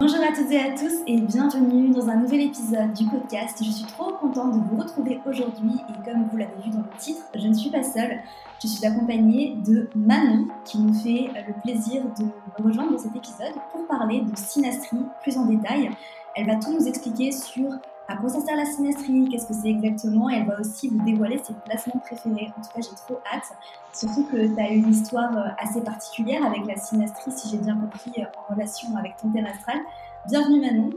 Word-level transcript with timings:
Bonjour 0.00 0.20
à 0.20 0.28
toutes 0.28 0.52
et 0.52 0.60
à 0.60 0.70
tous 0.78 1.02
et 1.08 1.20
bienvenue 1.20 1.90
dans 1.90 2.08
un 2.08 2.14
nouvel 2.14 2.42
épisode 2.42 2.92
du 2.92 3.04
podcast. 3.06 3.58
Je 3.60 3.68
suis 3.68 3.84
trop 3.84 4.12
contente 4.12 4.52
de 4.52 4.60
vous 4.60 4.80
retrouver 4.80 5.18
aujourd'hui 5.26 5.72
et 5.72 6.04
comme 6.04 6.28
vous 6.30 6.36
l'avez 6.36 6.54
vu 6.64 6.70
dans 6.70 6.82
le 6.82 6.98
titre, 7.00 7.22
je 7.34 7.48
ne 7.48 7.52
suis 7.52 7.68
pas 7.68 7.82
seule. 7.82 8.20
Je 8.62 8.68
suis 8.68 8.86
accompagnée 8.86 9.56
de 9.66 9.90
Manon 9.96 10.46
qui 10.64 10.78
nous 10.78 10.94
fait 10.94 11.28
le 11.34 11.60
plaisir 11.62 12.04
de 12.16 12.26
me 12.26 12.68
rejoindre 12.68 12.92
dans 12.92 12.98
cet 12.98 13.16
épisode 13.16 13.54
pour 13.72 13.88
parler 13.88 14.20
de 14.20 14.36
synastrie 14.36 15.04
plus 15.20 15.36
en 15.36 15.46
détail. 15.46 15.90
Elle 16.36 16.46
va 16.46 16.54
tout 16.54 16.72
nous 16.72 16.86
expliquer 16.86 17.32
sur 17.32 17.68
à 18.08 18.16
quoi 18.16 18.30
ça 18.30 18.40
sert 18.40 18.56
la 18.56 18.64
synastrie, 18.64 19.28
qu'est-ce 19.28 19.46
que 19.46 19.52
c'est 19.52 19.68
exactement, 19.68 20.30
et 20.30 20.36
elle 20.36 20.46
va 20.46 20.58
aussi 20.58 20.88
vous 20.88 21.04
dévoiler 21.04 21.38
ses 21.44 21.52
placements 21.66 22.00
préférés. 22.00 22.50
En 22.56 22.62
tout 22.62 22.70
cas, 22.74 22.80
j'ai 22.80 22.96
trop 22.96 23.20
hâte, 23.30 23.52
surtout 23.92 24.24
que 24.24 24.54
tu 24.54 24.60
as 24.60 24.70
une 24.70 24.88
histoire 24.88 25.36
euh, 25.36 25.50
assez 25.58 25.82
particulière 25.82 26.42
avec 26.44 26.64
la 26.66 26.76
synastrie, 26.76 27.30
si 27.30 27.50
j'ai 27.50 27.58
bien 27.58 27.76
compris, 27.76 28.10
euh, 28.16 28.24
en 28.38 28.54
relation 28.54 28.96
avec 28.96 29.16
ton 29.18 29.30
thème 29.30 29.44
astral. 29.44 29.78
Bienvenue 30.26 30.60
Manon. 30.60 30.90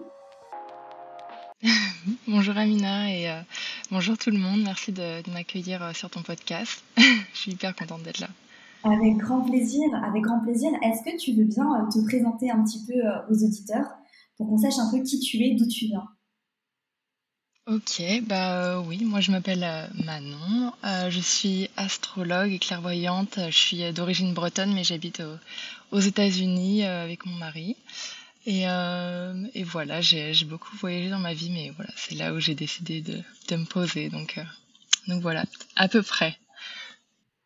bonjour 2.27 2.57
Amina 2.57 3.13
et 3.13 3.29
euh, 3.29 3.41
bonjour 3.91 4.17
tout 4.17 4.31
le 4.31 4.39
monde, 4.39 4.61
merci 4.63 4.93
de, 4.93 5.29
m'accueillir 5.31 5.93
sur 5.93 6.09
ton 6.09 6.21
podcast. 6.21 6.81
Je 6.97 7.37
suis 7.37 7.51
hyper 7.51 7.75
contente 7.75 8.03
d'être 8.03 8.21
là. 8.21 8.29
Avec 8.85 9.17
grand 9.17 9.41
plaisir, 9.41 9.83
avec 10.01 10.23
grand 10.23 10.39
plaisir. 10.39 10.71
Est-ce 10.81 11.03
que 11.03 11.17
tu 11.17 11.33
veux 11.33 11.43
bien 11.43 11.89
te 11.93 11.99
présenter 12.05 12.49
un 12.49 12.63
petit 12.63 12.79
peu 12.87 12.93
aux 13.29 13.43
auditeurs 13.43 13.85
pour 14.37 14.47
qu'on 14.47 14.57
sache 14.57 14.79
un 14.79 14.89
peu 14.89 15.03
qui 15.03 15.19
tu 15.19 15.37
es, 15.43 15.55
d'où 15.55 15.67
tu 15.67 15.87
viens? 15.87 16.07
Ok, 17.67 18.01
bah 18.23 18.73
euh, 18.73 18.83
oui, 18.87 19.05
moi 19.05 19.19
je 19.19 19.31
m'appelle 19.31 19.63
euh, 19.63 19.85
Manon, 20.03 20.73
euh, 20.83 21.11
je 21.11 21.19
suis 21.19 21.69
astrologue 21.77 22.51
et 22.51 22.57
clairvoyante, 22.57 23.37
je 23.37 23.55
suis 23.55 23.93
d'origine 23.93 24.33
bretonne 24.33 24.73
mais 24.73 24.83
j'habite 24.83 25.21
aux, 25.91 25.99
États-Unis 25.99 26.83
avec 26.83 27.23
mon 27.27 27.35
mari. 27.35 27.77
Et, 28.47 28.63
et 28.63 29.63
voilà, 29.63 30.01
j'ai 30.01 30.33
beaucoup 30.45 30.75
voyagé 30.77 31.11
dans 31.11 31.19
ma 31.19 31.35
vie, 31.35 31.51
mais 31.51 31.71
voilà, 31.75 31.91
c'est 31.95 32.15
là 32.15 32.33
où 32.33 32.39
j'ai 32.39 32.55
décidé 32.55 33.01
de, 33.01 33.19
de 33.49 33.55
me 33.55 33.65
poser, 33.65 34.09
donc, 34.09 34.39
donc 35.07 35.21
voilà, 35.21 35.45
à 35.75 35.87
peu 35.87 36.01
près. 36.01 36.35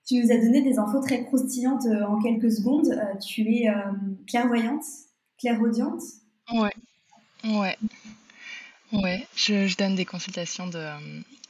Tu 0.08 0.22
nous 0.22 0.32
as 0.32 0.38
donné 0.38 0.61
des 0.61 0.80
infos 0.80 1.02
très 1.02 1.26
croustillantes 1.26 1.88
en 2.08 2.22
quelques 2.22 2.52
secondes. 2.52 2.98
tu 3.20 3.42
es 3.42 3.67
clairvoyante, 4.26 4.86
clairaudiente? 5.38 6.02
Ouais, 6.54 6.73
ouais. 7.44 7.78
Ouais, 8.94 9.28
je, 9.36 9.75
donne 9.78 9.95
des 9.95 10.05
consultations 10.05 10.67
de, 10.67 10.88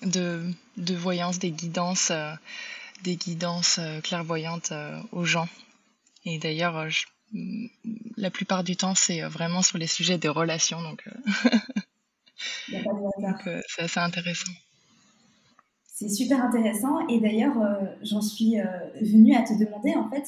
de, 0.03 0.41
de 0.77 0.95
voyance, 0.95 1.37
des 1.37 1.51
guidances, 1.51 2.11
euh, 2.11 2.31
des 3.03 3.17
guidances 3.17 3.77
euh, 3.79 3.99
clairvoyantes 3.99 4.71
euh, 4.71 4.99
aux 5.11 5.25
gens. 5.25 5.49
Et 6.23 6.39
d'ailleurs, 6.39 6.87
la 8.17 8.31
plupart 8.31 8.63
du 8.63 8.75
temps, 8.75 8.95
c'est 8.95 9.21
vraiment 9.21 9.61
sur 9.61 9.77
les 9.77 9.87
sujets 9.87 10.17
des 10.17 10.29
relations, 10.29 10.81
donc 10.81 11.07
c'est 12.69 13.81
assez 13.81 13.99
intéressant. 13.99 14.51
C'est 15.85 16.09
super 16.09 16.43
intéressant. 16.43 17.07
Et 17.09 17.19
d'ailleurs, 17.19 17.55
j'en 18.01 18.21
suis 18.21 18.55
venue 19.01 19.35
à 19.35 19.43
te 19.43 19.53
demander, 19.53 19.93
en 19.93 20.09
fait, 20.09 20.25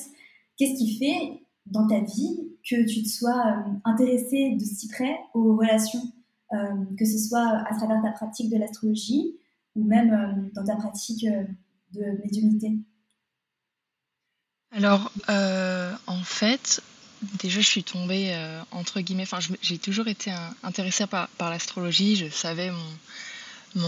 qu'est-ce 0.58 0.78
qui 0.78 1.00
fait 1.00 1.42
dans 1.66 1.88
ta 1.88 2.00
vie 2.00 2.52
que 2.70 2.88
tu 2.88 3.02
te 3.02 3.10
sois 3.10 3.66
intéressée 3.84 4.56
de 4.56 4.64
si 4.64 4.88
près 4.88 5.18
aux 5.34 5.58
relations? 5.58 6.04
Que 6.50 7.06
ce 7.06 7.18
soit 7.18 7.64
à 7.68 7.76
travers 7.76 8.02
ta 8.02 8.12
pratique 8.12 8.50
de 8.52 8.58
l'astrologie 8.58 9.38
ou 9.76 9.84
même 9.84 10.14
euh, 10.14 10.50
dans 10.54 10.64
ta 10.64 10.76
pratique 10.76 11.26
euh, 11.26 11.44
de 11.94 12.04
médiumnité 12.24 12.78
Alors, 14.72 15.12
en 16.08 16.24
fait, 16.24 16.82
déjà, 17.40 17.60
je 17.62 17.66
suis 17.66 17.84
tombée, 17.84 18.36
entre 18.72 19.00
guillemets, 19.00 19.24
enfin, 19.24 19.40
j'ai 19.62 19.78
toujours 19.78 20.08
été 20.08 20.32
intéressée 20.64 21.06
par, 21.08 21.30
l'astrologie. 21.40 22.18
Je 22.18 22.30
savais 22.30 22.72
mon, 23.76 23.82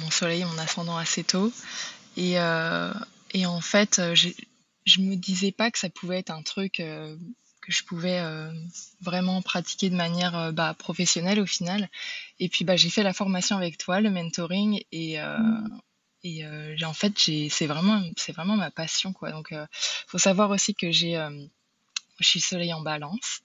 mon, 0.00 0.10
soleil, 0.10 0.44
mon 0.44 0.58
ascendant 0.58 0.96
assez 0.96 1.22
tôt. 1.22 1.52
Et, 2.16 2.32
et 2.32 3.46
en 3.46 3.60
fait, 3.60 4.00
je 4.14 5.00
me 5.00 5.14
disais 5.14 5.52
pas 5.52 5.70
que 5.70 5.78
ça 5.78 5.88
pouvait 5.90 6.18
être 6.18 6.30
un 6.30 6.42
truc 6.42 6.82
que 7.64 7.72
je 7.72 7.84
pouvais 7.84 8.20
euh, 8.20 8.52
vraiment 9.00 9.40
pratiquer 9.40 9.88
de 9.88 9.96
manière 9.96 10.36
euh, 10.36 10.52
bah, 10.52 10.74
professionnelle 10.78 11.40
au 11.40 11.46
final. 11.46 11.88
Et 12.38 12.48
puis 12.48 12.64
bah, 12.64 12.76
j'ai 12.76 12.90
fait 12.90 13.02
la 13.02 13.14
formation 13.14 13.56
avec 13.56 13.78
toi, 13.78 14.00
le 14.00 14.10
mentoring, 14.10 14.82
et, 14.92 15.20
euh, 15.20 15.38
mmh. 15.38 15.80
et 16.24 16.84
en 16.84 16.92
fait 16.92 17.12
c'est 17.16 17.66
vraiment 17.66 18.02
c'est 18.16 18.32
vraiment 18.32 18.56
ma 18.56 18.70
passion 18.70 19.12
quoi. 19.12 19.30
Donc 19.30 19.54
faut 20.06 20.18
savoir 20.18 20.50
aussi 20.50 20.74
que 20.74 20.90
j'ai 20.90 21.16
je 22.20 22.28
suis 22.28 22.40
soleil 22.40 22.72
en 22.72 22.80
balance, 22.80 23.40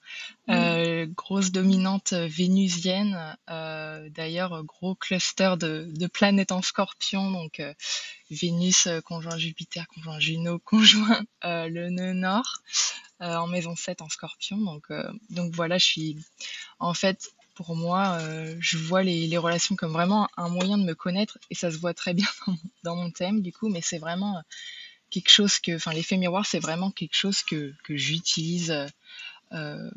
mmh. 0.47 1.06
grosse 1.16 1.52
dominante 1.52 2.13
vénusienne, 2.13 3.35
d'ailleurs 3.47 4.63
gros 4.63 4.96
cluster 4.96 5.56
de, 5.59 5.88
de, 5.90 6.07
planètes 6.07 6.52
en 6.52 6.62
scorpion, 6.62 7.31
donc 7.31 7.62
Vénus 8.30 8.88
conjoint 9.06 9.38
Jupiter, 9.38 9.88
conjoint 9.88 10.19
Juno, 10.19 10.59
conjoint 10.66 11.22
le 11.44 11.90
nœud 11.90 12.13
nord. 12.13 12.62
Euh, 13.22 13.35
en 13.35 13.47
maison 13.47 13.75
7 13.75 14.02
en 14.02 14.07
scorpion. 14.07 14.57
Donc, 14.57 14.86
euh, 14.91 15.12
donc 15.30 15.53
voilà, 15.53 15.78
je 15.78 15.86
suis 15.86 16.18
en 16.80 16.94
fait 16.94 17.34
pour 17.53 17.75
moi, 17.75 18.18
euh, 18.22 18.56
je 18.62 18.78
vois 18.78 19.03
les, 19.03 19.28
les, 19.28 19.38
relations 19.38 19.75
comme 19.75 19.91
vraiment 19.91 20.30
un 20.38 20.47
moyen 20.47 20.78
de 20.78 20.86
me 20.86 20.96
connaître 20.96 21.38
et 21.50 21.56
ça 21.56 21.69
se 21.69 21.78
voit 21.78 21.94
très 21.94 22.13
bien 22.13 22.28
dans, 22.84 22.96
mon 22.96 23.12
thème 23.12 23.41
du 23.41 23.51
coup, 23.51 23.68
mais 23.68 23.81
c'est 23.81 23.97
vraiment 23.97 24.41
quelque 25.09 25.30
chose 25.30 25.59
que, 25.59 25.75
enfin, 25.75 25.94
l'effet 25.94 26.18
miroir, 26.18 26.46
c'est 26.46 26.59
vraiment 26.59 26.92
quelque 26.92 27.16
chose 27.16 27.42
que, 27.44 27.74
que 27.84 27.96
j'utilise. 27.96 28.74
Euh, 29.52 29.92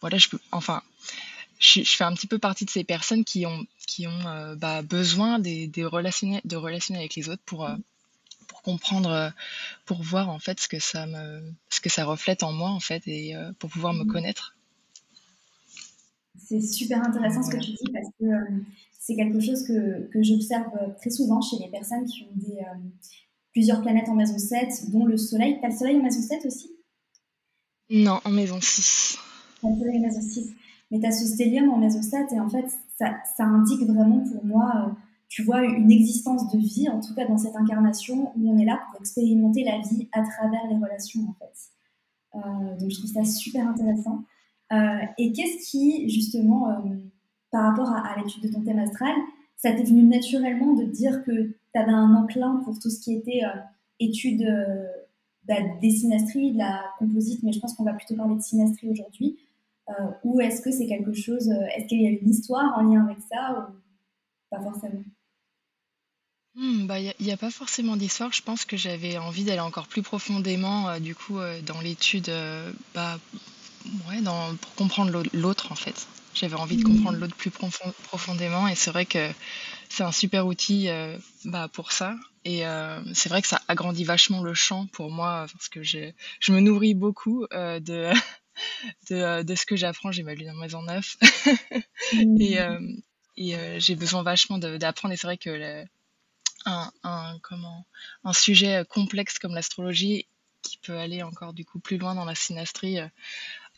voilà, 0.00 0.18
je 0.18 0.28
peux, 0.28 0.38
enfin, 0.52 0.82
je, 1.58 1.82
je, 1.82 1.96
fais 1.96 2.04
un 2.04 2.14
petit 2.14 2.26
peu 2.26 2.38
partie 2.38 2.64
de 2.64 2.70
ces 2.70 2.84
personnes 2.84 3.24
qui 3.24 3.46
ont, 3.46 3.66
qui 3.86 4.06
ont 4.06 4.56
bah, 4.56 4.82
besoin 4.82 5.38
des, 5.38 5.66
des 5.66 5.82
de 5.82 5.86
relationner 6.56 6.98
avec 6.98 7.14
les 7.14 7.28
autres 7.28 7.42
pour, 7.44 7.68
comprendre, 8.68 9.10
euh, 9.10 9.30
pour 9.86 10.02
voir 10.02 10.28
en 10.28 10.38
fait 10.38 10.60
ce 10.60 10.68
que 10.68 10.78
ça 10.78 11.06
me, 11.06 11.40
ce 11.70 11.80
que 11.80 11.88
ça 11.88 12.04
reflète 12.04 12.42
en 12.42 12.52
moi 12.52 12.70
en 12.70 12.80
fait 12.80 13.02
et 13.06 13.34
euh, 13.34 13.52
pour 13.58 13.70
pouvoir 13.70 13.94
me 13.94 14.04
mmh. 14.04 14.12
connaître. 14.12 14.56
C'est 16.36 16.60
super 16.60 17.02
intéressant 17.02 17.42
ce 17.42 17.50
que 17.50 17.56
tu 17.56 17.70
dis 17.72 17.92
parce 17.92 18.08
que 18.18 18.24
euh, 18.24 18.60
c'est 18.98 19.16
quelque 19.16 19.40
chose 19.40 19.66
que, 19.66 20.08
que 20.10 20.22
j'observe 20.22 20.70
très 20.98 21.10
souvent 21.10 21.40
chez 21.40 21.56
les 21.58 21.68
personnes 21.68 22.04
qui 22.04 22.24
ont 22.24 22.36
des, 22.36 22.58
plusieurs 23.58 23.82
planètes 23.82 24.08
en 24.08 24.14
maison 24.14 24.38
7, 24.38 24.90
dont 24.92 25.04
le 25.04 25.16
soleil. 25.16 25.58
Tu 25.58 25.66
as 25.66 25.70
le 25.70 25.76
soleil 25.76 25.96
en 25.98 26.02
maison 26.02 26.22
7 26.22 26.46
aussi? 26.46 26.70
Non, 27.90 28.20
en 28.24 28.30
maison 28.30 28.58
6. 28.60 29.18
Tu 29.60 29.66
le 29.68 29.78
soleil 29.78 29.98
en 29.98 30.02
maison 30.02 30.22
6. 30.22 30.52
Mais 30.90 31.00
tu 31.00 31.06
as 31.06 31.12
ce 31.12 31.26
stellium 31.26 31.70
en 31.70 31.78
maison 31.78 32.00
7 32.00 32.32
et 32.32 32.40
en 32.40 32.48
fait, 32.48 32.66
ça, 32.96 33.16
ça 33.36 33.44
indique 33.44 33.82
vraiment 33.82 34.20
pour 34.20 34.44
moi 34.44 34.96
tu 35.28 35.42
vois, 35.42 35.62
une 35.62 35.90
existence 35.90 36.50
de 36.50 36.58
vie, 36.58 36.88
en 36.88 37.00
tout 37.00 37.14
cas 37.14 37.26
dans 37.26 37.36
cette 37.36 37.54
incarnation, 37.54 38.32
où 38.34 38.50
on 38.50 38.58
est 38.58 38.64
là 38.64 38.80
pour 38.90 39.00
expérimenter 39.00 39.62
la 39.62 39.78
vie 39.78 40.08
à 40.12 40.22
travers 40.22 40.66
les 40.68 40.76
relations, 40.76 41.20
en 41.28 41.34
fait. 41.34 41.58
Euh, 42.34 42.78
donc, 42.78 42.90
je 42.90 42.98
trouve 42.98 43.12
ça 43.12 43.24
super 43.24 43.68
intéressant. 43.68 44.24
Euh, 44.72 45.04
et 45.18 45.32
qu'est-ce 45.32 45.70
qui, 45.70 46.08
justement, 46.08 46.70
euh, 46.70 46.74
par 47.50 47.64
rapport 47.64 47.90
à, 47.92 48.16
l'étude 48.16 48.42
de 48.42 48.48
ton 48.48 48.62
thème 48.62 48.78
astral, 48.78 49.14
ça 49.56 49.72
t'est 49.72 49.84
venu 49.84 50.02
naturellement 50.02 50.72
de 50.72 50.84
dire 50.84 51.22
que 51.24 51.54
avais 51.78 51.92
un 51.92 52.14
enclin 52.14 52.60
pour 52.64 52.78
tout 52.78 52.90
ce 52.90 53.00
qui 53.00 53.14
était 53.14 53.42
étude 54.00 54.46
bah, 55.46 55.56
des 55.80 55.90
synastries, 55.90 56.52
de 56.52 56.58
la 56.58 56.84
composite, 56.98 57.42
mais 57.42 57.52
je 57.52 57.60
pense 57.60 57.74
qu'on 57.74 57.84
va 57.84 57.94
plutôt 57.94 58.14
parler 58.14 58.36
de 58.36 58.42
synastrie 58.42 58.90
aujourd'hui. 58.90 59.38
ou 60.24 60.40
est-ce 60.40 60.60
que 60.60 60.70
c'est 60.70 60.86
quelque 60.86 61.12
chose, 61.12 61.48
est-ce 61.76 61.86
qu'il 61.86 62.02
y 62.02 62.06
a 62.06 62.10
une 62.10 62.28
histoire 62.28 62.76
en 62.78 62.82
lien 62.82 63.04
avec 63.06 63.18
ça 63.30 63.70
pas 64.50 64.60
forcément? 64.60 65.04
Hmm, 66.54 66.86
bah, 66.86 66.98
il 66.98 67.14
n'y 67.20 67.32
a, 67.32 67.36
pas 67.36 67.50
forcément 67.50 67.96
d'histoire. 67.96 68.32
Je 68.32 68.42
pense 68.42 68.64
que 68.64 68.76
j'avais 68.76 69.16
envie 69.18 69.44
d'aller 69.44 69.60
encore 69.60 69.86
plus 69.86 70.02
profondément, 70.02 70.88
euh, 70.88 70.98
du 70.98 71.14
coup, 71.14 71.38
euh, 71.38 71.60
dans 71.62 71.80
l'étude, 71.80 72.28
euh, 72.30 72.72
bah, 72.94 73.18
ouais, 74.08 74.20
pour 74.60 74.74
comprendre 74.74 75.22
l'autre, 75.32 75.70
en 75.70 75.76
fait. 75.76 76.08
J'avais 76.38 76.54
envie 76.54 76.76
de 76.76 76.84
comprendre 76.84 77.18
l'autre 77.18 77.36
plus 77.36 77.50
profondément, 77.50 78.68
et 78.68 78.74
c'est 78.74 78.90
vrai 78.90 79.06
que 79.06 79.30
c'est 79.88 80.02
un 80.02 80.12
super 80.12 80.46
outil 80.46 80.88
bah, 81.44 81.68
pour 81.72 81.92
ça. 81.92 82.14
Et 82.44 82.62
c'est 83.14 83.28
vrai 83.28 83.42
que 83.42 83.48
ça 83.48 83.60
agrandit 83.68 84.04
vachement 84.04 84.42
le 84.42 84.54
champ 84.54 84.86
pour 84.86 85.10
moi, 85.10 85.46
parce 85.52 85.68
que 85.68 85.82
je, 85.82 86.12
je 86.40 86.52
me 86.52 86.60
nourris 86.60 86.94
beaucoup 86.94 87.46
de, 87.50 87.80
de, 89.10 89.42
de 89.42 89.54
ce 89.54 89.66
que 89.66 89.76
j'apprends. 89.76 90.12
J'ai 90.12 90.22
ma 90.22 90.34
lune 90.34 90.50
en 90.50 90.54
maison 90.54 90.82
9. 90.82 91.16
et, 92.40 92.58
et 93.36 93.80
j'ai 93.80 93.94
besoin 93.96 94.22
vachement 94.22 94.58
d'apprendre, 94.58 95.14
et 95.14 95.16
c'est 95.16 95.26
vrai 95.26 95.38
que 95.38 95.86
un, 97.02 97.38
comment, 97.42 97.86
un 98.24 98.32
sujet 98.32 98.76
euh, 98.80 98.84
complexe 98.84 99.38
comme 99.38 99.54
l'astrologie 99.54 100.26
qui 100.62 100.78
peut 100.78 100.96
aller 100.96 101.22
encore 101.22 101.52
du 101.52 101.64
coup 101.64 101.78
plus 101.78 101.98
loin 101.98 102.14
dans 102.14 102.24
la 102.24 102.34
synastrie, 102.34 103.00
euh, 103.00 103.08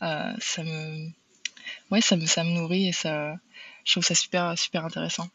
euh, 0.01 0.33
ça 0.39 0.63
me, 0.63 1.09
ouais, 1.91 2.01
ça 2.01 2.15
me, 2.15 2.25
ça 2.25 2.43
me 2.43 2.51
nourrit 2.51 2.87
et 2.87 2.91
ça, 2.91 3.35
je 3.85 3.93
trouve 3.93 4.03
ça 4.03 4.15
super, 4.15 4.57
super 4.57 4.85
intéressant. 4.85 5.27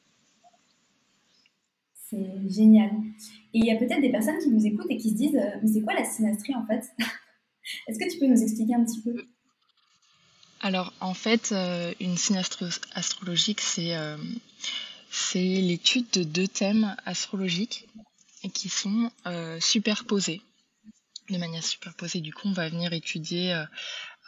C'est 2.08 2.26
génial. 2.48 2.90
Et 3.52 3.58
il 3.58 3.64
y 3.64 3.70
a 3.70 3.76
peut-être 3.76 4.00
des 4.00 4.10
personnes 4.10 4.38
qui 4.38 4.50
nous 4.50 4.64
écoutent 4.64 4.90
et 4.90 4.96
qui 4.96 5.10
se 5.10 5.14
disent, 5.16 5.40
mais 5.62 5.68
c'est 5.68 5.82
quoi 5.82 5.94
la 5.94 6.04
synastrie 6.04 6.54
en 6.54 6.66
fait 6.66 6.84
Est-ce 7.88 7.98
que 7.98 8.10
tu 8.10 8.18
peux 8.18 8.26
nous 8.26 8.40
expliquer 8.40 8.74
un 8.74 8.84
petit 8.84 9.02
peu? 9.02 9.26
Alors, 10.60 10.92
en 11.00 11.14
fait, 11.14 11.52
une 12.00 12.16
signe 12.16 12.40
astrologique, 12.94 13.60
c'est 13.60 13.94
c'est 15.10 15.38
l'étude 15.38 16.06
de 16.12 16.22
deux 16.22 16.46
thèmes 16.46 16.94
astrologiques 17.04 17.88
qui 18.54 18.68
sont 18.68 19.10
superposés 19.60 20.42
de 21.30 21.38
manière 21.38 21.64
superposée. 21.64 22.20
Du 22.20 22.32
coup, 22.32 22.48
on 22.48 22.52
va 22.52 22.68
venir 22.68 22.92
étudier 22.92 23.52
euh, 23.52 23.62
euh, 23.62 23.66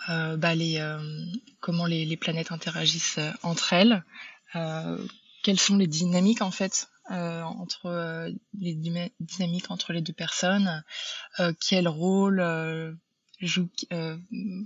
bah, 0.07 0.55
les, 0.55 0.79
euh, 0.79 0.99
comment 1.61 1.87
les, 1.87 2.17
planètes 2.17 2.53
interagissent 2.53 3.21
entre 3.43 3.73
elles, 3.73 4.05
quelles 5.43 5.61
sont 5.61 5.77
les 5.77 5.87
dynamiques 5.87 6.43
en 6.43 6.51
fait 6.51 6.89
entre 7.11 8.31
les 8.59 8.75
dynamiques 9.21 9.71
entre 9.71 9.93
les 9.93 10.03
deux 10.03 10.13
personnes, 10.13 10.85
quel 11.67 11.89
rôle 11.89 12.97
joue, 13.41 13.69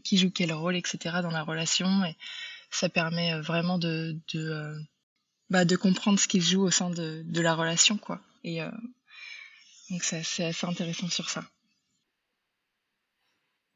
qui 0.04 0.18
joue 0.18 0.30
quel 0.30 0.52
rôle, 0.52 0.76
etc. 0.76 0.98
dans 1.22 1.30
la 1.30 1.42
relation? 1.42 2.04
Et 2.04 2.16
ça 2.70 2.88
permet 2.88 3.40
vraiment 3.40 3.78
de, 3.78 4.18
de, 4.34 4.76
bah, 5.50 5.64
de 5.64 5.76
comprendre 5.76 6.18
ce 6.18 6.26
qui 6.26 6.40
se 6.40 6.52
joue 6.52 6.62
au 6.62 6.70
sein 6.70 6.90
de, 6.90 7.22
de 7.24 7.40
la 7.40 7.54
relation, 7.54 7.96
quoi. 7.96 8.20
Et 8.44 8.60
donc 9.90 10.02
c'est 10.02 10.44
assez 10.44 10.66
intéressant 10.66 11.08
sur 11.08 11.30
ça. 11.30 11.44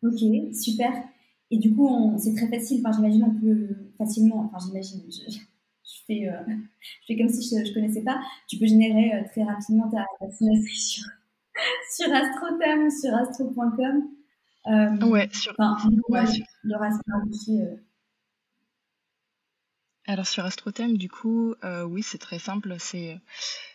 Ok, 0.03 0.19
super. 0.55 0.93
Et 1.51 1.59
du 1.59 1.75
coup, 1.75 2.15
c'est 2.19 2.35
très 2.35 2.49
facile. 2.49 2.83
Enfin, 2.85 2.97
j'imagine 2.97 3.25
on 3.25 3.41
peut 3.41 3.69
facilement. 3.99 4.51
Enfin, 4.53 4.59
j'imagine. 4.67 5.03
Je, 5.09 5.31
je, 5.31 5.99
fais, 6.07 6.29
euh, 6.29 6.55
je 7.03 7.07
fais 7.07 7.17
comme 7.17 7.29
si 7.29 7.49
je, 7.49 7.69
ne 7.69 7.75
connaissais 7.75 8.03
pas. 8.03 8.21
Tu 8.49 8.59
peux 8.59 8.67
générer 8.67 9.15
euh, 9.15 9.25
très 9.31 9.45
rapidement 9.45 9.89
ta, 9.89 10.05
ta 10.19 10.31
sur, 10.31 11.05
sur 11.93 12.09
ou 12.09 12.91
sur 12.91 13.15
astro.com. 13.15 14.09
Euh, 14.67 15.07
ouais, 15.09 15.29
sur. 15.33 15.55
Enfin, 15.59 15.89
ouais, 16.09 16.27
sur... 16.27 16.45
Aussi. 17.31 17.61
Euh, 20.09 20.13
alors 20.13 20.27
sur 20.27 20.45
Astrothème, 20.45 20.97
du 20.97 21.09
coup, 21.09 21.55
euh, 21.65 21.83
oui, 21.83 22.03
c'est 22.03 22.19
très 22.19 22.39
simple. 22.39 22.77
C'est, 22.79 23.21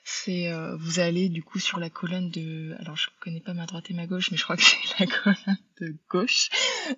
c'est, 0.03 0.51
euh, 0.51 0.75
vous 0.77 0.99
allez 0.99 1.29
du 1.29 1.43
coup 1.43 1.59
sur 1.59 1.79
la 1.79 1.89
colonne 1.89 2.29
de, 2.29 2.75
alors 2.79 2.95
je 2.95 3.09
connais 3.19 3.39
pas 3.39 3.53
ma 3.53 3.65
droite 3.65 3.89
et 3.89 3.93
ma 3.93 4.07
gauche, 4.07 4.31
mais 4.31 4.37
je 4.37 4.43
crois 4.43 4.57
que 4.57 4.63
c'est 4.63 4.99
la 4.99 5.07
colonne 5.07 5.57
de 5.79 5.95
gauche. 6.09 6.49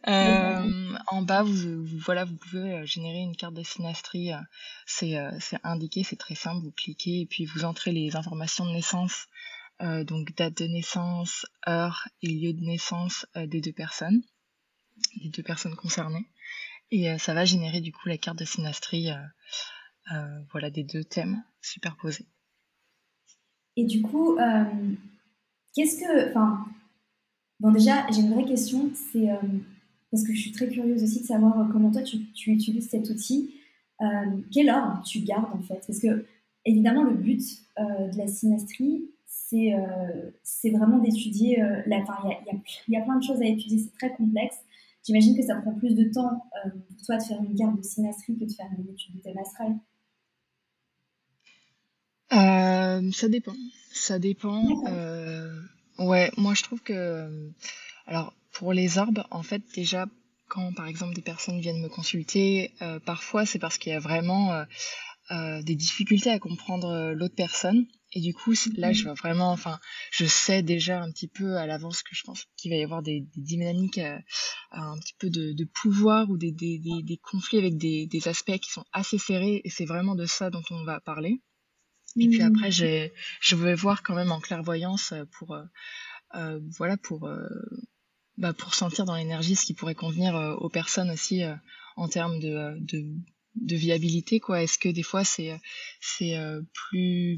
Euh, 0.08 0.96
en 1.08 1.22
bas, 1.22 1.44
vous, 1.44 1.86
voilà, 1.86 2.26
vous 2.26 2.36
pouvez 2.36 2.86
générer 2.86 3.20
une 3.20 3.36
carte 3.36 3.54
de 3.54 3.64
synastrie. 3.64 4.32
C'est, 4.86 5.16
c'est 5.40 5.60
indiqué, 5.64 6.04
c'est 6.04 6.16
très 6.16 6.36
simple. 6.36 6.64
Vous 6.64 6.72
cliquez 6.72 7.22
et 7.22 7.26
puis 7.26 7.46
vous 7.46 7.66
entrez 7.66 7.92
les 7.92 8.16
informations 8.16 8.66
de 8.66 8.72
naissance, 8.72 9.28
donc 9.80 10.36
date 10.36 10.58
de 10.58 10.66
naissance, 10.66 11.46
heure 11.68 12.08
et 12.22 12.28
lieu 12.28 12.54
de 12.54 12.62
naissance 12.62 13.26
des 13.36 13.62
deux 13.62 13.74
personnes, 13.74 14.22
des 15.22 15.30
deux 15.30 15.44
personnes 15.44 15.76
concernées. 15.76 16.28
Et 16.94 17.10
euh, 17.10 17.18
ça 17.18 17.34
va 17.34 17.44
générer 17.44 17.82
du 17.82 17.92
coup 17.92 18.08
la 18.08 18.20
carte 18.20 18.38
de 18.38 18.46
synastrie 18.46 19.10
euh, 19.10 19.16
euh, 20.14 20.40
voilà, 20.52 20.70
des 20.70 20.84
deux 20.84 21.04
thèmes 21.04 21.44
superposés. 21.60 22.28
Et 23.76 23.86
du 23.86 24.04
coup, 24.04 24.38
qu'est-ce 25.74 26.00
que. 26.00 26.30
Enfin, 26.30 26.64
bon, 27.60 27.72
déjà, 27.72 28.06
j'ai 28.12 28.22
une 28.22 28.32
vraie 28.32 28.46
question. 28.46 28.92
C'est 28.94 29.28
parce 30.12 30.24
que 30.24 30.36
je 30.36 30.40
suis 30.40 30.52
très 30.52 30.70
curieuse 30.70 31.02
aussi 31.02 31.22
de 31.22 31.26
savoir 31.26 31.68
comment 31.72 31.90
toi 31.90 32.04
tu, 32.04 32.52
utilises 32.52 32.92
cet 32.92 33.10
outil. 33.10 33.56
quel 34.54 34.70
ordre 34.70 35.02
tu 35.04 35.22
gardes 35.22 35.52
en 35.52 35.64
fait? 35.64 35.82
Parce 35.88 35.98
que, 35.98 36.28
évidemment, 36.66 37.04
le 37.04 37.16
but 37.16 37.42
de 37.80 38.16
la 38.16 38.28
synastrie, 38.28 39.10
c'est 39.26 40.70
vraiment 40.70 41.00
d'étudier. 41.00 41.64
Enfin, 41.64 42.30
il 42.46 42.92
y, 42.92 42.94
y, 42.94 42.98
a 42.98 43.02
plein 43.02 43.18
de 43.18 43.24
choses 43.24 43.42
à 43.42 43.46
étudier, 43.46 43.80
c'est 43.80 43.98
très 43.98 44.16
complexe. 44.16 44.60
J'imagine 45.06 45.36
que 45.36 45.46
ça 45.46 45.56
prend 45.56 45.74
plus 45.74 45.96
de 45.96 46.12
temps 46.14 46.50
euh, 46.66 46.70
pour 46.70 47.06
toi 47.06 47.18
de 47.18 47.24
faire 47.24 47.42
une 47.44 47.56
carte 47.56 47.78
de 47.78 47.84
synastrie 47.84 48.38
que 48.40 48.46
de 48.46 48.52
faire 48.52 48.68
une 48.78 48.90
étude 48.90 49.16
de 49.16 49.22
thème 49.22 49.38
astral. 49.38 49.76
Euh, 52.32 53.12
ça 53.12 53.28
dépend. 53.28 53.56
Ça 53.92 54.18
dépend. 54.18 54.66
Euh, 54.88 55.62
ouais, 56.00 56.32
moi 56.38 56.54
je 56.54 56.64
trouve 56.64 56.82
que. 56.82 57.52
Alors, 58.08 58.34
pour 58.54 58.72
les 58.72 58.98
arbres, 58.98 59.28
en 59.30 59.44
fait, 59.44 59.62
déjà, 59.76 60.06
quand 60.48 60.74
par 60.74 60.88
exemple 60.88 61.16
des 61.16 61.22
personnes 61.22 61.60
viennent 61.60 61.82
me 61.82 61.90
consulter, 61.90 62.72
parfois 63.06 63.46
c'est 63.46 63.60
parce 63.60 63.78
qu'il 63.78 63.92
y 63.92 63.96
a 63.96 64.00
vraiment 64.00 64.66
des 65.30 65.76
difficultés 65.76 66.30
à 66.30 66.40
comprendre 66.40 67.14
l'autre 67.14 67.36
personne. 67.36 67.88
Et 68.16 68.22
du 68.22 68.34
coup, 68.34 68.54
là, 68.78 68.94
je 68.94 69.02
mmh. 69.02 69.06
vois 69.06 69.14
vraiment, 69.16 69.52
enfin, 69.52 69.80
je 70.12 70.26
sais 70.26 70.62
déjà 70.62 71.02
un 71.02 71.12
petit 71.12 71.28
peu 71.28 71.58
à 71.58 71.66
l'avance 71.66 72.04
que 72.04 72.16
je 72.16 72.22
pense 72.24 72.46
qu'il 72.58 72.72
va 72.72 72.78
y 72.78 72.84
avoir 72.84 73.02
des, 73.02 73.22
des 73.22 73.42
dynamiques, 73.42 73.98
euh, 73.98 74.20
un 74.72 75.00
petit 75.00 75.16
peu 75.18 75.30
de, 75.30 75.52
de 75.54 75.64
pouvoir 75.66 76.30
ou 76.30 76.38
des, 76.38 76.52
des, 76.52 76.78
des, 76.80 77.18
conflits 77.18 77.58
avec 77.58 77.78
des, 77.78 78.06
des 78.06 78.28
aspects 78.28 78.58
qui 78.60 78.72
sont 78.72 78.86
assez 78.92 79.18
serrés. 79.18 79.62
Et 79.64 79.70
c'est 79.70 79.86
vraiment 79.86 80.14
de 80.14 80.28
ça 80.28 80.52
dont 80.52 80.62
on 80.70 80.84
va 80.84 81.00
parler. 81.00 81.42
Et 82.16 82.28
puis 82.28 82.44
après, 82.44 82.70
mmh. 82.70 82.74
j'ai, 82.74 83.14
je 83.42 83.56
vais 83.56 83.74
voir 83.74 84.04
quand 84.04 84.14
même 84.14 84.32
en 84.32 84.40
clairvoyance 84.40 85.16
pour, 85.32 85.56
euh, 85.56 85.64
euh 86.36 86.60
voilà, 86.78 86.98
pour, 86.98 87.28
euh, 87.28 87.48
bah, 88.38 88.54
pour 88.54 88.76
sentir 88.76 89.06
dans 89.06 89.16
l'énergie 89.16 89.56
ce 89.56 89.66
qui 89.66 89.74
pourrait 89.74 89.96
convenir 89.96 90.36
aux 90.60 90.70
personnes 90.70 91.10
aussi 91.10 91.42
en 91.96 92.08
termes 92.08 92.40
de, 92.40 92.78
de, 92.80 93.04
de 93.56 93.76
viabilité, 93.76 94.40
quoi. 94.40 94.62
Est-ce 94.62 94.78
que 94.78 94.90
des 94.90 95.02
fois 95.02 95.24
c'est, 95.24 95.60
c'est 96.02 96.38
plus 96.74 97.38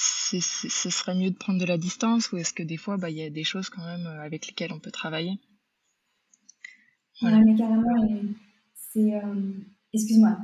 ce 0.00 0.90
serait 0.90 1.14
mieux 1.14 1.30
de 1.30 1.36
prendre 1.36 1.58
de 1.58 1.64
la 1.64 1.76
distance 1.76 2.30
ou 2.30 2.36
est-ce 2.36 2.52
que 2.52 2.62
des 2.62 2.76
fois, 2.76 2.96
bah, 2.96 3.10
il 3.10 3.16
y 3.16 3.22
a 3.22 3.30
des 3.30 3.44
choses 3.44 3.68
quand 3.68 3.84
même 3.84 4.06
euh, 4.06 4.22
avec 4.22 4.46
lesquelles 4.46 4.72
on 4.72 4.78
peut 4.78 4.92
travailler? 4.92 5.38
Voilà. 7.20 7.38
mais 7.38 7.56
carrément, 7.56 7.82
c'est... 8.74 9.14
Euh, 9.14 9.52
excuse-moi. 9.92 10.38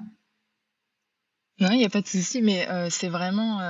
Non, 1.61 1.71
il 1.71 1.79
n'y 1.79 1.85
a 1.85 1.91
pas 1.91 2.01
de 2.01 2.07
souci, 2.07 2.43
mais 2.43 2.69
euh, 2.69 2.91
c'est 2.91 3.09
vraiment... 3.09 3.61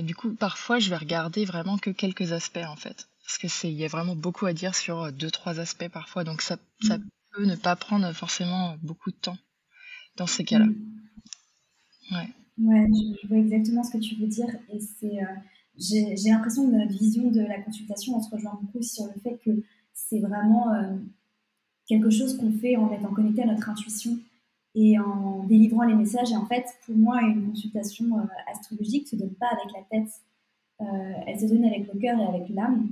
du 0.00 0.14
coup, 0.14 0.34
parfois, 0.34 0.78
je 0.78 0.88
vais 0.88 0.96
regarder 0.96 1.44
vraiment 1.44 1.76
que 1.76 1.90
quelques 1.90 2.32
aspects, 2.32 2.64
en 2.66 2.76
fait. 2.76 3.08
Parce 3.24 3.36
que 3.36 3.48
c'est, 3.48 3.70
il 3.70 3.76
y 3.76 3.84
a 3.84 3.88
vraiment 3.88 4.16
beaucoup 4.16 4.46
à 4.46 4.54
dire 4.54 4.74
sur 4.74 5.12
deux, 5.12 5.30
trois 5.30 5.60
aspects 5.60 5.88
parfois, 5.88 6.24
donc 6.24 6.40
ça, 6.40 6.56
ça 6.80 6.96
mm. 6.96 7.08
peut 7.32 7.44
ne 7.44 7.56
pas 7.56 7.76
prendre 7.76 8.10
forcément 8.14 8.76
beaucoup 8.82 9.10
de 9.10 9.16
temps 9.16 9.38
dans 10.16 10.26
ces 10.26 10.44
cas-là. 10.44 10.64
Mm. 10.64 12.14
Ouais. 12.14 12.28
Ouais, 12.58 12.86
je, 13.22 13.26
vois 13.28 13.38
exactement 13.38 13.82
ce 13.82 13.92
que 13.92 13.98
tu 13.98 14.14
veux 14.16 14.26
dire. 14.26 14.48
Et 14.72 14.80
c'est, 14.80 15.22
euh, 15.22 15.26
j'ai, 15.78 16.30
l'impression 16.30 16.66
que 16.66 16.72
notre 16.76 16.92
vision 16.92 17.30
de 17.30 17.40
la 17.40 17.60
consultation, 17.60 18.16
on 18.16 18.20
se 18.20 18.30
rejoint 18.30 18.58
beaucoup 18.60 18.82
sur 18.82 19.06
le 19.06 19.20
fait 19.20 19.38
que 19.44 19.62
c'est 19.94 20.20
vraiment 20.20 20.72
euh, 20.72 20.96
quelque 21.86 22.10
chose 22.10 22.36
qu'on 22.36 22.52
fait 22.52 22.76
en 22.76 22.92
étant 22.92 23.12
connecté 23.12 23.42
à 23.42 23.46
notre 23.46 23.68
intuition 23.68 24.18
et 24.74 24.98
en 24.98 25.44
délivrant 25.44 25.84
les 25.84 25.94
messages. 25.94 26.30
Et 26.30 26.36
en 26.36 26.46
fait, 26.46 26.66
pour 26.86 26.96
moi, 26.96 27.22
une 27.22 27.48
consultation 27.48 28.18
euh, 28.18 28.24
astrologique 28.50 29.08
se 29.08 29.16
donne 29.16 29.34
pas 29.34 29.48
avec 29.48 29.72
la 29.74 29.82
tête, 29.90 30.10
elle 31.28 31.38
se 31.38 31.46
donne 31.46 31.64
avec 31.64 31.86
le 31.92 32.00
cœur 32.00 32.18
et 32.18 32.26
avec 32.26 32.48
l'âme. 32.48 32.88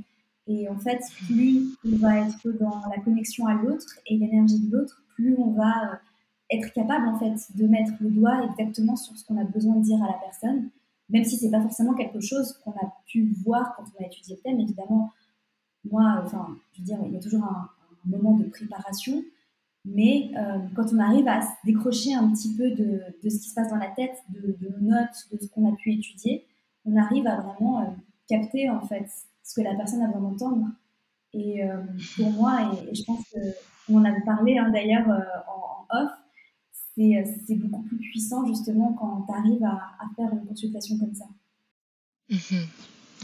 Et 0.46 0.68
en 0.68 0.78
fait, 0.78 1.00
plus 1.26 1.76
on 1.84 1.96
va 1.96 2.20
être 2.20 2.48
dans 2.60 2.82
la 2.88 3.02
connexion 3.02 3.46
à 3.46 3.54
l'autre 3.54 3.98
et 4.06 4.16
l'énergie 4.16 4.60
de 4.60 4.76
l'autre, 4.76 5.02
plus 5.16 5.34
on 5.36 5.50
va 5.50 6.00
être 6.50 6.72
capable 6.72 7.08
en 7.08 7.18
fait 7.18 7.56
de 7.56 7.66
mettre 7.66 7.92
le 8.00 8.10
doigt 8.10 8.44
exactement 8.44 8.96
sur 8.96 9.16
ce 9.16 9.24
qu'on 9.24 9.38
a 9.38 9.44
besoin 9.44 9.76
de 9.76 9.82
dire 9.82 10.02
à 10.02 10.08
la 10.08 10.18
personne, 10.18 10.70
même 11.08 11.24
si 11.24 11.36
c'est 11.36 11.50
pas 11.50 11.60
forcément 11.60 11.94
quelque 11.94 12.20
chose 12.20 12.58
qu'on 12.64 12.72
a 12.72 12.92
pu 13.06 13.32
voir 13.44 13.74
quand 13.76 13.84
on 13.98 14.02
a 14.02 14.06
étudié 14.06 14.36
le 14.36 14.42
thème. 14.42 14.60
Évidemment, 14.60 15.10
moi, 15.90 16.20
enfin, 16.24 16.56
je 16.72 16.80
veux 16.80 16.84
dire, 16.84 16.98
il 17.06 17.12
y 17.12 17.16
a 17.16 17.20
toujours 17.20 17.44
un, 17.44 17.68
moment 18.06 18.32
de 18.32 18.44
préparation, 18.44 19.22
mais 19.84 20.30
euh, 20.34 20.58
quand 20.74 20.86
on 20.94 20.98
arrive 20.98 21.28
à 21.28 21.42
se 21.42 21.50
décrocher 21.66 22.14
un 22.14 22.30
petit 22.30 22.56
peu 22.56 22.70
de, 22.70 23.02
de, 23.22 23.28
ce 23.28 23.38
qui 23.38 23.50
se 23.50 23.54
passe 23.54 23.68
dans 23.68 23.76
la 23.76 23.88
tête, 23.88 24.16
de, 24.30 24.56
nos 24.62 24.94
notes, 24.94 25.28
de 25.30 25.38
ce 25.38 25.46
qu'on 25.48 25.70
a 25.70 25.76
pu 25.76 25.92
étudier, 25.92 26.46
on 26.86 26.96
arrive 26.96 27.26
à 27.26 27.42
vraiment 27.42 27.82
euh, 27.82 27.90
capter 28.26 28.70
en 28.70 28.80
fait 28.80 29.06
ce 29.42 29.54
que 29.54 29.60
la 29.60 29.74
personne 29.74 30.00
a 30.00 30.06
besoin 30.06 30.30
d'entendre. 30.30 30.68
Et 31.34 31.62
euh, 31.62 31.82
pour 32.16 32.30
moi, 32.30 32.72
et, 32.72 32.94
je 32.94 33.04
pense 33.04 33.22
qu'on 33.86 33.98
en 33.98 34.04
avait 34.06 34.22
parlé 34.22 34.56
hein, 34.56 34.70
d'ailleurs 34.70 35.06
en, 35.46 35.84
off, 35.94 36.10
c'est 37.46 37.54
beaucoup 37.54 37.82
plus 37.82 37.96
puissant 37.96 38.46
justement 38.46 38.92
quand 38.92 39.26
tu 39.26 39.32
arrives 39.32 39.64
à, 39.64 39.92
faire 40.16 40.30
une 40.32 40.46
consultation 40.46 40.98
comme 40.98 41.14
ça. 41.14 41.26
Mhm. 42.28 42.66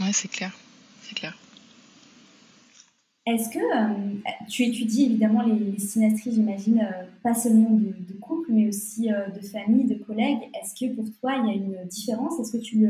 Ouais, 0.01 0.13
c'est 0.13 0.29
clair. 0.29 0.57
C'est 1.03 1.15
clair. 1.15 1.37
Est-ce 3.27 3.51
que 3.51 3.59
euh, 3.59 4.21
tu 4.49 4.63
étudies 4.63 5.07
évidemment 5.07 5.43
les, 5.43 5.79
synastries, 5.79 6.33
j'imagine, 6.33 6.81
euh, 6.81 7.05
pas 7.23 7.35
seulement 7.35 7.71
de, 7.71 8.13
couple, 8.21 8.53
mais 8.53 8.69
aussi 8.69 9.09
de 9.09 9.41
famille, 9.47 9.85
de 9.85 9.97
collègues 9.97 10.49
Est-ce 10.55 10.75
que 10.75 10.93
pour 10.95 11.05
toi, 11.21 11.37
il 11.37 11.47
y 11.47 11.51
a 11.51 11.55
une 11.55 11.89
différence? 11.89 12.39
Est-ce 12.41 12.57
que 12.57 12.63
tu, 12.63 12.87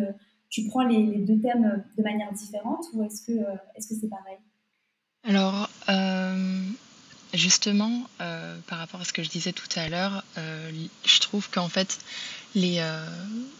tu 0.51 0.67
prends 0.67 0.85
les, 0.85 1.19
deux 1.19 1.39
thèmes 1.41 1.85
de 1.97 2.03
manière 2.03 2.33
différente 2.33 2.87
ou 2.93 3.03
est-ce 3.03 3.23
que 3.23 3.33
est-ce 3.75 3.89
que 3.89 3.95
c'est 3.95 4.09
pareil? 4.09 4.39
Alors, 5.25 5.69
justement, 7.35 8.09
par 8.19 8.79
rapport 8.79 9.01
à 9.01 9.05
ce 9.05 9.13
que 9.13 9.23
je 9.23 9.29
disais 9.29 9.53
tout 9.53 9.69
à 9.77 9.89
l'heure, 9.89 10.25
je 10.37 11.21
trouve 11.21 11.49
qu'en 11.51 11.69
fait, 11.69 11.99
les, 12.55 12.83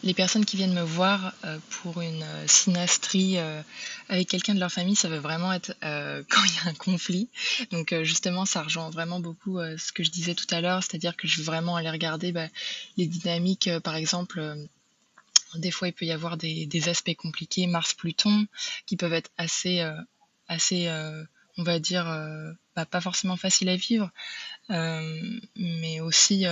les 0.03 0.15
personnes 0.15 0.45
qui 0.45 0.57
viennent 0.57 0.75
me 0.75 0.83
voir 0.83 1.35
pour 1.71 2.01
une 2.01 2.25
synastrie 2.47 3.39
avec 4.09 4.29
quelqu'un 4.29 4.55
de 4.55 4.61
leur 4.61 4.73
famille, 4.73 4.97
ça 4.97 5.09
veut 5.09 5.19
vraiment 5.19 5.53
être 5.53 5.75
quand 5.83 6.45
il 6.45 6.55
y 6.55 6.59
a 6.67 6.71
un 6.71 6.75
conflit. 6.75 7.29
Donc 7.71 7.95
justement, 8.03 8.45
ça 8.47 8.63
rejoint 8.63 8.91
vraiment 8.91 9.21
beaucoup 9.21 9.59
ce 9.59 9.93
que 9.93 10.03
je 10.03 10.11
disais 10.11 10.35
tout 10.35 10.47
à 10.51 10.61
l'heure, 10.61 10.83
c'est-à-dire 10.83 11.17
que 11.17 11.29
je 11.29 11.39
veux 11.39 11.45
vraiment 11.45 11.77
aller 11.77 11.91
regarder 11.91 12.33
bah, 12.33 12.49
les 12.97 13.07
dynamiques, 13.07 13.71
par 13.83 13.97
exemple 13.97 14.57
des 15.59 15.71
fois, 15.71 15.89
il 15.89 15.93
peut 15.93 16.05
y 16.05 16.13
avoir 16.13 16.37
des, 16.37 16.89
aspects 16.89 17.15
compliqués, 17.15 17.67
Mars-Pluton, 17.67 18.47
qui 18.87 18.97
peuvent 18.97 19.13
être 19.13 19.31
assez, 19.37 19.81
euh, 19.81 19.95
assez 20.49 20.89
euh, 20.89 21.23
on 21.57 21.63
va 21.63 21.79
dire, 21.79 22.09
euh, 22.09 22.53
bah, 22.75 22.87
pas 22.87 23.01
forcément 23.01 23.37
faciles 23.37 23.69
à 23.69 23.77
vivre, 23.77 24.11
mais 24.69 26.01
aussi 26.01 26.47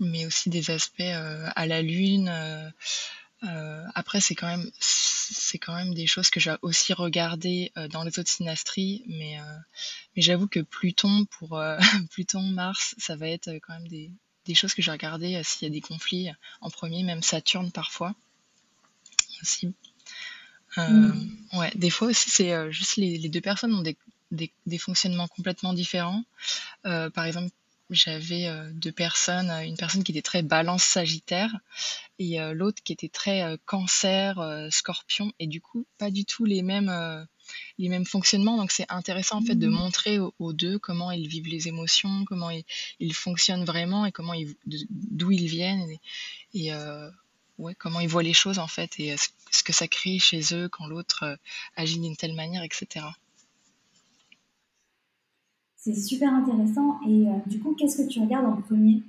mais 0.00 0.26
aussi 0.26 0.48
des 0.48 0.70
aspects 0.70 1.00
à 1.00 1.66
la 1.66 1.82
lune. 1.82 2.28
après, 3.94 4.20
c'est 4.20 4.34
quand 4.34 4.46
même 4.46 4.70
c'est 4.80 5.58
quand 5.58 5.74
même 5.74 5.94
des 5.94 6.06
choses 6.06 6.30
que 6.30 6.40
j'ai 6.40 6.54
aussi 6.62 6.92
regardées 6.92 7.72
dans 7.90 8.02
les 8.04 8.18
autres 8.18 8.30
synastries, 8.30 9.04
mais 9.06 9.38
mais 10.16 10.22
j'avoue 10.22 10.48
que 10.48 10.60
Pluton 10.60 11.26
pour 11.26 11.60
Pluton 12.10 12.42
Mars, 12.42 12.94
ça 12.98 13.16
va 13.16 13.28
être 13.28 13.50
quand 13.62 13.74
même 13.74 13.88
des 13.88 14.12
des 14.48 14.54
choses 14.54 14.74
que 14.74 14.82
j'ai 14.82 14.90
regardées 14.90 15.36
euh, 15.36 15.42
s'il 15.44 15.68
y 15.68 15.70
a 15.70 15.72
des 15.72 15.80
conflits 15.80 16.30
en 16.60 16.70
premier, 16.70 17.04
même 17.04 17.22
Saturne 17.22 17.70
parfois 17.70 18.14
aussi. 19.42 19.72
Euh, 20.76 20.88
mm. 20.88 21.38
Ouais, 21.54 21.72
des 21.74 21.90
fois 21.90 22.08
aussi, 22.08 22.30
c'est 22.30 22.52
euh, 22.52 22.70
juste 22.70 22.96
les, 22.96 23.28
deux 23.28 23.40
personnes 23.40 23.74
ont 23.74 23.82
des, 23.82 24.78
fonctionnements 24.78 25.28
complètement 25.28 25.72
différents. 25.72 26.22
par 26.82 27.24
exemple, 27.24 27.50
j'avais 27.90 28.50
deux 28.74 28.92
personnes, 28.92 29.50
une 29.50 29.78
personne 29.78 30.04
qui 30.04 30.12
était 30.12 30.20
très 30.20 30.42
balance 30.42 30.82
sagittaire 30.82 31.50
et 32.18 32.38
l'autre 32.52 32.82
qui 32.82 32.92
était 32.92 33.08
très 33.08 33.56
cancer 33.64 34.68
scorpion 34.70 35.32
et 35.38 35.46
du 35.46 35.62
coup 35.62 35.86
pas 35.96 36.10
du 36.10 36.26
tout 36.26 36.44
les 36.44 36.60
mêmes 36.60 36.90
les 37.78 37.88
mêmes 37.88 38.04
fonctionnements. 38.04 38.56
Donc 38.56 38.70
c'est 38.70 38.86
intéressant 38.88 39.38
en 39.38 39.42
fait 39.42 39.54
de 39.54 39.68
mmh. 39.68 39.72
montrer 39.72 40.18
aux, 40.18 40.52
deux 40.52 40.78
comment 40.78 41.10
ils 41.10 41.28
vivent 41.28 41.48
les 41.48 41.68
émotions, 41.68 42.24
comment 42.26 42.50
ils, 42.50 43.14
fonctionnent 43.14 43.64
vraiment 43.64 44.06
et 44.06 44.12
comment 44.12 44.34
ils, 44.34 44.54
d'où 44.90 45.30
ils 45.30 45.46
viennent 45.46 45.86
et, 46.54 46.72
euh, 46.72 47.10
ouais, 47.58 47.74
comment 47.74 48.00
ils 48.00 48.08
voient 48.08 48.22
les 48.22 48.32
choses 48.32 48.58
en 48.58 48.66
fait 48.66 48.98
et 48.98 49.16
ce 49.50 49.62
que 49.62 49.72
ça 49.72 49.88
crée 49.88 50.18
chez 50.18 50.40
eux 50.52 50.68
quand 50.68 50.86
l'autre 50.86 51.24
euh, 51.24 51.36
agit 51.76 51.98
d'une 51.98 52.16
telle 52.16 52.34
manière, 52.34 52.62
etc. 52.62 53.06
C'est 55.76 55.94
super 55.94 56.32
intéressant. 56.32 57.00
Et 57.06 57.28
euh, 57.28 57.32
du 57.46 57.60
coup, 57.60 57.74
qu'est-ce 57.74 58.02
que 58.02 58.08
tu 58.08 58.20
regardes 58.20 58.46
en 58.46 58.60
premier 58.60 59.02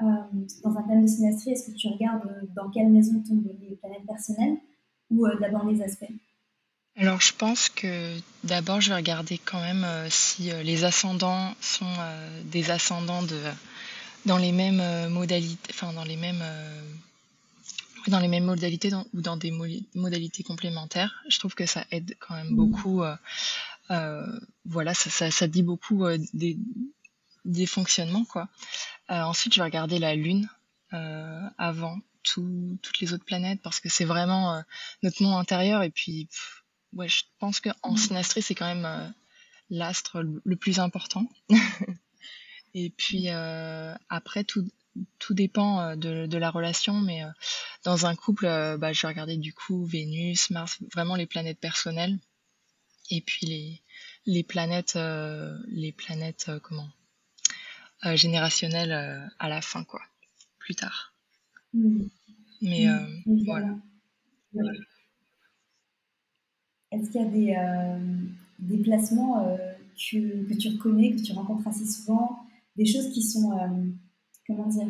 dans 0.00 0.78
un 0.78 0.82
thème 0.84 1.02
de 1.02 1.06
synastrie? 1.06 1.52
Est-ce 1.52 1.70
que 1.70 1.76
tu 1.76 1.88
regardes 1.88 2.48
dans 2.54 2.70
quelle 2.70 2.88
maison 2.88 3.22
tombent 3.22 3.50
les 3.60 3.76
planètes 3.76 4.06
personnelles 4.06 4.56
ou 5.10 5.26
d'abord 5.40 5.66
les 5.66 5.82
aspects? 5.82 6.12
Alors, 6.96 7.20
je 7.20 7.32
pense 7.32 7.68
que 7.68 8.18
d'abord, 8.44 8.80
je 8.80 8.90
vais 8.90 8.96
regarder 8.96 9.38
quand 9.38 9.60
même 9.60 9.84
euh, 9.84 10.10
si 10.10 10.50
euh, 10.50 10.62
les 10.62 10.84
ascendants 10.84 11.54
sont 11.60 11.86
euh, 11.98 12.42
des 12.44 12.70
ascendants 12.70 13.22
de, 13.22 13.40
dans 14.26 14.36
les 14.36 14.52
mêmes 14.52 15.08
modalités, 15.08 15.72
enfin 15.72 15.92
dans 15.92 16.04
les 16.04 16.16
mêmes, 16.16 16.42
dans 18.08 18.20
les 18.20 18.28
mêmes 18.28 18.44
modalités 18.44 18.90
ou 18.94 19.20
dans 19.20 19.36
des 19.36 19.52
modalités 19.94 20.42
complémentaires. 20.42 21.22
Je 21.28 21.38
trouve 21.38 21.54
que 21.54 21.66
ça 21.66 21.84
aide 21.90 22.16
quand 22.20 22.34
même 22.34 22.54
beaucoup. 22.54 23.02
voilà, 24.64 24.94
ça, 24.94 25.30
ça, 25.30 25.46
dit 25.46 25.62
beaucoup 25.62 26.04
des, 26.32 26.58
des 27.44 27.66
fonctionnements, 27.66 28.24
quoi. 28.24 28.48
ensuite, 29.08 29.54
je 29.54 29.60
vais 29.60 29.64
regarder 29.64 29.98
la 29.98 30.14
Lune 30.14 30.48
avant 30.90 31.98
toutes 32.22 33.00
les 33.00 33.12
autres 33.12 33.24
planètes 33.24 33.60
parce 33.62 33.80
que 33.80 33.88
c'est 33.88 34.04
vraiment 34.04 34.62
notre 35.02 35.22
monde 35.22 35.38
intérieur 35.38 35.82
et 35.82 35.90
puis 35.90 36.28
ouais, 36.92 37.08
je 37.08 37.24
pense 37.38 37.60
qu'en 37.60 37.92
mmh. 37.92 37.96
synastrie, 37.96 38.42
c'est 38.42 38.54
quand 38.54 38.66
même 38.66 38.84
euh, 38.84 39.08
l'astre 39.70 40.22
le 40.22 40.56
plus 40.56 40.78
important. 40.78 41.26
Et 42.74 42.90
puis 42.90 43.24
euh, 43.28 43.94
après, 44.08 44.44
tout, 44.44 44.68
tout 45.18 45.34
dépend 45.34 45.80
euh, 45.80 45.96
de, 45.96 46.26
de 46.26 46.38
la 46.38 46.50
relation, 46.50 47.00
mais 47.00 47.22
dans 47.84 48.06
un 48.06 48.14
couple, 48.14 48.46
bah, 48.78 48.92
je 48.92 49.02
vais 49.02 49.08
regarder 49.08 49.36
du 49.36 49.52
coup 49.52 49.84
Vénus, 49.84 50.50
Mars, 50.50 50.78
vraiment 50.92 51.16
les 51.16 51.26
planètes 51.26 51.60
personnelles. 51.60 52.18
Et 53.10 53.20
puis 53.20 53.46
les, 53.46 53.82
les 54.26 54.44
planètes, 54.44 54.98
les 55.66 55.92
planètes 55.92 56.50
comment 56.62 56.88
générationnelles 58.14 59.30
à 59.38 59.48
la 59.48 59.60
fin, 59.60 59.82
quoi, 59.82 60.00
plus 60.58 60.76
tard. 60.76 61.12
Mmh. 61.74 62.04
Mais 62.62 62.86
mmh. 62.86 63.44
voilà. 63.44 63.76
Est-ce 66.92 67.10
qu'il 67.10 67.20
y 67.20 67.24
a 67.24 67.28
des, 67.28 67.54
euh, 67.56 68.26
des 68.58 68.78
placements 68.78 69.46
euh, 69.46 69.56
que, 69.96 70.48
que, 70.48 70.54
tu 70.54 70.68
reconnais, 70.70 71.12
que 71.12 71.22
tu 71.22 71.32
rencontres 71.32 71.68
assez 71.68 71.86
souvent, 71.86 72.40
des 72.76 72.84
choses 72.84 73.12
qui 73.12 73.22
sont, 73.22 73.52
euh, 73.52 73.90
comment 74.56 74.68
dire, 74.68 74.88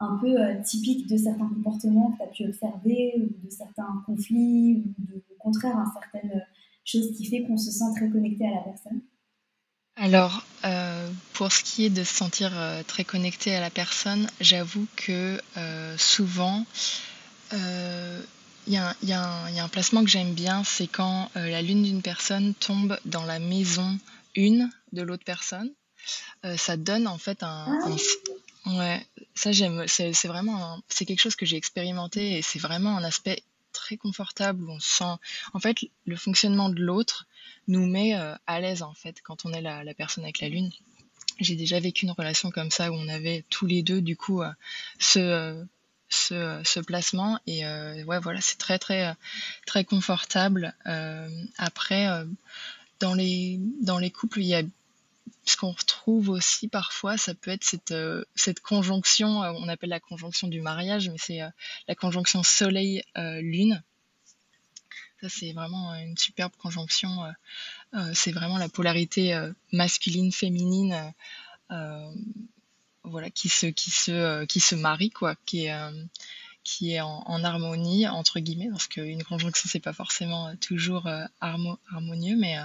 un 0.00 0.16
peu 0.16 0.34
typiques 0.64 1.06
de 1.08 1.16
certains 1.16 1.48
comportements 1.48 2.12
que 2.12 2.16
tu 2.16 2.22
as 2.22 2.26
pu 2.26 2.46
observer, 2.46 3.14
ou 3.16 3.46
de 3.46 3.50
certains 3.50 4.02
conflits, 4.06 4.84
ou 4.84 4.94
de, 4.98 5.22
au 5.30 5.38
contraire, 5.38 5.76
hein, 5.76 5.92
certaines 6.00 6.42
choses 6.84 7.16
qui 7.16 7.26
fait 7.26 7.42
qu'on 7.42 7.58
se 7.58 7.70
sent 7.70 7.92
très 7.96 8.08
connecté 8.08 8.46
à 8.46 8.54
la 8.54 8.60
personne? 8.62 9.00
Alors, 9.96 10.46
pour 11.34 11.52
ce 11.52 11.62
qui 11.62 11.84
est 11.84 11.90
de 11.90 12.04
se 12.04 12.14
sentir 12.14 12.52
très 12.86 13.04
connecté 13.04 13.54
à 13.54 13.60
la 13.60 13.68
personne, 13.68 14.26
j'avoue 14.40 14.86
que 14.96 15.38
souvent, 15.98 16.64
il 18.66 18.74
y, 19.02 19.12
a 19.12 19.64
un, 19.64 19.68
placement 19.68 20.04
que 20.04 20.10
j'aime 20.10 20.32
bien, 20.32 20.62
c'est 20.64 20.86
quand 20.86 21.30
euh, 21.36 21.48
la 21.48 21.62
lune 21.62 21.82
d'une 21.82 22.02
personne 22.02 22.54
tombe 22.54 22.98
dans 23.04 23.24
la 23.24 23.38
maison 23.38 23.98
une 24.36 24.70
de 24.92 25.02
l'autre 25.02 25.24
personne. 25.24 25.70
Euh, 26.44 26.56
ça 26.56 26.76
donne 26.76 27.06
en 27.06 27.18
fait 27.18 27.42
un, 27.42 27.78
ah 27.82 27.88
ouais, 28.78 29.06
ça 29.34 29.52
j'aime. 29.52 29.84
C'est, 29.86 30.12
vraiment, 30.26 30.80
c'est 30.88 31.04
quelque 31.04 31.20
chose 31.20 31.36
que 31.36 31.46
j'ai 31.46 31.56
expérimenté 31.56 32.38
et 32.38 32.42
c'est 32.42 32.58
vraiment 32.58 32.96
un 32.96 33.04
aspect 33.04 33.42
très 33.72 33.96
confortable 33.96 34.64
où 34.64 34.70
on 34.70 34.80
sent, 34.80 35.14
en 35.52 35.60
fait, 35.60 35.76
le 36.06 36.16
fonctionnement 36.16 36.68
de 36.68 36.80
l'autre 36.80 37.26
nous 37.68 37.86
met 37.86 38.16
euh, 38.16 38.34
à 38.46 38.60
l'aise 38.60 38.82
en 38.82 38.94
fait 38.94 39.20
quand 39.22 39.44
on 39.44 39.52
est 39.52 39.62
la, 39.62 39.84
la 39.84 39.94
personne 39.94 40.24
avec 40.24 40.40
la 40.40 40.48
lune. 40.48 40.70
J'ai 41.38 41.56
déjà 41.56 41.80
vécu 41.80 42.04
une 42.04 42.12
relation 42.12 42.50
comme 42.50 42.70
ça 42.70 42.90
où 42.90 42.94
on 42.94 43.08
avait 43.08 43.44
tous 43.48 43.66
les 43.66 43.82
deux 43.82 44.02
du 44.02 44.16
coup 44.16 44.42
ce 44.98 45.64
ce, 46.10 46.60
ce 46.64 46.80
placement 46.80 47.38
et 47.46 47.64
euh, 47.64 48.02
ouais 48.04 48.18
voilà 48.18 48.40
c'est 48.40 48.58
très 48.58 48.78
très 48.78 49.14
très 49.64 49.84
confortable 49.84 50.74
euh, 50.86 51.28
après 51.56 52.08
euh, 52.08 52.24
dans 52.98 53.14
les 53.14 53.60
dans 53.80 53.98
les 53.98 54.10
couples 54.10 54.40
il 54.40 54.46
y 54.46 54.54
a 54.54 54.62
ce 55.44 55.56
qu'on 55.56 55.72
retrouve 55.72 56.28
aussi 56.30 56.68
parfois, 56.68 57.16
ça 57.16 57.34
peut 57.34 57.50
être 57.50 57.64
cette, 57.64 57.94
cette 58.34 58.60
conjonction, 58.60 59.28
on 59.28 59.68
appelle 59.68 59.90
la 59.90 60.00
conjonction 60.00 60.48
du 60.48 60.60
mariage, 60.60 61.08
mais 61.08 61.18
c'est 61.18 61.40
la 61.88 61.94
conjonction 61.94 62.42
Soleil-Lune. 62.42 63.82
Ça, 65.20 65.28
c'est 65.28 65.52
vraiment 65.52 65.94
une 65.94 66.16
superbe 66.16 66.52
conjonction. 66.56 67.10
c'est 68.14 68.32
vraiment 68.32 68.58
la 68.58 68.68
polarité 68.68 69.38
masculine-féminine 69.72 71.12
voilà, 73.04 73.30
qui 73.30 73.48
se, 73.48 73.66
qui 73.66 73.90
se, 73.90 74.10
euh, 74.10 74.46
qui 74.46 74.60
se 74.60 74.74
marie, 74.74 75.10
quoi, 75.10 75.34
qui 75.46 75.66
est, 75.66 75.72
euh, 75.72 76.04
qui 76.64 76.92
est 76.92 77.00
en, 77.00 77.44
harmonie, 77.44 78.06
entre 78.08 78.40
guillemets, 78.40 78.70
parce 78.70 78.86
qu'une 78.86 79.24
conjonction, 79.24 79.68
c'est 79.70 79.80
pas 79.80 79.92
forcément 79.92 80.48
euh, 80.48 80.54
toujours 80.60 81.08
harmonieux, 81.40 82.36
mais, 82.36 82.58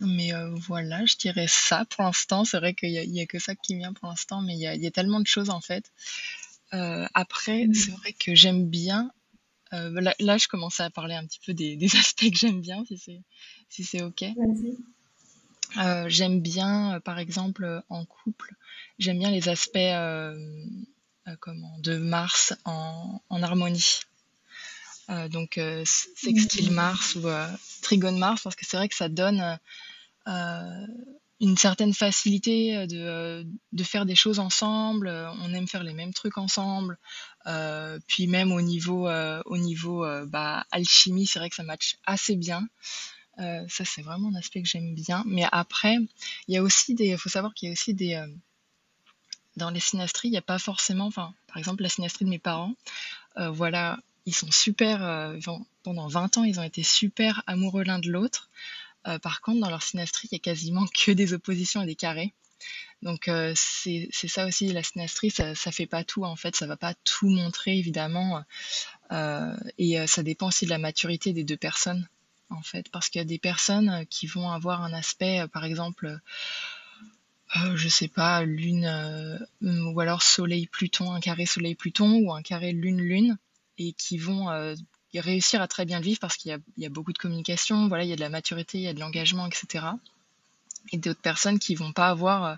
mais 0.00 0.32
voilà, 0.66 1.04
je 1.06 1.16
dirais 1.16 1.46
ça 1.48 1.84
pour 1.84 2.04
l'instant. 2.04 2.44
C'est 2.44 2.58
vrai 2.58 2.74
qu'il 2.74 2.90
y, 2.90 3.20
a 3.20 3.26
que 3.26 3.38
ça 3.38 3.54
qui 3.54 3.76
vient 3.76 3.92
pour 3.92 4.08
l'instant, 4.08 4.40
mais 4.40 4.54
il 4.54 4.60
y 4.60 4.66
a, 4.66 4.74
y 4.74 4.86
a, 4.86 4.90
tellement 4.90 5.20
de 5.20 5.26
choses 5.26 5.50
en 5.50 5.60
fait. 5.60 5.92
après, 6.72 7.66
mmh. 7.66 7.74
c'est 7.74 7.92
vrai 7.92 8.12
que 8.12 8.34
j'aime 8.34 8.68
bien. 8.68 9.10
là, 9.72 10.38
je 10.38 10.48
commençais 10.48 10.82
à 10.82 10.90
parler 10.90 11.14
un 11.14 11.26
petit 11.26 11.40
peu 11.44 11.54
des, 11.54 11.76
des 11.82 11.96
aspects 11.96 12.30
que 12.30 12.38
j'aime 12.38 12.60
bien, 12.60 12.84
si 12.86 12.98
c'est 12.98 13.20
si 13.68 13.84
c'est 13.84 14.02
ok. 14.02 14.24
Euh, 15.76 16.08
j'aime 16.08 16.40
bien, 16.40 16.94
euh, 16.94 17.00
par 17.00 17.18
exemple, 17.18 17.64
euh, 17.64 17.80
en 17.88 18.04
couple, 18.04 18.54
j'aime 18.98 19.18
bien 19.18 19.30
les 19.30 19.48
aspects 19.48 19.78
comment, 21.38 21.78
de 21.78 21.96
Mars 21.96 22.54
en, 22.64 23.22
en 23.28 23.42
harmonie. 23.42 24.00
donc 25.30 25.60
sextile 25.84 26.70
mmh. 26.70 26.74
Mars 26.74 27.14
ou 27.14 27.28
trigone 27.82 28.18
Mars, 28.18 28.42
parce 28.42 28.56
que 28.56 28.66
c'est 28.66 28.76
vrai 28.76 28.88
que 28.88 28.96
ça 28.96 29.08
donne 29.08 29.58
une 30.26 31.56
certaine 31.56 31.94
facilité 31.94 32.86
de, 32.86 33.46
de, 33.72 33.84
faire 33.84 34.04
des 34.04 34.14
choses 34.14 34.38
ensemble. 34.38 35.08
On 35.08 35.54
aime 35.54 35.66
faire 35.66 35.82
les 35.82 35.94
mêmes 35.94 36.12
trucs 36.12 36.38
ensemble. 36.38 36.98
puis 38.06 38.26
même 38.26 38.52
au 38.52 38.60
niveau, 38.60 39.08
au 39.08 39.56
niveau 39.56 40.06
bah, 40.26 40.64
alchimie, 40.70 41.26
c'est 41.26 41.38
vrai 41.38 41.48
que 41.48 41.56
ça 41.56 41.62
match 41.62 41.96
assez 42.04 42.36
bien. 42.36 42.68
ça, 43.38 43.84
c'est 43.84 44.02
vraiment 44.02 44.28
un 44.28 44.38
aspect 44.38 44.62
que 44.62 44.68
j'aime 44.68 44.94
bien. 44.94 45.24
Mais 45.26 45.46
après, 45.50 45.96
il 46.48 46.54
y 46.54 46.58
a 46.58 46.62
aussi 46.62 46.94
des. 46.94 47.16
Faut 47.16 47.30
savoir 47.30 47.54
qu'il 47.54 47.68
y 47.68 47.70
a 47.70 47.72
aussi 47.72 47.94
des. 47.94 48.22
dans 49.56 49.70
les 49.70 49.80
synastries, 49.80 50.28
il 50.28 50.32
n'y 50.32 50.38
a 50.38 50.42
pas 50.42 50.58
forcément. 50.58 51.06
Enfin, 51.06 51.32
par 51.48 51.56
exemple, 51.56 51.82
la 51.82 51.88
synastrie 51.88 52.26
de 52.26 52.30
mes 52.30 52.38
parents, 52.38 52.74
voilà, 53.36 53.98
ils 54.26 54.34
sont 54.34 54.50
super. 54.50 55.34
pendant 55.82 56.06
20 56.06 56.38
ans, 56.38 56.44
ils 56.44 56.60
ont 56.60 56.64
été 56.64 56.82
super 56.82 57.42
amoureux 57.46 57.84
l'un 57.84 57.98
de 57.98 58.10
l'autre. 58.10 58.50
Par 59.22 59.40
contre, 59.40 59.60
dans 59.60 59.70
leur 59.70 59.82
synastrie, 59.82 60.28
il 60.30 60.34
y 60.34 60.36
a 60.36 60.40
quasiment 60.40 60.86
que 61.06 61.12
des 61.12 61.32
oppositions 61.32 61.82
et 61.82 61.86
des 61.86 61.96
carrés. 61.96 62.34
Donc 63.02 63.28
euh, 63.28 63.52
c'est 63.56 64.10
ça 64.12 64.46
aussi 64.46 64.72
la 64.72 64.82
synastrie, 64.82 65.30
ça, 65.30 65.54
ça 65.54 65.72
fait 65.72 65.86
pas 65.86 66.04
tout 66.04 66.24
en 66.24 66.36
fait, 66.36 66.54
ça 66.54 66.66
va 66.66 66.76
pas 66.76 66.94
tout 67.04 67.28
montrer 67.28 67.78
évidemment, 67.78 68.44
euh, 69.12 69.56
et 69.78 69.98
euh, 69.98 70.06
ça 70.06 70.22
dépend 70.22 70.48
aussi 70.48 70.66
de 70.66 70.70
la 70.70 70.78
maturité 70.78 71.32
des 71.32 71.44
deux 71.44 71.56
personnes 71.56 72.06
en 72.50 72.62
fait, 72.62 72.90
parce 72.90 73.08
qu'il 73.08 73.20
y 73.20 73.22
a 73.22 73.26
des 73.26 73.38
personnes 73.38 74.04
qui 74.10 74.26
vont 74.26 74.50
avoir 74.50 74.82
un 74.82 74.92
aspect, 74.92 75.46
par 75.52 75.64
exemple, 75.64 76.18
je 77.74 77.88
sais 77.88 78.08
pas, 78.08 78.42
lune 78.42 79.38
ou 79.60 80.00
alors 80.00 80.22
Soleil 80.22 80.66
Pluton, 80.66 81.12
un 81.12 81.20
carré 81.20 81.46
Soleil 81.46 81.76
Pluton 81.76 82.20
ou 82.24 82.34
un 82.34 82.42
carré 82.42 82.72
Lune 82.72 83.00
Lune, 83.00 83.38
et 83.78 83.92
qui 83.92 84.18
vont 84.18 84.48
réussir 85.14 85.60
à 85.60 85.66
très 85.66 85.84
bien 85.84 85.98
le 85.98 86.04
vivre 86.04 86.20
parce 86.20 86.36
qu'il 86.36 86.56
y, 86.76 86.86
a 86.86 86.88
beaucoup 86.88 87.12
de 87.12 87.18
communication, 87.18 87.88
voilà, 87.88 88.04
il 88.04 88.10
y 88.10 88.12
a 88.12 88.16
de 88.16 88.20
la 88.20 88.28
maturité, 88.28 88.78
il 88.78 88.84
y 88.84 88.88
a 88.88 88.94
de 88.94 89.00
l'engagement, 89.00 89.46
etc 89.46 89.88
et 90.92 90.98
d'autres 90.98 91.20
personnes 91.20 91.58
qui 91.58 91.74
vont 91.74 91.92
pas 91.92 92.08
avoir 92.08 92.44
euh, 92.44 92.54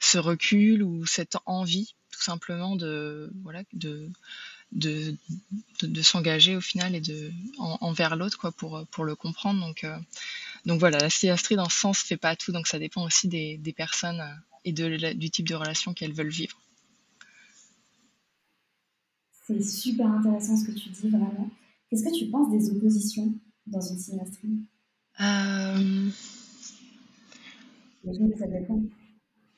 ce 0.00 0.18
recul 0.18 0.82
ou 0.82 1.06
cette 1.06 1.36
envie 1.46 1.94
tout 2.10 2.22
simplement 2.22 2.76
de 2.76 3.30
voilà 3.42 3.62
de 3.72 4.10
de, 4.72 5.14
de, 5.82 6.00
s'engager 6.00 6.56
au 6.56 6.62
final 6.62 6.94
et 6.94 7.02
de 7.02 7.30
envers 7.58 8.16
l'autre 8.16 8.48
pour 8.50 8.86
pour 8.90 9.04
le 9.04 9.14
comprendre. 9.14 9.60
Donc 9.60 9.84
euh, 9.84 9.98
donc 10.64 10.80
voilà 10.80 10.98
la 10.98 11.10
syastrie 11.10 11.56
dans 11.56 11.68
ce 11.68 11.78
sens 11.78 11.98
fait 11.98 12.16
pas 12.16 12.36
tout 12.36 12.52
donc 12.52 12.66
ça 12.66 12.78
dépend 12.78 13.04
aussi 13.04 13.28
des, 13.28 13.58
des 13.58 13.74
personnes 13.74 14.20
euh, 14.20 14.34
et 14.64 14.72
de, 14.72 15.12
du 15.12 15.28
type 15.28 15.46
de 15.46 15.54
relation 15.54 15.92
qu'elles 15.92 16.14
veulent 16.14 16.28
vivre. 16.28 16.58
C'est 19.46 19.62
super 19.62 20.06
intéressant 20.06 20.56
ce 20.56 20.64
que 20.64 20.72
tu 20.72 20.88
dis 20.88 21.10
vraiment 21.10 21.50
qu'est-ce 21.92 22.04
que 22.04 22.18
tu 22.18 22.30
penses 22.30 22.50
des 22.50 22.70
oppositions 22.70 23.34
dans 23.66 23.80
une 23.82 23.98
synastrie 23.98 24.66
euh... 25.20 26.08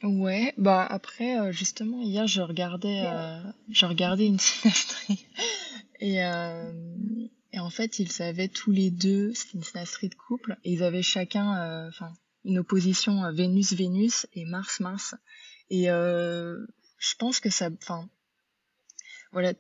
Ouais, 0.03 0.53
bah 0.59 0.85
après, 0.85 1.39
euh, 1.39 1.53
justement, 1.53 2.03
hier, 2.03 2.27
je 2.27 2.43
regardais, 2.43 3.05
euh, 3.07 3.41
je 3.71 3.87
regardais 3.87 4.27
une 4.27 4.39
synastrie. 4.41 5.27
Et, 6.01 6.25
euh, 6.25 6.73
et 7.53 7.61
en 7.61 7.71
fait, 7.71 8.01
ils 8.01 8.21
avaient 8.21 8.49
tous 8.49 8.73
les 8.73 8.91
deux, 8.91 9.33
c'est 9.35 9.55
une 9.55 9.63
synastrie 9.63 10.09
de 10.09 10.17
couple, 10.17 10.59
et 10.65 10.73
ils 10.73 10.83
avaient 10.83 11.03
chacun, 11.03 11.87
enfin, 11.89 12.13
une 12.45 12.59
opposition 12.59 13.33
Vénus-Vénus 13.33 14.27
et 14.33 14.45
Mars-Mars. 14.45 15.15
Et 15.71 15.85
je 15.85 17.15
pense 17.17 17.39
que 17.39 17.49
ça, 17.49 17.71
enfin, 17.81 18.11
voilà, 19.31 19.55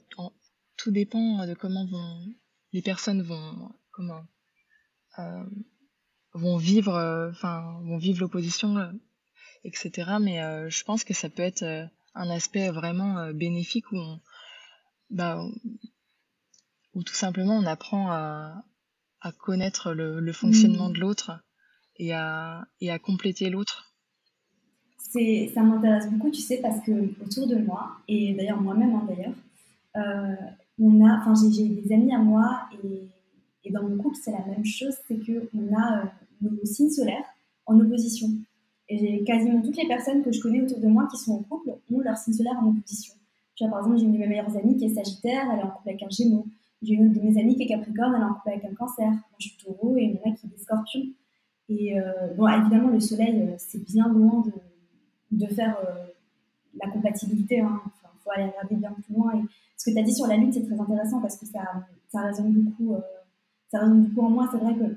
tout 0.76 0.90
dépend 0.90 1.46
de 1.46 1.54
comment 1.54 1.86
vont, 1.86 2.34
les 2.74 2.82
personnes 2.82 3.22
vont, 3.22 3.72
comment, 3.90 4.26
vont 6.34 6.56
vivre, 6.56 6.94
euh, 6.94 7.30
enfin, 7.30 7.80
vont 7.84 7.96
vivre 7.96 8.20
l'opposition, 8.20 8.76
euh, 8.76 8.92
etc. 9.62 10.16
Mais 10.20 10.42
euh, 10.42 10.68
je 10.68 10.84
pense 10.84 11.04
que 11.04 11.14
ça 11.14 11.30
peut 11.30 11.42
être 11.42 11.64
un 12.14 12.30
aspect 12.30 12.70
vraiment 12.70 13.32
bénéfique 13.32 13.90
où 13.92 13.98
bah, 15.10 15.40
où 16.94 17.02
tout 17.02 17.14
simplement 17.14 17.56
on 17.56 17.66
apprend 17.66 18.10
à, 18.10 18.64
à 19.20 19.32
connaître 19.32 19.92
le, 19.92 20.20
le 20.20 20.32
fonctionnement 20.32 20.90
de 20.90 20.98
l'autre 20.98 21.44
et 21.96 22.12
à, 22.12 22.66
et 22.80 22.90
à 22.90 22.98
compléter 22.98 23.50
l'autre. 23.50 23.94
C'est, 24.98 25.50
ça 25.54 25.62
m'intéresse 25.62 26.10
beaucoup, 26.10 26.30
tu 26.30 26.40
sais, 26.40 26.58
parce 26.58 26.84
que 26.84 26.92
autour 27.22 27.46
de 27.46 27.56
moi, 27.56 27.98
et 28.08 28.34
d'ailleurs 28.34 28.60
moi-même, 28.60 28.94
hein, 28.94 29.06
d'ailleurs, 29.08 29.34
euh, 29.96 30.34
on 30.78 31.04
a, 31.06 31.18
enfin, 31.18 31.34
j'ai, 31.50 31.68
des 31.68 31.92
amis 31.92 32.14
à 32.14 32.18
moi 32.18 32.62
et, 32.82 33.70
dans 33.70 33.82
mon 33.82 33.96
couple, 33.96 34.16
c'est 34.22 34.30
la 34.30 34.44
même 34.44 34.64
chose, 34.64 34.94
c'est 35.08 35.16
que 35.16 35.48
on 35.54 35.74
a 35.74 36.12
nos 36.42 36.64
signes 36.64 36.90
solaires 36.90 37.24
en 37.66 37.80
opposition. 37.80 38.28
Et 38.88 39.24
quasiment 39.24 39.62
toutes 39.62 39.78
les 39.78 39.88
personnes 39.88 40.22
que 40.22 40.30
je 40.30 40.40
connais 40.40 40.62
autour 40.62 40.78
de 40.78 40.86
moi 40.86 41.08
qui 41.10 41.16
sont 41.16 41.32
en 41.32 41.42
couple 41.42 41.70
ont 41.90 42.00
leur 42.00 42.16
signe 42.18 42.34
solaire 42.34 42.58
en 42.62 42.68
opposition. 42.68 43.14
Tu 43.54 43.64
vois, 43.64 43.70
par 43.70 43.80
exemple, 43.80 43.98
j'ai 43.98 44.04
une 44.04 44.12
de 44.12 44.18
mes 44.18 44.26
meilleures 44.26 44.56
amies 44.56 44.76
qui 44.76 44.84
est 44.84 44.94
Sagittaire, 44.94 45.48
elle 45.52 45.60
est 45.60 45.62
en 45.62 45.70
couple 45.70 45.88
avec 45.88 46.02
un 46.02 46.10
Gémeaux. 46.10 46.46
J'ai 46.82 46.94
une 46.94 47.06
autre 47.06 47.18
de 47.18 47.26
mes 47.26 47.40
amies 47.40 47.56
qui 47.56 47.62
est 47.62 47.68
Capricorne, 47.68 48.14
elle 48.14 48.22
est 48.22 48.24
en 48.24 48.34
couple 48.34 48.50
avec 48.50 48.64
un 48.64 48.74
Cancer. 48.74 49.08
Moi, 49.08 49.20
je 49.38 49.48
suis 49.48 49.56
Taureau 49.64 49.96
et 49.96 50.08
mon 50.08 50.30
mec 50.30 50.38
qui 50.38 50.46
est 50.46 50.58
Scorpion. 50.58 51.02
Et 51.68 51.98
euh, 51.98 52.34
bon, 52.36 52.46
évidemment, 52.48 52.90
le 52.90 53.00
Soleil, 53.00 53.42
euh, 53.42 53.54
c'est 53.56 53.82
bien 53.82 54.08
loin 54.08 54.44
de, 55.30 55.46
faire 55.46 55.78
euh, 55.88 56.06
la 56.74 56.90
compatibilité. 56.90 57.60
Hein. 57.60 57.80
Enfin, 57.86 58.08
il 58.14 58.22
faut 58.22 58.30
aller 58.32 58.50
regarder 58.50 58.76
bien 58.76 58.92
plus 58.92 59.14
loin. 59.14 59.42
Ce 59.76 59.90
que 59.90 59.94
tu 59.94 59.98
as 59.98 60.02
dit 60.02 60.14
sur 60.14 60.26
la 60.26 60.36
Lune, 60.36 60.52
c'est 60.52 60.64
très 60.64 60.80
intéressant 60.80 61.20
parce 61.20 61.36
que 61.36 61.46
ça, 61.46 61.60
ça 62.08 62.22
résonne 62.22 62.52
beaucoup. 62.52 62.96
ça 63.70 63.80
résonne 63.80 64.04
beaucoup 64.04 64.26
en 64.26 64.30
moi. 64.30 64.48
C'est 64.52 64.58
vrai 64.58 64.74
que 64.74 64.96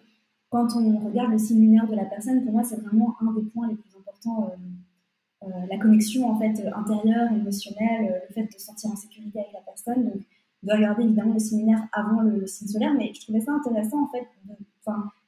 quand 0.50 0.68
on 0.76 1.00
regarde 1.00 1.32
le 1.32 1.38
signe 1.38 1.62
lunaire 1.62 1.88
de 1.88 1.96
la 1.96 2.06
personne, 2.06 2.44
pour 2.44 2.54
moi, 2.54 2.64
c'est 2.64 2.80
vraiment 2.82 3.16
un 3.22 3.34
des 3.34 3.44
points 3.50 3.68
les 3.68 3.76
plus 3.76 3.92
importants. 3.98 4.50
Euh, 4.52 5.48
euh, 5.48 5.66
la 5.70 5.78
connexion 5.78 6.30
en 6.30 6.40
fait 6.40 6.66
intérieure, 6.74 7.32
émotionnelle, 7.32 8.12
euh, 8.12 8.20
le 8.28 8.34
fait 8.34 8.44
de 8.44 8.52
se 8.54 8.60
sentir 8.60 8.92
en 8.92 8.96
sécurité 8.96 9.40
avec 9.40 9.54
la 9.54 9.62
personne. 9.62 10.06
Donc, 10.06 10.22
on 10.64 10.68
doit 10.68 10.76
regarder 10.78 11.04
évidemment 11.04 11.34
le 11.34 11.40
signe 11.40 11.60
lunaire 11.60 11.88
avant 11.92 12.22
le, 12.22 12.48
signe 12.48 12.68
solaire, 12.68 12.94
mais 12.98 13.12
je 13.14 13.22
trouvais 13.22 13.42
ça 13.42 13.52
intéressant 13.52 14.04
en 14.04 14.08
fait. 14.08 14.26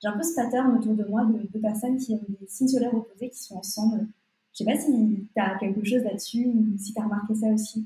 J'ai 0.01 0.07
un 0.07 0.13
peu 0.13 0.23
ce 0.23 0.35
pattern 0.35 0.77
autour 0.77 0.95
de 0.95 1.03
moi 1.03 1.25
de, 1.25 1.47
de, 1.51 1.59
personnes 1.59 1.97
qui 1.97 2.13
ont 2.13 2.21
des 2.39 2.47
signes 2.47 2.69
solaires 2.69 2.93
opposés 2.93 3.29
qui 3.29 3.39
sont 3.39 3.57
ensemble. 3.57 4.07
Je 4.53 4.63
sais 4.63 4.65
pas 4.65 4.79
si 4.79 5.27
tu 5.35 5.41
as 5.41 5.59
quelque 5.59 5.83
chose 5.83 6.01
là-dessus 6.03 6.47
ou 6.47 6.77
si 6.77 6.93
tu 6.93 6.99
as 6.99 7.03
remarqué 7.03 7.35
ça 7.35 7.47
aussi. 7.47 7.85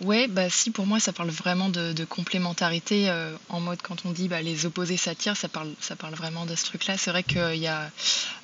Ouais, 0.00 0.28
bah 0.28 0.48
si 0.48 0.70
pour 0.70 0.86
moi 0.86 1.00
ça 1.00 1.12
parle 1.12 1.30
vraiment 1.30 1.68
de, 1.70 2.04
complémentarité 2.04 3.10
euh, 3.10 3.36
en 3.48 3.58
mode 3.58 3.82
quand 3.82 4.06
on 4.06 4.12
dit 4.12 4.28
bah, 4.28 4.40
les 4.42 4.64
opposés 4.64 4.96
s'attirent, 4.96 5.36
ça 5.36 5.48
parle, 5.48 5.74
ça 5.80 5.96
parle 5.96 6.14
vraiment 6.14 6.46
de 6.46 6.54
ce 6.54 6.66
truc-là. 6.66 6.96
C'est 6.96 7.10
vrai 7.10 7.24
qu'il 7.24 7.56
y 7.56 7.66
a 7.66 7.90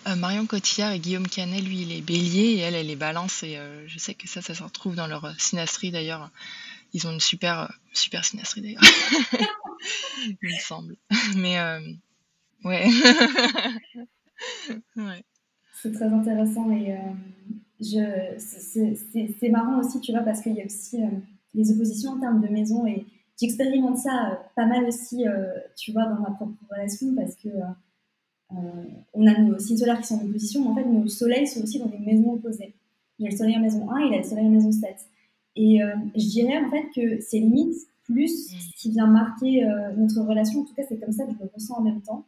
euh, 0.09 0.17
Marion 0.17 0.47
Cotillard 0.47 0.91
et 0.93 0.99
Guillaume 0.99 1.29
Canet, 1.29 1.63
lui 1.63 1.83
il 1.83 1.93
est 1.93 2.01
bélier 2.01 2.57
et 2.57 2.59
elle 2.59 2.75
elle 2.75 2.91
est 2.91 2.97
balance 2.97 3.45
et 3.45 3.57
euh, 3.57 3.87
je 3.87 3.99
sais 3.99 4.15
que 4.15 4.27
ça 4.29 4.43
ça 4.43 4.53
se 4.53 4.65
retrouve 4.65 4.97
dans 4.97 5.07
leur 5.07 5.33
synastrie 5.39 5.93
d'ailleurs. 5.93 6.29
Ils 6.93 7.07
ont 7.07 7.13
une 7.13 7.21
super 7.21 7.73
super 7.93 8.25
synastrie 8.25 8.61
d'ailleurs, 8.61 8.83
il 10.27 10.37
me 10.43 10.59
semble. 10.59 10.97
Mais 11.37 11.57
ouais. 12.65 12.91
C'est 15.81 15.93
très 15.93 16.07
intéressant 16.07 16.69
et 16.73 16.97
c'est 17.85 19.49
marrant 19.51 19.81
aussi 19.81 20.01
tu 20.01 20.13
vois 20.13 20.23
parce 20.23 20.41
qu'il 20.41 20.55
y 20.55 20.63
a 20.63 20.65
aussi 20.65 20.99
les 21.55 21.71
oppositions 21.73 22.13
en 22.13 22.21
termes 22.21 22.41
de 22.41 22.49
maison. 22.49 22.87
Et 22.87 23.07
j'expérimente 23.41 23.99
ça 23.99 24.33
euh, 24.33 24.35
pas 24.55 24.67
mal 24.67 24.85
aussi, 24.85 25.27
euh, 25.27 25.47
tu 25.77 25.93
vois, 25.93 26.05
dans 26.05 26.21
ma 26.21 26.31
propre 26.33 26.53
relation 26.71 27.15
parce 27.15 27.35
que 27.37 27.49
euh, 27.49 28.57
on 29.15 29.27
a 29.27 29.39
nos 29.39 29.59
signes 29.59 29.79
solaires 29.79 30.01
qui 30.01 30.07
sont 30.07 30.17
en 30.17 30.27
opposition, 30.27 30.63
mais 30.63 30.69
en 30.69 30.75
fait, 30.75 30.85
nos 30.85 31.09
soleils 31.09 31.47
sont 31.47 31.63
aussi 31.63 31.79
dans 31.79 31.87
des 31.87 31.99
maisons 31.99 32.33
opposées. 32.33 32.75
Il 33.19 33.25
y 33.25 33.29
a 33.29 33.31
le 33.31 33.37
soleil 33.37 33.57
en 33.57 33.61
maison 33.61 33.91
1 33.91 33.99
et 33.99 34.07
il 34.07 34.13
y 34.13 34.15
a 34.15 34.19
le 34.19 34.25
soleil 34.25 34.47
en 34.47 34.51
maison 34.51 34.73
7. 34.73 34.97
Et 35.57 35.79
je 36.17 36.29
dirais 36.31 36.59
en 36.59 36.69
fait 36.69 36.87
que 36.93 37.21
c'est 37.21 37.39
limite 37.39 37.77
plus 38.03 38.49
ce 38.51 38.83
qui 38.83 38.91
vient 38.91 39.07
marquer 39.07 39.65
notre 39.97 40.21
relation. 40.23 40.63
En 40.63 40.65
tout 40.65 40.75
cas, 40.75 40.83
c'est 40.89 40.99
comme 40.99 41.13
ça 41.13 41.25
que 41.25 41.31
je 41.33 41.39
le 41.39 41.49
ressens 41.55 41.77
en 41.77 41.81
même 41.81 42.03
temps 42.03 42.25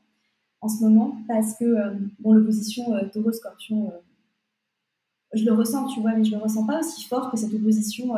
en 0.61 0.69
ce 0.69 0.85
moment 0.85 1.17
parce 1.27 1.57
que, 1.59 1.97
bon, 2.21 2.35
l'opposition 2.35 2.85
taureau-scorpion, 3.13 3.93
je 5.37 5.45
le 5.45 5.53
ressens, 5.53 5.87
tu 5.89 6.01
vois, 6.01 6.13
mais 6.13 6.25
je 6.25 6.33
le 6.33 6.39
ressens 6.39 6.67
pas 6.67 6.81
aussi 6.81 7.05
fort 7.05 7.31
que 7.31 7.37
cette 7.37 7.53
opposition 7.55 8.15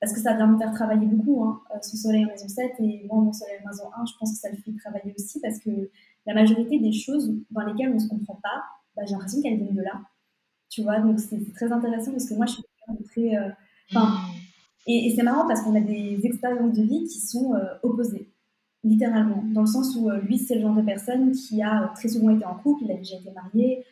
parce 0.00 0.14
que 0.14 0.20
ça 0.20 0.34
vient 0.34 0.46
me 0.46 0.58
faire 0.58 0.72
travailler 0.72 1.06
beaucoup, 1.06 1.44
hein, 1.44 1.60
euh, 1.74 1.78
son 1.82 1.96
soleil 1.96 2.24
en 2.24 2.28
maison 2.28 2.48
7 2.48 2.72
et 2.80 3.04
moi 3.06 3.22
mon 3.22 3.32
soleil 3.32 3.58
en 3.62 3.68
maison 3.68 3.84
1, 3.94 4.06
je 4.06 4.12
pense 4.18 4.32
que 4.32 4.38
ça 4.38 4.48
le 4.50 4.56
fait 4.56 4.72
travailler 4.78 5.14
aussi 5.16 5.40
parce 5.40 5.58
que 5.58 5.90
la 6.26 6.34
majorité 6.34 6.78
des 6.78 6.92
choses 6.92 7.34
dans 7.50 7.62
lesquelles 7.62 7.92
on 7.94 7.98
se 7.98 8.08
comprend 8.08 8.40
pas, 8.42 8.62
bah, 8.96 9.02
j'ai 9.04 9.12
l'impression 9.12 9.42
qu'elles 9.42 9.58
viennent 9.58 9.74
de 9.74 9.82
là. 9.82 10.00
Tu 10.70 10.82
vois, 10.82 11.00
donc 11.00 11.18
c'est 11.18 11.52
très 11.52 11.70
intéressant 11.70 12.12
parce 12.12 12.28
que 12.28 12.34
moi 12.34 12.46
je 12.46 12.52
suis 12.52 12.62
très. 13.10 13.36
Euh, 13.36 13.50
enfin, 13.90 14.16
et, 14.86 15.12
c'est 15.14 15.22
marrant 15.22 15.46
parce 15.46 15.60
qu'on 15.62 15.74
a 15.74 15.80
des 15.80 16.20
expériences 16.24 16.76
de 16.76 16.82
vie 16.82 17.04
qui 17.04 17.20
sont 17.20 17.54
euh, 17.54 17.64
opposées, 17.82 18.32
littéralement, 18.82 19.44
dans 19.52 19.62
le 19.62 19.66
sens 19.66 19.94
où 19.96 20.08
lui 20.10 20.38
c'est 20.38 20.54
le 20.54 20.62
genre 20.62 20.74
de 20.74 20.82
personne 20.82 21.32
qui 21.32 21.62
a 21.62 21.92
très 21.94 22.08
souvent 22.08 22.30
été 22.30 22.46
en 22.46 22.54
couple, 22.54 22.84
il 22.84 22.92
a 22.92 22.96
déjà 22.96 23.16
été 23.16 23.30
marié. 23.32 23.84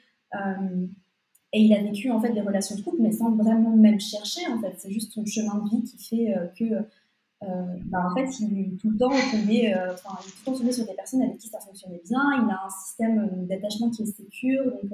Et 1.52 1.62
il 1.62 1.72
a 1.72 1.82
vécu 1.82 2.10
en 2.10 2.20
fait 2.20 2.32
des 2.32 2.42
relations 2.42 2.76
de 2.76 2.82
couple, 2.82 2.98
mais 3.00 3.12
sans 3.12 3.30
vraiment 3.30 3.74
même 3.74 3.98
chercher. 3.98 4.46
En 4.52 4.60
fait, 4.60 4.74
c'est 4.78 4.90
juste 4.92 5.12
son 5.12 5.24
chemin 5.24 5.54
de 5.64 5.70
vie 5.70 5.82
qui 5.82 5.98
fait 5.98 6.36
euh, 6.36 6.46
que, 6.58 6.64
euh, 7.44 7.76
bah, 7.86 8.06
en 8.10 8.14
fait, 8.14 8.28
il 8.40 8.76
tout 8.76 8.90
le 8.90 8.98
temps 8.98 9.10
tombé, 9.30 9.72
euh, 9.74 9.94
il 9.94 10.32
tout 10.32 10.52
le 10.52 10.68
temps 10.68 10.72
sur 10.72 10.84
des 10.84 10.94
personnes 10.94 11.22
avec 11.22 11.38
qui 11.38 11.48
ça 11.48 11.60
fonctionnait 11.60 12.02
bien. 12.04 12.22
Il 12.44 12.50
a 12.50 12.66
un 12.66 12.70
système 12.70 13.46
d'attachement 13.46 13.88
qui 13.90 14.02
est 14.02 14.06
sécure, 14.06 14.64
donc 14.64 14.92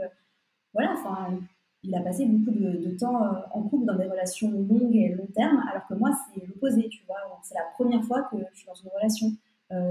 voilà. 0.73 0.93
Enfin, 0.93 1.37
il 1.83 1.95
a 1.95 2.01
passé 2.01 2.25
beaucoup 2.25 2.57
de, 2.57 2.97
temps 2.99 3.21
en 3.53 3.63
couple 3.63 3.87
dans 3.87 3.97
des 3.97 4.07
relations 4.07 4.51
longues 4.51 4.95
et 4.95 5.09
long 5.09 5.27
terme, 5.35 5.63
alors 5.71 5.87
que 5.89 5.95
moi, 5.95 6.11
c'est 6.33 6.47
l'opposé. 6.47 6.89
Tu 6.89 7.05
vois, 7.07 7.17
c'est 7.43 7.55
la 7.55 7.65
première 7.75 8.05
fois 8.05 8.23
que 8.31 8.37
je 8.53 8.59
suis 8.59 8.67
dans 8.67 8.75
une 8.75 8.91
relation 8.95 9.33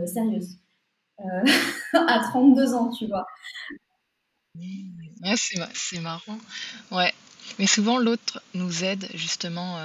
sérieuse. 0.08 0.58
à 1.94 2.20
32 2.32 2.74
ans, 2.74 2.90
tu 2.90 3.06
vois. 3.08 3.28
Ouais, 4.56 5.36
c'est 5.74 6.00
marrant. 6.00 6.38
Ouais. 6.92 7.14
Mais 7.60 7.68
souvent, 7.68 7.98
l'autre 7.98 8.42
nous 8.54 8.84
aide, 8.84 9.08
justement. 9.14 9.78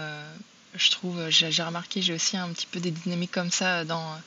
je 0.75 0.91
trouve, 0.91 1.29
j'ai 1.31 1.63
remarqué, 1.63 2.03
j'ai 2.03 2.15
aussi 2.15 2.37
un 2.37 2.53
petit 2.53 2.67
peu 2.67 2.81
des 2.81 2.91
dynamiques 2.91 3.33
comme 3.33 3.51
ça 3.51 3.85
dans, 3.85 4.21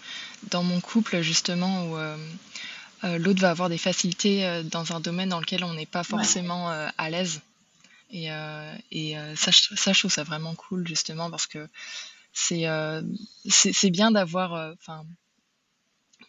dans 0.49 0.63
mon 0.63 0.81
couple, 0.81 1.21
justement, 1.21 1.85
où 1.85 1.97
l'autre 3.03 3.41
va 3.41 3.49
avoir 3.51 3.69
des 3.69 3.77
facilités 3.77 4.61
dans 4.65 4.93
un 4.93 4.99
domaine 4.99 5.29
dans 5.29 5.39
lequel 5.39 5.63
on 5.63 5.73
n'est 5.73 5.85
pas 5.85 6.03
forcément 6.03 6.69
à 6.69 7.09
l'aise. 7.09 7.41
Et, 8.11 8.27
et 8.91 9.15
ça, 9.35 9.51
je, 9.51 9.75
ça, 9.75 9.93
je 9.93 9.99
trouve 9.99 10.11
ça 10.11 10.23
vraiment 10.23 10.55
cool, 10.55 10.87
justement, 10.87 11.29
parce 11.31 11.47
que 11.47 11.67
c'est 12.33 12.65
c'est 13.49 13.91
bien 13.91 14.11
d'avoir. 14.11 14.73
Enfin 14.73 15.05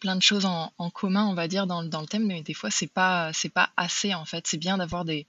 plein 0.03 0.17
de 0.17 0.21
choses 0.21 0.43
en, 0.43 0.89
commun, 0.89 1.25
on 1.27 1.33
va 1.33 1.47
dire, 1.47 1.65
dans, 1.65 1.81
dans, 1.81 2.01
le 2.01 2.07
thème, 2.07 2.27
mais 2.27 2.41
des 2.41 2.53
fois, 2.53 2.69
c'est 2.69 2.91
pas, 2.91 3.31
c'est 3.31 3.47
pas 3.47 3.69
assez, 3.77 4.13
en 4.13 4.25
fait. 4.25 4.45
C'est 4.45 4.57
bien 4.57 4.77
d'avoir 4.77 5.05
des, 5.05 5.25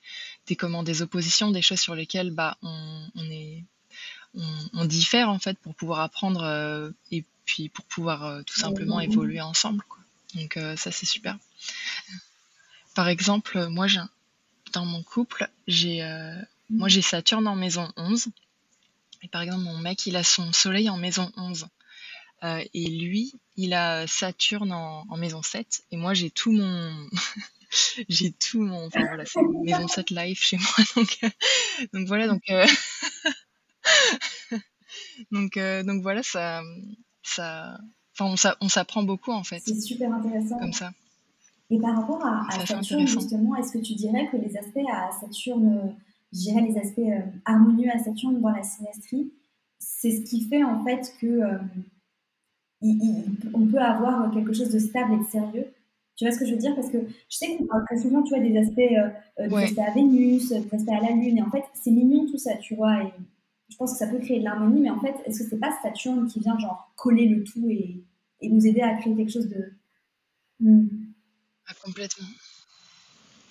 des, 0.48 0.56
comment, 0.56 0.82
des 0.82 1.00
oppositions, 1.00 1.52
des 1.52 1.62
choses 1.62 1.78
sur 1.78 1.94
lesquelles 1.94 2.32
bah, 2.32 2.58
on, 2.60 3.06
on 3.14 3.30
est, 3.30 3.62
on, 4.72 4.84
diffère, 4.84 5.28
en 5.28 5.38
fait, 5.38 5.56
pour 5.60 5.76
pouvoir 5.76 6.00
apprendre 6.00 6.42
euh, 6.42 6.90
et 7.12 7.22
puis 7.44 7.68
pour 7.68 7.84
pouvoir 7.84 8.24
euh, 8.24 8.42
tout 8.42 8.58
simplement 8.58 8.98
évoluer 8.98 9.40
ensemble. 9.40 9.84
Quoi. 9.88 10.02
Donc, 10.34 10.56
euh, 10.56 10.74
ça, 10.74 10.90
c'est 10.90 11.06
super. 11.06 11.38
Par 12.96 13.06
exemple, 13.06 13.68
moi, 13.68 13.86
j'ai, 13.86 14.00
dans 14.72 14.84
mon 14.84 15.04
couple, 15.04 15.48
j'ai, 15.68 16.02
moi, 16.68 16.88
j'ai 16.88 17.02
Saturne 17.02 17.46
en 17.46 17.54
maison 17.54 17.92
11. 17.96 18.26
Et 19.22 19.28
par 19.28 19.42
exemple, 19.42 19.62
mon 19.62 19.78
mec, 19.78 20.04
il 20.06 20.16
a 20.16 20.24
son 20.24 20.52
soleil 20.52 20.90
en 20.90 20.96
maison 20.96 21.30
11. 21.36 21.68
Euh, 22.42 22.62
et 22.74 22.86
lui, 22.88 23.32
il 23.56 23.72
a 23.74 24.06
Saturne 24.06 24.72
en, 24.72 25.16
maison 25.16 25.42
7. 25.42 25.84
Et 25.90 25.96
moi, 25.96 26.14
j'ai 26.14 26.30
tout 26.30 26.52
mon. 26.52 26.92
j'ai 28.08 28.32
tout 28.32 28.60
mon. 28.60 28.86
Enfin 28.86 29.00
voilà, 29.06 29.24
c'est 29.24 29.40
maison 29.62 29.88
7 29.88 30.10
live 30.10 30.38
chez 30.38 30.58
moi. 30.58 30.66
Donc, 30.96 31.18
euh, 31.22 31.28
donc 31.92 32.06
voilà, 32.06 32.28
donc. 32.28 32.42
Euh, 32.50 32.66
donc, 35.30 35.58
donc 35.58 36.02
voilà, 36.02 36.22
ça. 36.22 36.62
ça... 37.22 37.78
Enfin, 38.16 38.54
on 38.60 38.68
s'apprend 38.68 39.02
beaucoup 39.02 39.32
en 39.32 39.42
fait. 39.42 39.60
C'est 39.64 39.80
super 39.80 40.12
intéressant. 40.12 40.58
Comme 40.60 40.72
ça. 40.72 40.92
Et 41.70 41.80
par 41.80 41.96
rapport 41.96 42.24
à, 42.24 42.46
Saturne, 42.64 43.08
justement, 43.08 43.56
est-ce 43.56 43.72
que 43.72 43.78
tu 43.78 43.94
dirais 43.94 44.28
que 44.30 44.36
les 44.36 44.56
aspects 44.56 44.78
à 44.88 45.10
Saturne, 45.10 45.96
je 46.32 46.38
dirais 46.38 46.60
les 46.60 46.78
aspects 46.78 47.00
harmonieux 47.44 47.90
à 47.90 47.98
Saturne 47.98 48.40
dans 48.40 48.50
la 48.50 48.62
synastrie, 48.62 49.32
c'est 49.80 50.12
ce 50.12 50.20
qui 50.22 50.42
fait 50.48 50.62
en 50.62 50.84
fait 50.84 51.12
que 51.20 51.58
on 53.54 53.66
peut 53.66 53.78
avoir 53.78 54.30
quelque 54.32 54.52
chose 54.52 54.70
de 54.70 54.78
stable 54.78 55.14
et 55.14 55.18
de 55.18 55.24
sérieux. 55.24 55.66
Tu 56.16 56.24
vois 56.24 56.32
ce 56.32 56.38
que 56.38 56.46
je 56.46 56.52
veux 56.52 56.58
dire? 56.58 56.74
Parce 56.74 56.90
que 56.90 56.98
je 57.28 57.36
sais 57.36 57.56
qu'on 57.56 57.66
parle 57.66 57.84
très 57.86 57.98
souvent, 57.98 58.22
tu 58.22 58.34
vois, 58.34 58.44
des 58.44 58.56
aspects, 58.56 58.78
euh, 58.78 59.08
euh, 59.40 59.48
des 59.48 59.56
aspects 59.56 59.78
à 59.80 59.90
Vénus, 59.92 60.50
des 60.50 60.56
aspects 60.56 60.88
à 60.88 61.00
la 61.00 61.10
Lune, 61.10 61.38
et 61.38 61.42
en 61.42 61.50
fait, 61.50 61.64
c'est 61.74 61.90
mignon 61.90 62.26
tout 62.26 62.38
ça, 62.38 62.54
tu 62.56 62.76
vois, 62.76 63.02
et 63.02 63.12
je 63.68 63.76
pense 63.76 63.92
que 63.92 63.98
ça 63.98 64.06
peut 64.06 64.18
créer 64.18 64.38
de 64.38 64.44
l'harmonie, 64.44 64.80
mais 64.80 64.90
en 64.90 65.00
fait, 65.00 65.14
est-ce 65.24 65.42
que 65.42 65.50
c'est 65.50 65.58
pas 65.58 65.76
Saturne 65.82 66.28
qui 66.28 66.38
vient, 66.38 66.58
genre, 66.58 66.92
coller 66.94 67.26
le 67.26 67.42
tout 67.42 67.68
et, 67.68 68.04
et 68.40 68.48
nous 68.48 68.64
aider 68.66 68.80
à 68.80 68.94
créer 68.94 69.16
quelque 69.16 69.32
chose 69.32 69.48
de... 69.48 69.72
Hmm. 70.60 70.86
Ah, 71.66 71.72
complètement. 71.84 72.26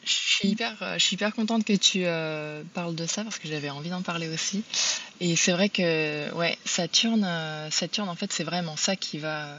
Je 0.05 0.11
suis 0.11 0.49
hyper, 0.49 0.81
euh, 0.83 0.97
je 0.97 1.03
suis 1.03 1.15
hyper 1.15 1.33
contente 1.33 1.63
que 1.63 1.73
tu 1.73 2.05
euh, 2.05 2.63
parles 2.73 2.95
de 2.95 3.05
ça 3.05 3.23
parce 3.23 3.39
que 3.39 3.47
j'avais 3.47 3.69
envie 3.69 3.89
d'en 3.89 4.01
parler 4.01 4.27
aussi. 4.27 4.63
Et 5.21 5.35
c'est 5.35 5.53
vrai 5.53 5.69
que 5.69 6.33
ouais, 6.33 6.57
Saturne, 6.65 7.23
euh, 7.23 7.69
Saturne 7.71 8.09
en 8.09 8.15
fait 8.15 8.31
c'est 8.33 8.43
vraiment 8.43 8.75
ça 8.75 8.95
qui 8.95 9.17
va, 9.17 9.57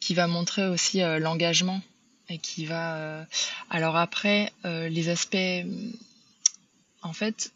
qui 0.00 0.14
va 0.14 0.26
montrer 0.26 0.66
aussi 0.66 1.00
l'engagement 1.00 1.82
et 2.30 2.38
qui 2.38 2.64
va. 2.64 3.26
alors 3.68 3.96
après 3.96 4.50
les 4.64 5.10
aspects, 5.10 5.66
en 7.02 7.12
fait, 7.12 7.52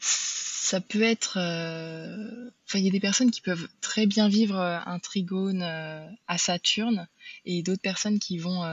ça 0.00 0.80
peut 0.80 1.02
être. 1.02 1.38
Enfin, 1.38 2.78
il 2.80 2.84
y 2.84 2.88
a 2.88 2.92
des 2.92 3.00
personnes 3.00 3.30
qui 3.30 3.40
peuvent 3.40 3.68
très 3.80 4.06
bien 4.06 4.28
vivre 4.28 4.56
un 4.58 4.98
trigone 4.98 5.62
à 5.62 6.38
Saturne 6.38 7.06
et 7.44 7.62
d'autres 7.62 7.82
personnes 7.82 8.18
qui 8.18 8.38
vont 8.38 8.64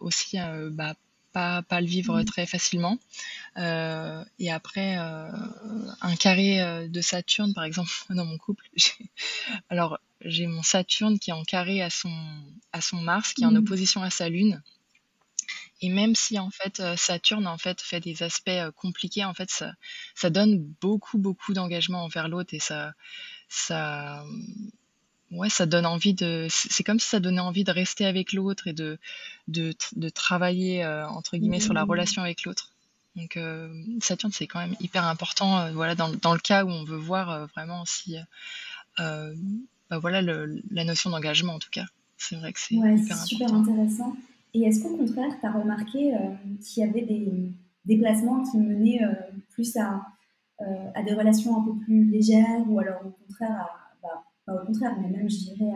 aussi 0.00 0.38
bah, 0.70 0.94
pas, 1.32 1.62
pas 1.62 1.80
le 1.80 1.86
vivre 1.86 2.20
mmh. 2.20 2.24
très 2.24 2.46
facilement. 2.46 2.98
Euh, 3.56 4.24
et 4.38 4.50
après, 4.50 4.98
euh, 4.98 5.30
un 6.00 6.16
carré 6.16 6.60
euh, 6.62 6.88
de 6.88 7.00
Saturne, 7.00 7.54
par 7.54 7.64
exemple, 7.64 7.90
dans 8.10 8.24
mon 8.24 8.38
couple, 8.38 8.68
alors 9.68 9.98
j'ai 10.24 10.46
mon 10.46 10.62
Saturne 10.62 11.18
qui 11.18 11.30
est 11.30 11.34
en 11.34 11.44
carré 11.44 11.82
à 11.82 11.90
son, 11.90 12.12
à 12.72 12.80
son 12.80 12.98
Mars, 12.98 13.32
qui 13.32 13.42
est 13.42 13.46
en 13.46 13.52
mmh. 13.52 13.56
opposition 13.56 14.02
à 14.02 14.10
sa 14.10 14.28
Lune. 14.28 14.62
Et 15.80 15.88
même 15.88 16.14
si 16.14 16.38
en 16.38 16.50
fait 16.50 16.80
Saturne 16.96 17.48
en 17.48 17.58
fait 17.58 17.80
fait 17.80 17.98
des 17.98 18.22
aspects 18.22 18.70
compliqués, 18.76 19.24
en 19.24 19.34
fait 19.34 19.50
ça, 19.50 19.72
ça 20.14 20.30
donne 20.30 20.62
beaucoup 20.80 21.18
beaucoup 21.18 21.54
d'engagement 21.54 22.04
envers 22.04 22.28
l'autre 22.28 22.54
et 22.54 22.60
ça 22.60 22.92
ça 23.48 24.24
ouais, 25.32 25.48
ça 25.48 25.66
donne 25.66 25.86
envie 25.86 26.14
de. 26.14 26.46
C'est 26.50 26.84
comme 26.84 27.00
si 27.00 27.08
ça 27.08 27.20
donnait 27.20 27.40
envie 27.40 27.64
de 27.64 27.72
rester 27.72 28.04
avec 28.04 28.32
l'autre 28.32 28.68
et 28.68 28.72
de, 28.72 28.98
de, 29.48 29.74
de 29.96 30.08
travailler, 30.08 30.84
euh, 30.84 31.06
entre 31.08 31.36
guillemets, 31.36 31.60
sur 31.60 31.74
la 31.74 31.84
mmh. 31.84 31.90
relation 31.90 32.22
avec 32.22 32.44
l'autre. 32.44 32.70
Donc, 33.16 33.36
euh, 33.36 33.68
Saturne, 34.00 34.32
c'est 34.32 34.46
quand 34.46 34.60
même 34.60 34.76
hyper 34.80 35.04
important, 35.04 35.58
euh, 35.58 35.72
voilà, 35.72 35.94
dans, 35.94 36.10
dans, 36.10 36.32
le 36.32 36.38
cas 36.38 36.64
où 36.64 36.70
on 36.70 36.84
veut 36.84 36.96
voir 36.96 37.46
vraiment 37.48 37.84
si. 37.84 38.16
Bah, 38.98 39.98
voilà, 39.98 40.22
le, 40.22 40.62
la 40.70 40.84
notion 40.84 41.10
d'engagement, 41.10 41.54
en 41.54 41.58
tout 41.58 41.70
cas. 41.70 41.84
C'est 42.16 42.36
vrai 42.36 42.52
que 42.52 42.60
c'est 42.60 42.76
ouais, 42.76 42.96
hyper 42.96 43.16
super 43.18 43.52
intéressant. 43.52 44.16
Et 44.54 44.62
est-ce 44.62 44.82
qu'au 44.82 44.96
contraire, 44.96 45.30
tu 45.38 45.46
as 45.46 45.52
remarqué 45.52 46.12
qu'il 46.64 46.82
y 46.82 46.86
avait 46.86 47.02
des 47.02 47.52
déplacements 47.84 48.42
qui 48.50 48.56
menaient 48.58 49.00
plus 49.50 49.76
à, 49.76 50.02
à 50.94 51.02
des 51.02 51.12
relations 51.12 51.58
un 51.58 51.64
peu 51.64 51.74
plus 51.84 52.04
légères 52.06 52.62
ou 52.68 52.78
alors 52.78 53.04
au 53.04 53.10
contraire 53.10 53.50
à 53.50 53.81
contraire, 54.72 54.96
mais 55.00 55.08
même, 55.08 55.30
je 55.30 55.36
dirais, 55.36 55.72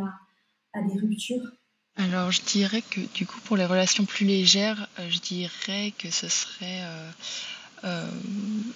à, 0.74 0.82
des 0.82 0.98
ruptures 0.98 1.52
Alors, 1.96 2.30
je 2.30 2.42
dirais 2.42 2.82
que 2.82 3.00
du 3.14 3.26
coup, 3.26 3.40
pour 3.40 3.56
les 3.56 3.64
relations 3.64 4.04
plus 4.04 4.26
légères, 4.26 4.88
euh, 4.98 5.08
je 5.08 5.18
dirais 5.20 5.92
que 5.98 6.10
ce 6.10 6.28
serait 6.28 6.82
euh, 6.82 7.10
euh, 7.84 8.10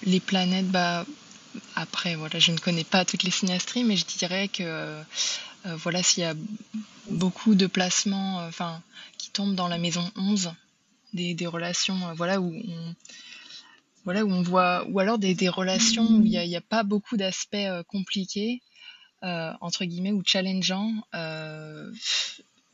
les 0.03 0.19
planètes. 0.19 0.69
Bah, 0.69 1.05
après, 1.75 2.15
voilà, 2.15 2.39
je 2.39 2.51
ne 2.51 2.57
connais 2.57 2.83
pas 2.83 3.05
toutes 3.05 3.23
les 3.23 3.31
synastries, 3.31 3.83
mais 3.83 3.97
je 3.97 4.05
dirais 4.05 4.47
que 4.47 5.03
voilà, 5.65 6.01
s'il 6.01 6.23
y 6.23 6.25
a 6.25 6.33
beaucoup 7.09 7.53
de 7.53 7.67
placements 7.67 8.37
enfin, 8.47 8.81
qui 9.17 9.29
tombent 9.31 9.53
dans 9.53 9.67
la 9.67 9.77
maison 9.77 10.09
11, 10.15 10.53
des, 11.13 11.35
relations 11.45 11.99
voilà, 12.15 12.39
où 12.39 12.53
on, 12.55 12.95
voilà, 14.05 14.23
où 14.23 14.31
on 14.31 14.41
voit, 14.41 14.87
ou 14.89 14.99
alors 14.99 15.19
des, 15.19 15.35
des 15.35 15.49
relations 15.49 16.07
où 16.07 16.23
il 16.23 16.31
n'y 16.31 16.55
a, 16.55 16.59
a, 16.59 16.61
pas 16.61 16.83
beaucoup 16.83 17.17
d'aspects 17.17 17.57
compliqués, 17.89 18.61
euh, 19.23 19.53
entre 19.61 19.85
guillemets 19.85 20.11
ou 20.11 20.23
challengeant, 20.25 20.93
euh, 21.13 21.91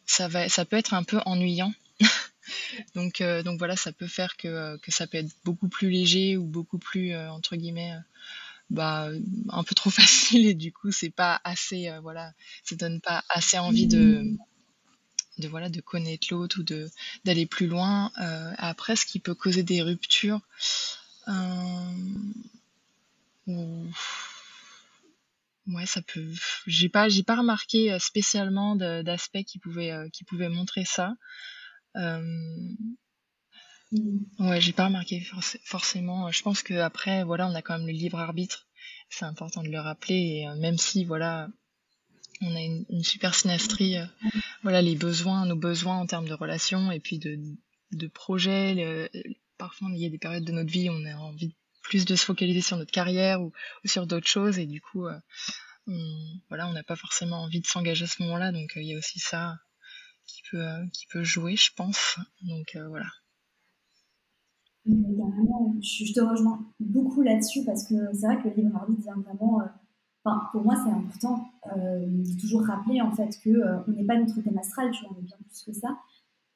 ça 0.06 0.28
va, 0.30 0.48
ça 0.48 0.64
peut 0.64 0.78
être 0.78 0.94
un 0.94 1.04
peu 1.04 1.20
ennuyant. 1.26 1.74
donc, 2.96 3.20
euh, 3.20 3.44
donc 3.44 3.60
voilà, 3.60 3.76
ça 3.76 3.92
peut 3.92 4.08
faire 4.08 4.38
que, 4.38 4.78
que 4.78 4.92
ça 4.92 5.08
peut 5.08 5.18
être 5.18 5.36
beaucoup 5.44 5.68
plus 5.68 5.90
léger 5.90 6.38
ou 6.38 6.46
beaucoup 6.46 6.78
plus 6.78 7.16
entre 7.16 7.56
guillemets 7.58 7.94
bah, 8.70 9.10
un 9.50 9.64
peu 9.64 9.76
trop 9.76 9.90
facile 9.92 10.48
et 10.48 10.54
du 10.54 10.72
coup 10.72 10.92
c'est 10.92 11.10
pas 11.10 11.40
assez 11.44 11.90
voilà 12.02 12.34
ça 12.64 12.76
donne 12.76 13.00
pas 13.00 13.24
assez 13.30 13.58
envie 13.58 13.88
de 13.88 14.26
de 15.38 15.48
voilà 15.48 15.70
de 15.70 15.80
connaître 15.80 16.28
l'autre 16.32 16.60
ou 16.60 16.64
de 16.64 16.90
d'aller 17.24 17.46
plus 17.46 17.68
loin 17.68 18.12
après 18.58 18.98
ce 18.98 19.06
qui 19.06 19.20
peut 19.20 19.36
causer 19.36 19.64
des 19.64 19.82
ruptures 19.82 20.42
Ouais, 25.68 25.86
ça 25.86 26.02
peut. 26.02 26.32
J'ai 26.66 26.88
pas, 26.88 27.10
j'ai 27.10 27.24
pas 27.24 27.36
remarqué 27.36 27.92
euh, 27.92 28.00
spécialement 28.00 28.76
d'aspects 28.76 29.44
qui 29.44 29.60
pouvaient, 29.60 29.92
euh, 29.92 30.08
qui 30.10 30.24
montrer 30.50 30.86
ça. 30.86 31.14
Euh... 31.98 32.74
Ouais, 34.40 34.62
j'ai 34.62 34.74
pas 34.74 34.86
remarqué 34.86 35.26
forcément. 35.64 36.30
Je 36.32 36.42
pense 36.42 36.62
que 36.62 36.74
après, 36.74 37.24
voilà, 37.24 37.48
on 37.48 37.56
a 37.56 37.62
quand 37.62 37.78
même 37.78 37.88
le 37.88 37.94
libre 37.94 38.20
arbitre. 38.20 38.68
C'est 39.10 39.26
important 39.26 39.64
de 39.64 39.70
le 39.70 39.80
rappeler. 39.80 40.44
Et 40.44 40.60
même 40.60 40.78
si, 40.78 41.06
voilà, 41.06 41.48
on 42.42 42.54
a 42.54 42.60
une, 42.60 43.04
super 43.04 43.34
synastrie, 43.34 43.96
voilà, 44.62 44.82
les 44.82 44.96
besoins, 44.96 45.46
nos 45.46 45.56
besoins 45.56 45.98
en 45.98 46.06
termes 46.06 46.28
de 46.28 46.34
relations 46.34 46.92
et 46.92 47.00
puis 47.00 47.18
de, 47.18 47.40
de 47.94 48.08
projets. 48.08 49.10
parfois, 49.58 49.88
il 49.94 50.02
y 50.02 50.06
a 50.06 50.10
des 50.10 50.18
périodes 50.18 50.44
de 50.44 50.52
notre 50.52 50.70
vie 50.70 50.90
où 50.90 50.94
on 50.94 51.06
a 51.06 51.16
envie 51.16 51.56
plus 51.88 52.06
de 52.06 52.16
se 52.16 52.26
focaliser 52.26 52.62
sur 52.62 52.78
notre 52.78 52.92
carrière 52.92 53.42
ou, 53.42 53.52
sur 53.86 54.08
d'autres 54.08 54.28
choses. 54.28 54.60
Et 54.60 54.66
du 54.66 54.82
coup 54.82 55.06
euh, 55.06 55.18
on, 55.88 56.16
voilà 56.50 56.68
on 56.68 56.74
n'a 56.74 56.84
pas 56.84 56.96
forcément 56.96 57.44
envie 57.44 57.62
de 57.62 57.66
s'engager 57.66 58.04
à 58.04 58.08
ce 58.08 58.22
moment-là. 58.24 58.52
Donc 58.52 58.76
euh, 58.76 58.82
il 58.82 58.90
y 58.90 58.96
a 58.96 58.98
aussi 58.98 59.20
ça 59.20 59.58
qui 60.26 60.42
peut 60.52 60.62
euh, 60.62 60.86
qui 60.94 61.08
peut 61.08 61.24
jouer 61.24 61.56
je 61.56 61.72
pense. 61.76 62.18
Donc 62.42 62.78
voilà. 62.90 63.08
Je, 64.86 66.14
te 66.14 66.22
rejoins 66.22 66.66
beaucoup 66.80 67.22
là-dessus 67.22 67.66
parce 67.66 67.84
que 67.84 67.96
c'est 68.14 68.26
vrai 68.26 68.42
que 68.42 68.48
le 68.48 68.56
libre 68.56 68.78
arbitre 68.78 69.02
vient 69.02 69.22
vraiment 69.22 69.62
pour 70.52 70.62
moi, 70.62 70.76
c'est 70.76 70.92
important 70.92 71.50
de 71.74 72.40
toujours 72.40 72.66
rappeler 72.66 73.02
en 73.02 73.12
fait 73.14 73.30
que 73.44 73.50
on 73.88 73.92
n'est 73.92 74.06
pas 74.06 74.18
notre 74.18 74.42
thème 74.42 74.58
astral, 74.58 74.92
tu 74.92 75.06
vois, 75.06 75.16
on 75.16 75.20
est 75.20 75.26
bien 75.26 75.38
plus 75.46 75.64
que 75.64 75.74
ça. 75.74 75.98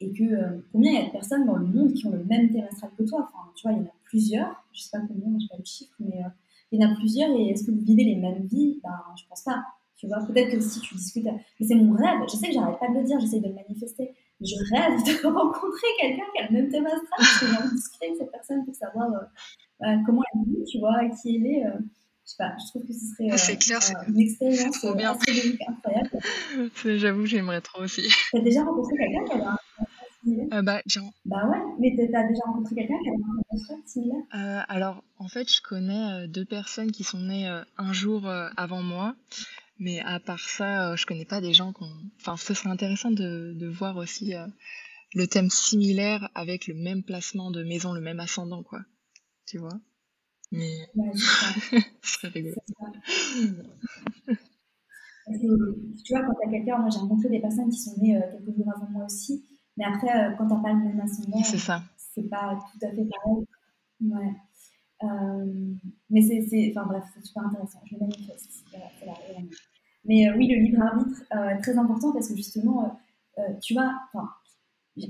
Et 0.02 0.12
que 0.14 0.64
combien 0.72 0.92
il 0.92 0.96
y 0.96 1.02
a 1.02 1.06
de 1.06 1.12
personnes 1.12 1.46
dans 1.46 1.58
le 1.58 1.66
monde 1.66 1.94
qui 1.94 2.06
ont 2.08 2.12
le 2.12 2.24
même 2.24 2.52
thème 2.52 2.66
astral 2.70 2.92
que 2.98 3.04
toi? 3.04 3.28
Enfin, 3.30 3.50
tu 3.56 3.68
vois, 3.68 3.74
il 3.74 3.80
y 3.80 3.82
en 3.82 3.86
a 3.86 3.94
plusieurs. 4.04 4.66
Je 4.74 4.82
sais 4.82 4.90
pas 4.92 5.00
combien, 5.08 5.38
je 5.38 5.44
sais 5.44 5.50
pas 5.50 5.58
le 5.58 5.66
chiffre, 5.66 5.96
mais 6.00 6.22
il 6.72 6.82
y 6.82 6.86
en 6.86 6.92
a 6.92 6.96
plusieurs. 6.96 7.30
Et 7.32 7.50
est-ce 7.50 7.66
que 7.66 7.72
vous 7.72 7.82
vivez 7.82 8.04
les 8.04 8.16
mêmes 8.16 8.46
vies? 8.48 8.80
Ben, 8.84 9.00
je 9.16 9.24
pense 9.30 9.44
pas. 9.44 9.64
Tu 10.02 10.08
vois, 10.08 10.18
peut-être 10.26 10.50
que 10.50 10.60
si 10.60 10.80
tu 10.80 10.96
discutes, 10.96 11.26
mais 11.26 11.68
c'est 11.68 11.76
mon 11.76 11.94
rêve. 11.94 12.22
Je 12.28 12.36
sais 12.36 12.48
que 12.48 12.54
j'arrête 12.54 12.80
pas 12.80 12.90
de 12.90 12.98
le 12.98 13.04
dire, 13.04 13.20
j'essaie 13.20 13.40
de 13.40 13.48
le 13.48 13.54
manifester. 13.54 14.16
Je 14.42 14.56
rêve 14.74 14.98
de 15.04 15.28
rencontrer 15.28 15.88
quelqu'un 16.00 16.24
qui 16.34 16.42
a 16.42 16.48
le 16.48 16.54
même 16.54 16.70
thème 16.70 16.88
astral, 16.88 17.08
parce 17.16 17.40
que 17.40 17.46
j'ai 17.46 17.58
envie 17.58 17.70
de 17.70 17.76
discuter 17.76 18.06
avec 18.08 18.18
cette 18.18 18.32
personne 18.32 18.66
pour 18.66 18.74
savoir 18.74 19.12
euh, 19.14 19.98
comment 20.08 20.24
elle 20.34 20.42
vit, 20.50 20.64
tu 20.66 20.80
vois, 20.80 21.08
qui 21.10 21.36
elle 21.36 21.46
est. 21.46 21.66
Euh, 21.68 21.78
je 22.26 22.32
sais 22.32 22.38
pas, 22.40 22.56
je 22.58 22.70
trouve 22.70 22.88
que 22.88 22.94
ce 22.94 23.14
serait 23.14 23.32
euh, 23.32 23.58
clair, 23.58 23.80
une 24.08 24.20
expérience 24.20 24.84
incroyable. 24.84 26.10
J'avoue, 26.98 27.26
j'aimerais 27.28 27.62
trop 27.62 27.84
aussi. 27.84 28.12
T'as 28.32 28.40
déjà 28.40 28.64
rencontré 28.64 28.98
quelqu'un 28.98 29.26
qui 29.26 29.34
avait 29.34 29.44
un 29.44 29.58
euh, 30.54 30.62
bah, 30.62 30.82
bah 31.26 31.50
ouais, 31.50 31.58
mais 31.80 31.96
t'as 31.96 32.28
déjà 32.28 32.42
rencontré 32.46 32.76
quelqu'un 32.76 33.00
qui 33.04 33.10
avait 33.10 33.18
un 33.18 33.56
astral 33.56 33.78
similaire 33.86 34.24
euh, 34.36 34.60
Alors, 34.68 35.04
en 35.18 35.28
fait, 35.28 35.52
je 35.52 35.62
connais 35.62 36.28
deux 36.28 36.46
personnes 36.46 36.92
qui 36.92 37.04
sont 37.04 37.20
nées 37.20 37.48
un 37.78 37.94
jour 37.94 38.28
avant 38.58 38.82
moi. 38.82 39.16
Mais 39.82 40.00
à 40.02 40.20
part 40.20 40.48
ça, 40.48 40.92
euh, 40.92 40.96
je 40.96 41.08
connais 41.08 41.26
pas 41.26 41.42
des 41.42 41.54
gens 41.54 41.74
qui 41.74 41.82
ont... 41.82 41.96
Enfin, 42.20 42.38
ce 42.38 42.54
serait 42.54 42.70
intéressant 42.70 43.10
de, 43.10 43.54
de 43.56 43.68
voir 43.68 43.98
aussi 43.98 44.36
euh, 44.36 44.46
le 45.16 45.26
thème 45.26 45.50
similaire 45.50 46.30
avec 46.36 46.68
le 46.68 46.76
même 46.76 47.02
placement 47.02 47.50
de 47.50 47.64
maison, 47.64 47.92
le 47.92 48.00
même 48.00 48.20
ascendant, 48.20 48.62
quoi. 48.62 48.82
Tu 49.48 49.58
vois? 49.58 49.82
Mais... 50.52 50.88
ce 52.04 52.14
serait 52.14 52.28
rigolo. 52.28 52.56
tu 55.26 56.14
vois, 56.14 56.26
quand 56.28 56.36
t'as 56.44 56.52
quelqu'un, 56.52 56.78
moi 56.78 56.90
j'ai 56.92 57.00
rencontré 57.00 57.30
des 57.30 57.42
personnes 57.42 57.72
qui 57.72 57.80
sont 57.80 58.00
nées 58.00 58.18
euh, 58.18 58.22
quelques 58.32 58.56
jours 58.56 58.72
avant 58.76 58.88
moi 58.92 59.06
aussi, 59.06 59.44
mais 59.82 59.88
après, 59.88 60.36
quand 60.38 60.48
t'as 60.48 60.62
pas 60.62 60.74
le 60.74 60.80
même 60.80 61.00
ascendant, 61.00 61.44
c'est 61.44 61.58
ça. 61.58 61.82
C'est 61.98 62.30
pas 62.30 62.60
tout 62.72 62.86
à 62.86 62.90
fait 62.92 63.06
pareil. 63.06 63.46
Ouais. 64.02 64.36
Euh, 65.04 65.74
mais 66.12 66.22
c'est, 66.22 66.72
enfin 66.76 66.86
bref, 66.88 67.04
c'est 67.16 67.26
super 67.26 67.46
intéressant. 67.46 67.80
Je 67.86 67.96
le 67.96 68.02
manifeste. 68.02 68.64
Mais 70.06 70.28
euh, 70.28 70.36
oui, 70.36 70.48
le 70.48 70.62
libre 70.62 70.82
arbitre, 70.82 71.22
euh, 71.36 71.60
très 71.62 71.78
important 71.78 72.12
parce 72.12 72.30
que 72.30 72.36
justement, 72.36 73.00
euh, 73.38 73.42
tu 73.62 73.74
vois, 73.74 73.94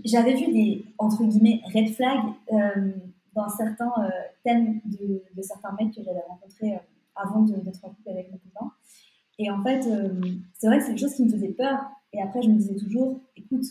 j'avais 0.06 0.36
vu 0.36 0.52
des, 0.52 0.86
entre 0.98 1.24
guillemets, 1.24 1.62
red 1.74 1.90
flags 1.90 2.34
dans 3.34 3.50
certains 3.50 3.92
thèmes 4.44 4.82
de, 4.86 5.24
de, 5.36 5.42
certains 5.42 5.72
mecs 5.80 5.96
que 5.96 6.04
j'avais 6.04 6.20
rencontrés 6.28 6.78
avant 7.16 7.42
d'être 7.42 7.86
en 7.86 7.90
couple 7.90 8.10
avec 8.10 8.30
mon 8.32 8.38
copain. 8.38 8.72
Et 9.42 9.50
en 9.50 9.64
fait, 9.64 9.82
c'est 10.54 10.68
vrai 10.68 10.78
que 10.78 10.84
c'est 10.84 10.90
quelque 10.90 11.00
chose 11.00 11.16
qui 11.16 11.24
me 11.24 11.32
faisait 11.32 11.50
peur. 11.50 11.80
Et 12.14 12.22
après, 12.22 12.44
je 12.44 12.50
me 12.50 12.58
disais 12.58 12.76
toujours, 12.76 13.20
écoute, 13.36 13.66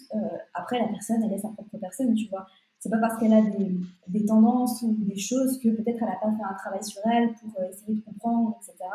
après, 0.53 0.81
la 0.81 0.89
personne, 0.89 1.23
elle 1.23 1.33
est 1.33 1.39
sa 1.39 1.51
propre 1.51 1.79
personne, 1.79 2.13
tu 2.15 2.29
vois. 2.29 2.45
C'est 2.81 2.91
pas 2.91 2.99
parce 2.99 3.21
qu'elle 3.21 3.33
a 3.33 3.43
des, 3.43 3.77
des, 4.09 4.25
tendances 4.25 4.83
ou 4.83 4.97
des 4.99 5.17
choses 5.17 5.61
que 5.61 5.69
peut-être 5.69 5.99
elle 6.01 6.09
n'a 6.09 6.17
pas 6.17 6.33
fait 6.33 6.43
un 6.43 6.55
travail 6.55 6.83
sur 6.83 7.01
elle 7.07 7.33
pour 7.35 7.63
essayer 7.63 7.95
de 7.95 8.01
comprendre, 8.01 8.59
etc. 8.61 8.91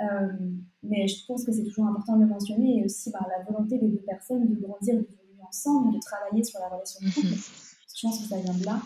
Euh, 0.00 0.28
mais 0.82 1.08
je 1.08 1.26
pense 1.26 1.44
que 1.44 1.50
c'est 1.50 1.64
toujours 1.64 1.86
important 1.86 2.16
de 2.16 2.22
le 2.22 2.28
mentionner 2.28 2.78
et 2.78 2.84
aussi 2.84 3.10
bah, 3.10 3.26
la 3.28 3.44
volonté 3.44 3.78
des 3.78 3.88
deux 3.88 4.04
personnes 4.06 4.46
de 4.48 4.54
grandir, 4.54 4.94
d'évoluer 4.94 5.42
ensemble, 5.46 5.94
de 5.94 5.98
travailler 6.00 6.44
sur 6.44 6.60
la 6.60 6.68
relation 6.68 7.00
de 7.04 7.12
couple. 7.12 7.26
Je 7.96 8.06
pense 8.06 8.20
que 8.20 8.28
ça 8.28 8.36
vient 8.36 8.54
de 8.54 8.64
là. 8.64 8.80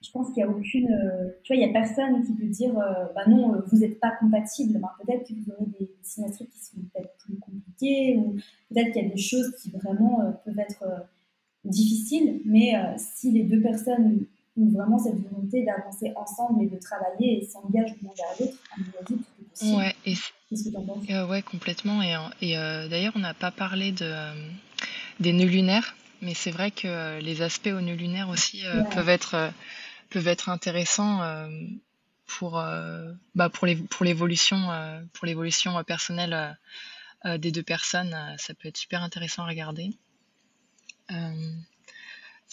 Je 0.00 0.10
pense 0.12 0.28
qu'il 0.32 0.44
n'y 0.44 0.48
a 0.48 0.48
aucune. 0.48 0.92
Euh, 0.92 1.30
tu 1.42 1.52
vois, 1.52 1.62
il 1.62 1.66
n'y 1.66 1.76
a 1.76 1.80
personne 1.80 2.24
qui 2.24 2.32
peut 2.32 2.46
dire 2.46 2.78
euh, 2.78 3.06
bah 3.14 3.22
non, 3.26 3.60
vous 3.66 3.78
n'êtes 3.78 3.98
pas 3.98 4.12
compatible. 4.20 4.78
Bah, 4.78 4.94
peut-être 5.04 5.26
que 5.26 5.34
vous 5.34 5.50
aurez 5.50 5.66
des 5.78 5.90
symétries 6.02 6.46
qui 6.46 6.58
sont 6.58 6.76
peut-être 6.92 7.16
plus 7.18 7.36
compliquées 7.38 8.16
ou 8.16 8.36
peut-être 8.72 8.92
qu'il 8.92 9.02
y 9.02 9.06
a 9.06 9.08
des 9.08 9.20
choses 9.20 9.54
qui 9.60 9.70
vraiment 9.70 10.32
peuvent 10.44 10.58
être 10.58 10.84
difficiles. 11.64 12.42
Mais 12.44 12.74
si 12.96 13.32
les 13.32 13.42
deux 13.42 13.60
personnes 13.60 14.24
ont 14.56 14.68
vraiment 14.70 14.98
cette 14.98 15.18
volonté 15.18 15.64
d'avancer 15.64 16.12
ensemble 16.14 16.62
et 16.62 16.66
de 16.68 16.76
travailler 16.76 17.38
et 17.38 17.44
s'engagent 17.44 17.96
l'un 18.02 18.10
vers 18.16 18.26
l'autre, 18.38 18.58
à 18.72 18.80
mon 18.80 19.16
avis, 19.16 19.24
Ouais, 19.62 19.94
et, 20.06 20.14
euh, 21.10 21.26
ouais, 21.26 21.42
complètement. 21.42 22.02
Et, 22.02 22.14
et 22.40 22.56
euh, 22.56 22.88
d'ailleurs, 22.88 23.12
on 23.16 23.20
n'a 23.20 23.34
pas 23.34 23.50
parlé 23.50 23.92
de, 23.92 24.04
euh, 24.04 24.32
des 25.20 25.32
nœuds 25.32 25.46
lunaires, 25.46 25.96
mais 26.22 26.34
c'est 26.34 26.50
vrai 26.50 26.70
que 26.70 27.20
les 27.20 27.42
aspects 27.42 27.68
aux 27.68 27.80
nœuds 27.80 27.94
lunaires 27.94 28.28
aussi 28.28 28.62
peuvent 28.94 29.08
être 29.08 29.52
peuvent 30.10 30.28
être 30.28 30.48
intéressants 30.48 31.20
pour 32.26 32.62
bah, 33.34 33.48
pour 33.48 33.66
les 33.66 33.76
pour 33.76 34.04
l'évolution 34.04 34.58
pour 35.12 35.26
l'évolution 35.26 35.82
personnelle 35.84 36.58
des 37.24 37.52
deux 37.52 37.62
personnes. 37.62 38.16
ça 38.38 38.54
peut 38.54 38.68
être 38.68 38.76
super 38.76 39.02
intéressant 39.02 39.44
à 39.44 39.48
regarder. 39.48 39.90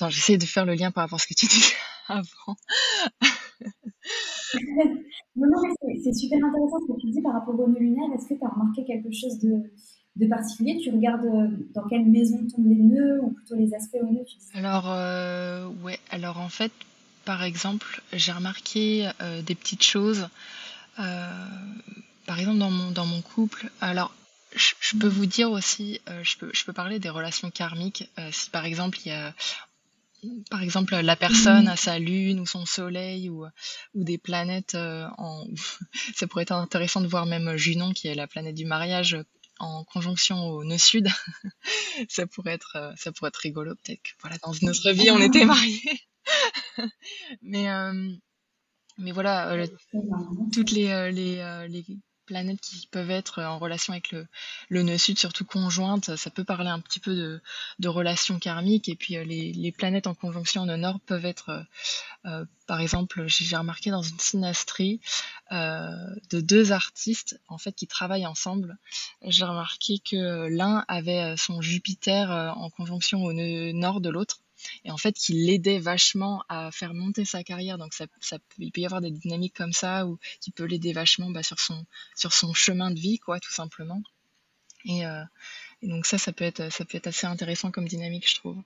j'essaie 0.09 0.37
de 0.37 0.45
faire 0.45 0.65
le 0.65 0.73
lien 0.73 0.91
par 0.91 1.03
rapport 1.03 1.17
à 1.17 1.19
ce 1.19 1.27
que 1.27 1.33
tu 1.33 1.45
dis 1.47 1.73
avant. 2.07 2.55
non, 5.35 5.47
non, 5.47 5.61
c'est 6.03 6.13
super 6.13 6.39
intéressant 6.43 6.79
ce 6.81 6.93
que 6.93 6.99
tu 6.99 7.09
dis 7.11 7.21
par 7.21 7.33
rapport 7.33 7.59
au 7.59 7.67
nœud 7.67 7.79
lunaire. 7.79 8.11
Est-ce 8.15 8.27
que 8.27 8.35
tu 8.35 8.45
as 8.45 8.49
remarqué 8.49 8.85
quelque 8.85 9.11
chose 9.11 9.39
de, 9.39 9.71
de, 10.15 10.27
particulier? 10.27 10.79
Tu 10.83 10.91
regardes 10.91 11.25
euh, 11.25 11.47
dans 11.73 11.87
quelle 11.87 12.05
maison 12.05 12.37
tombent 12.47 12.67
les 12.67 12.75
nœuds 12.75 13.21
ou 13.23 13.31
plutôt 13.31 13.55
les 13.55 13.73
aspects 13.73 13.97
au 14.01 14.11
nœud 14.11 14.25
Alors, 14.53 14.91
euh, 14.91 15.67
ouais, 15.83 15.99
alors 16.11 16.39
en 16.39 16.49
fait, 16.49 16.71
par 17.25 17.43
exemple, 17.43 18.01
j'ai 18.13 18.31
remarqué 18.31 19.09
euh, 19.21 19.41
des 19.41 19.55
petites 19.55 19.83
choses. 19.83 20.27
par 20.95 22.39
exemple, 22.39 22.59
dans 22.59 22.71
mon, 22.71 22.91
dans 22.91 23.05
mon 23.05 23.21
couple, 23.21 23.69
alors 23.81 24.13
je, 24.55 24.97
peux 24.97 25.07
vous 25.07 25.25
dire 25.25 25.51
aussi, 25.51 25.99
je, 26.23 26.38
peux, 26.38 26.49
je 26.53 26.63
peux 26.63 26.71
parler 26.71 26.99
des 26.99 27.09
relations 27.09 27.51
karmiques. 27.51 28.09
si 28.31 28.49
par 28.49 28.65
exemple, 28.65 28.99
il 29.03 29.09
y 29.09 29.11
a, 29.11 29.33
par 30.49 30.61
exemple 30.61 30.95
la 30.95 31.15
personne 31.15 31.67
à 31.67 31.75
sa 31.75 31.99
lune 31.99 32.39
ou 32.39 32.45
son 32.45 32.65
soleil 32.65 33.29
ou, 33.29 33.45
ou 33.93 34.03
des 34.03 34.17
planètes 34.17 34.75
euh, 34.75 35.07
en 35.17 35.45
ça 36.15 36.27
pourrait 36.27 36.43
être 36.43 36.53
intéressant 36.53 37.01
de 37.01 37.07
voir 37.07 37.25
même 37.25 37.55
Junon 37.57 37.93
qui 37.93 38.07
est 38.07 38.15
la 38.15 38.27
planète 38.27 38.55
du 38.55 38.65
mariage 38.65 39.17
en 39.59 39.83
conjonction 39.83 40.38
au 40.47 40.63
nœud 40.63 40.77
sud 40.77 41.07
ça 42.09 42.27
pourrait 42.27 42.53
être 42.53 42.75
euh, 42.75 42.91
ça 42.97 43.11
pourrait 43.11 43.29
être 43.29 43.38
rigolo 43.38 43.75
peut-être 43.75 44.01
que 44.01 44.11
voilà 44.21 44.38
dans 44.39 44.53
notre 44.61 44.91
vie 44.91 45.11
on 45.11 45.21
était 45.21 45.45
mariés 45.45 46.01
mais 47.41 47.69
euh, 47.69 48.11
mais 48.97 49.11
voilà 49.11 49.55
toutes 50.51 50.71
les 50.71 51.11
les, 51.11 51.67
les 51.67 51.85
planètes 52.25 52.59
qui 52.59 52.88
peuvent 52.88 53.11
être 53.11 53.41
en 53.41 53.59
relation 53.59 53.93
avec 53.93 54.11
le, 54.11 54.27
le 54.69 54.83
nœud 54.83 54.97
sud, 54.97 55.17
surtout 55.17 55.45
conjointes, 55.45 56.15
ça 56.15 56.29
peut 56.29 56.43
parler 56.43 56.69
un 56.69 56.79
petit 56.79 56.99
peu 56.99 57.15
de, 57.15 57.41
de 57.79 57.88
relations 57.88 58.39
karmiques. 58.39 58.89
Et 58.89 58.95
puis 58.95 59.17
euh, 59.17 59.23
les, 59.23 59.53
les, 59.53 59.71
planètes 59.71 60.07
en 60.07 60.13
conjonction 60.13 60.63
au 60.63 60.77
nord 60.77 60.99
peuvent 61.05 61.25
être, 61.25 61.49
euh, 61.49 61.63
euh, 62.25 62.45
par 62.67 62.81
exemple, 62.81 63.25
j'ai 63.27 63.55
remarqué 63.55 63.91
dans 63.91 64.01
une 64.01 64.19
synastrie 64.19 64.99
de 65.51 66.41
deux 66.41 66.71
artistes 66.71 67.39
en 67.47 67.59
fait 67.59 67.73
qui 67.73 67.85
travaillent 67.85 68.25
ensemble. 68.25 68.77
J'ai 69.21 69.45
remarqué 69.45 69.99
que 69.99 70.47
l'un 70.47 70.83
avait 70.88 71.38
son 71.38 71.61
Jupiter 71.61 72.31
en 72.57 72.71
conjonction 72.71 73.23
au 73.23 73.31
nœud 73.31 73.71
nord 73.71 74.01
de 74.01 74.09
l'autre 74.09 74.39
et 74.84 74.91
en 74.91 74.97
fait 74.97 75.13
qui 75.13 75.34
l'aidait 75.34 75.80
vachement 75.80 76.43
à 76.49 76.71
faire 76.71 76.93
monter 76.93 77.25
sa 77.25 77.43
carrière. 77.43 77.78
Donc 77.78 77.93
ça, 77.93 78.06
il 78.58 78.71
peut 78.71 78.82
y 78.82 78.86
avoir 78.86 79.01
des 79.01 79.12
dynamiques 79.12 79.56
comme 79.56 79.73
ça 79.73 80.08
ou 80.08 80.17
qui 80.41 80.51
peut 80.51 80.65
l'aider 80.65 80.93
vachement 80.93 81.30
bah, 81.32 81.43
sur 81.43 81.60
son 81.60 81.86
sur 82.15 82.34
son 82.34 82.54
chemin 82.54 82.91
de 82.91 82.99
vie, 82.99 83.19
quoi, 83.19 83.39
tout 83.39 83.51
simplement. 83.51 84.01
Et, 84.86 85.06
euh, 85.06 85.23
et, 85.82 85.88
donc 85.88 86.06
ça, 86.06 86.17
ça 86.17 86.32
peut 86.32 86.45
être 86.45 86.71
ça 86.71 86.86
peut 86.86 86.97
être 86.97 87.08
assez 87.08 87.28
intéressant 87.28 87.71
comme 87.71 87.88
dynamique, 87.88 88.30
je 88.30 88.36
trouve. 88.36 88.58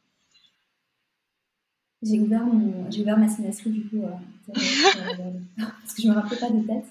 J'ai 2.02 2.20
ouvert 2.20 2.46
mon, 2.46 2.90
j'ai 2.90 3.02
ouvert 3.02 3.18
ma 3.18 3.28
synastrie 3.28 3.72
du 3.72 3.88
coup, 3.90 4.04
euh, 4.04 4.56
euh, 4.56 5.32
parce 5.58 5.94
que 5.94 6.02
je 6.02 6.08
me 6.08 6.14
rappelais 6.14 6.38
pas 6.38 6.50
de 6.50 6.66
tête. 6.66 6.86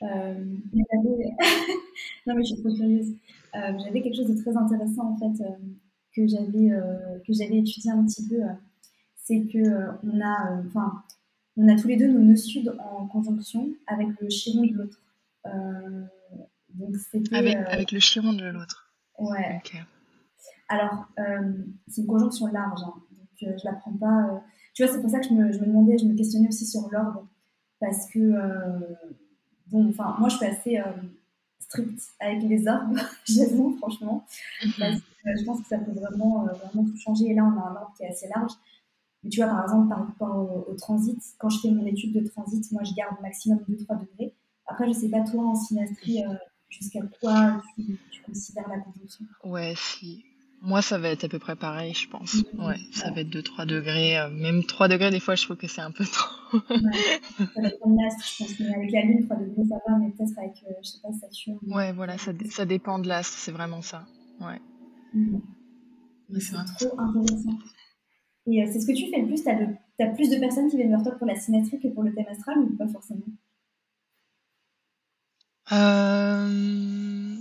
Non 2.26 2.34
mais 2.34 2.42
je 2.44 2.54
suis 2.54 2.62
trop 2.62 2.74
curieuse. 2.74 3.14
j'avais 3.52 4.02
quelque 4.02 4.16
chose 4.16 4.28
de 4.28 4.40
très 4.40 4.56
intéressant 4.56 5.12
en 5.12 5.16
fait 5.16 5.44
que 6.14 6.26
j'avais 6.26 6.72
euh, 6.72 7.18
que 7.26 7.32
j'avais 7.32 7.58
étudié 7.58 7.90
un 7.90 8.04
petit 8.04 8.28
peu, 8.28 8.42
euh, 8.42 8.52
c'est 9.16 9.44
que 9.46 9.58
euh, 9.58 9.92
on 10.04 10.20
a 10.20 10.62
enfin 10.66 11.02
on 11.56 11.68
a 11.68 11.76
tous 11.80 11.88
les 11.88 11.96
deux 11.96 12.08
nos 12.08 12.20
nœuds 12.20 12.36
sud 12.36 12.74
en 12.78 13.06
conjonction 13.06 13.68
avec 13.86 14.08
le 14.20 14.28
chiron 14.28 14.64
de 14.64 14.72
l'autre. 14.72 15.00
donc 16.74 16.94
avec, 17.32 17.56
avec, 17.56 17.92
le 17.92 18.00
chiron 18.00 18.32
de 18.32 18.44
l'autre. 18.46 18.92
Ouais. 19.18 19.60
Alors, 20.68 21.06
c'est 21.88 22.00
une 22.00 22.06
conjonction 22.06 22.46
large, 22.46 22.80
hein, 22.82 22.94
donc 23.10 23.58
je 23.58 23.64
la 23.64 23.74
prends 23.74 23.92
pas. 23.92 24.42
Tu 24.72 24.82
vois, 24.82 24.90
c'est 24.90 25.02
pour 25.02 25.10
ça 25.10 25.20
que 25.20 25.26
je 25.28 25.34
me, 25.34 25.52
je 25.52 25.58
me, 25.58 25.66
demandais, 25.66 25.98
je 25.98 26.06
me 26.06 26.16
questionnais 26.16 26.48
aussi 26.48 26.64
sur 26.64 26.88
l'ordre, 26.90 27.28
parce 27.78 28.08
que, 28.10 28.32
bon, 29.66 29.90
enfin, 29.90 30.16
moi 30.18 30.30
je 30.30 30.36
suis 30.36 30.46
assez 30.46 30.80
strict 31.58 32.00
avec 32.18 32.42
les 32.44 32.66
ordres, 32.66 32.98
j'avoue, 33.26 33.76
franchement. 33.76 34.26
Mhm. 34.64 35.02
Euh, 35.26 35.30
je 35.38 35.44
pense 35.44 35.60
que 35.60 35.68
ça 35.68 35.78
peut 35.78 35.92
vraiment, 35.92 36.46
euh, 36.46 36.52
vraiment 36.52 36.84
tout 36.88 36.96
changer. 36.96 37.26
Et 37.30 37.34
là, 37.34 37.44
on 37.44 37.58
a 37.60 37.70
un 37.70 37.76
ordre 37.76 37.92
qui 37.96 38.04
est 38.04 38.08
assez 38.08 38.28
large. 38.34 38.52
Mais 39.22 39.30
tu 39.30 39.40
vois, 39.40 39.50
par 39.50 39.62
exemple, 39.62 39.88
par 39.88 40.06
rapport 40.06 40.66
au, 40.68 40.74
transit, 40.74 41.18
quand 41.38 41.48
je 41.48 41.60
fais 41.60 41.70
mon 41.70 41.86
étude 41.86 42.12
de 42.12 42.26
transit, 42.28 42.70
moi, 42.72 42.82
je 42.82 42.92
garde 42.94 43.20
maximum 43.22 43.60
2-3 43.68 44.00
degrés. 44.00 44.34
Après, 44.66 44.86
je 44.88 44.92
sais 44.92 45.08
pas, 45.08 45.20
toi, 45.20 45.44
en 45.44 45.54
synastrie, 45.54 46.24
euh, 46.24 46.34
jusqu'à 46.68 47.00
quoi 47.20 47.62
tu, 47.76 48.22
considères 48.22 48.68
la 48.68 48.78
conjonction 48.78 49.24
Ouais, 49.44 49.74
si. 49.76 50.24
Moi, 50.60 50.80
ça 50.80 50.96
va 50.98 51.08
être 51.08 51.24
à 51.24 51.28
peu 51.28 51.40
près 51.40 51.56
pareil, 51.56 51.92
je 51.92 52.08
pense. 52.08 52.36
Ouais, 52.58 52.76
ça 52.92 53.10
va 53.10 53.20
être 53.20 53.30
2-3 53.30 53.66
degrés. 53.66 54.18
euh, 54.18 54.30
même 54.30 54.64
3 54.64 54.88
degrés, 54.88 55.10
des 55.10 55.20
fois, 55.20 55.34
je 55.34 55.44
trouve 55.44 55.56
que 55.56 55.66
c'est 55.66 55.80
un 55.80 55.90
peu 55.90 56.04
trop. 56.04 56.58
Ouais. 56.70 57.20
Ça 57.38 57.60
l'astre, 57.60 58.26
je 58.26 58.44
pense. 58.44 58.60
Mais 58.60 58.74
avec 58.74 58.92
la 58.92 59.02
Lune, 59.02 59.24
3 59.26 59.36
degrés, 59.36 59.64
ça 59.68 59.76
va, 59.86 59.98
mais 59.98 60.10
peut-être 60.10 60.38
avec, 60.38 60.62
euh, 60.68 60.74
je 60.82 60.88
sais 60.88 60.98
pas, 61.00 61.12
Saturne. 61.12 61.58
Ouais, 61.66 61.92
voilà, 61.92 62.18
ça, 62.18 62.32
ça 62.50 62.64
dépend 62.64 62.98
de 62.98 63.08
l'astre, 63.08 63.36
c'est 63.38 63.52
vraiment 63.52 63.82
ça. 63.82 64.04
Ouais. 64.40 64.60
Mais 65.14 66.40
c'est 66.40 66.52
trop 66.78 66.98
intéressant. 66.98 67.58
Et 68.46 68.62
euh, 68.62 68.70
c'est 68.72 68.80
ce 68.80 68.86
que 68.86 68.92
tu 68.92 69.10
fais 69.10 69.20
le 69.20 69.26
plus 69.26 69.42
T'as 69.44 69.54
de- 69.54 69.74
t'as 69.98 70.08
plus 70.08 70.30
de 70.30 70.38
personnes 70.38 70.68
qui 70.70 70.76
viennent 70.76 70.90
vers 70.90 71.02
toi 71.02 71.12
pour 71.12 71.26
la 71.26 71.36
symétrie 71.36 71.78
que 71.80 71.88
pour 71.88 72.02
le 72.02 72.14
thème 72.14 72.26
astral 72.28 72.58
ou 72.58 72.76
pas 72.76 72.88
forcément? 72.88 73.22
Euh, 75.72 77.36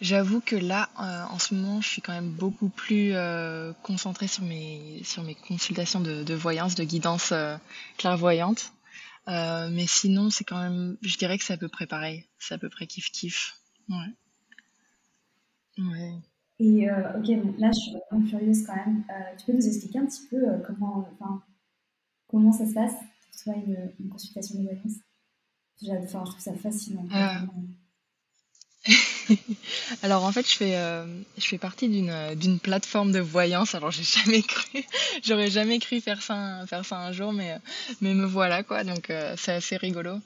j'avoue 0.00 0.40
que 0.40 0.56
là, 0.56 0.88
euh, 1.00 1.32
en 1.32 1.38
ce 1.38 1.54
moment, 1.54 1.80
je 1.80 1.88
suis 1.88 2.02
quand 2.02 2.12
même 2.12 2.30
beaucoup 2.30 2.68
plus 2.68 3.12
euh, 3.14 3.72
concentrée 3.82 4.26
sur 4.28 4.42
mes, 4.44 5.02
sur 5.04 5.22
mes 5.22 5.34
consultations 5.34 6.00
de, 6.00 6.24
de 6.24 6.34
voyance, 6.34 6.74
de 6.74 6.84
guidance 6.84 7.32
euh, 7.32 7.56
clairvoyante. 7.96 8.72
Euh, 9.28 9.70
mais 9.70 9.86
sinon, 9.86 10.30
c'est 10.30 10.44
quand 10.44 10.60
même, 10.60 10.96
je 11.00 11.16
dirais 11.16 11.38
que 11.38 11.44
c'est 11.44 11.54
à 11.54 11.58
peu 11.58 11.68
près 11.68 11.86
pareil. 11.86 12.26
C'est 12.38 12.54
à 12.54 12.58
peu 12.58 12.68
près 12.68 12.86
kiff-kiff. 12.86 13.54
Ouais. 13.88 13.96
Ouais. 15.78 16.14
Et 16.60 16.88
euh, 16.88 17.18
ok, 17.18 17.26
bon, 17.42 17.54
là 17.58 17.70
je 17.72 17.80
suis 17.80 17.92
vraiment 18.10 18.26
curieuse 18.28 18.64
quand 18.66 18.76
même. 18.76 19.04
Euh, 19.10 19.36
tu 19.38 19.46
peux 19.46 19.52
nous 19.52 19.66
expliquer 19.66 19.98
un 19.98 20.06
petit 20.06 20.26
peu 20.30 20.36
euh, 20.36 20.58
comment, 20.66 21.08
comment 22.28 22.52
ça 22.52 22.66
se 22.66 22.74
passe 22.74 22.92
pour 22.94 23.42
toi 23.42 23.54
une, 23.66 23.90
une 24.00 24.08
consultation 24.08 24.58
de 24.58 24.64
voyance 24.64 24.92
J'adore, 25.82 26.04
enfin, 26.04 26.22
je 26.24 26.30
trouve 26.30 26.40
ça 26.42 26.54
fascinant. 26.54 27.02
Vraiment. 27.04 27.52
Alors 30.02 30.24
en 30.24 30.30
fait, 30.32 30.48
je 30.48 30.54
fais, 30.56 30.76
je 31.38 31.44
fais 31.46 31.58
partie 31.58 31.88
d'une 31.88 32.58
plateforme 32.60 33.10
de 33.12 33.18
voyance. 33.18 33.74
Alors 33.74 33.90
j'ai 33.90 34.02
jamais 34.04 34.42
cru, 34.42 34.84
j'aurais 35.24 35.50
jamais 35.50 35.78
cru 35.80 36.00
faire 36.00 36.22
ça, 36.22 36.34
un- 36.34 36.66
faire 36.66 36.84
ça 36.84 36.98
un 36.98 37.10
jour, 37.10 37.32
mais 37.32 37.58
mais 38.00 38.14
me 38.14 38.26
voilà 38.26 38.62
quoi. 38.62 38.84
Donc 38.84 39.10
c'est 39.36 39.52
assez 39.52 39.76
rigolo. 39.78 40.18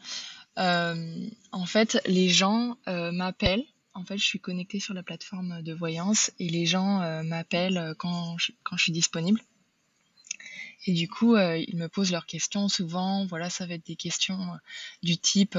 En 0.56 1.66
fait, 1.66 2.00
les 2.06 2.28
gens 2.28 2.76
m'appellent. 2.86 3.64
En 3.98 4.04
fait, 4.04 4.16
je 4.16 4.24
suis 4.24 4.38
connectée 4.38 4.78
sur 4.78 4.94
la 4.94 5.02
plateforme 5.02 5.60
de 5.62 5.74
voyance 5.74 6.30
et 6.38 6.48
les 6.48 6.66
gens 6.66 7.02
euh, 7.02 7.24
m'appellent 7.24 7.78
euh, 7.78 7.94
quand 7.98 8.38
je, 8.38 8.52
suis 8.76 8.92
disponible. 8.92 9.40
Et 10.86 10.92
du 10.92 11.08
coup, 11.08 11.34
euh, 11.34 11.58
ils 11.58 11.76
me 11.76 11.88
posent 11.88 12.12
leurs 12.12 12.26
questions 12.26 12.68
souvent. 12.68 13.26
Voilà, 13.26 13.50
ça 13.50 13.66
va 13.66 13.74
être 13.74 13.86
des 13.86 13.96
questions 13.96 14.38
du 15.02 15.18
type, 15.18 15.58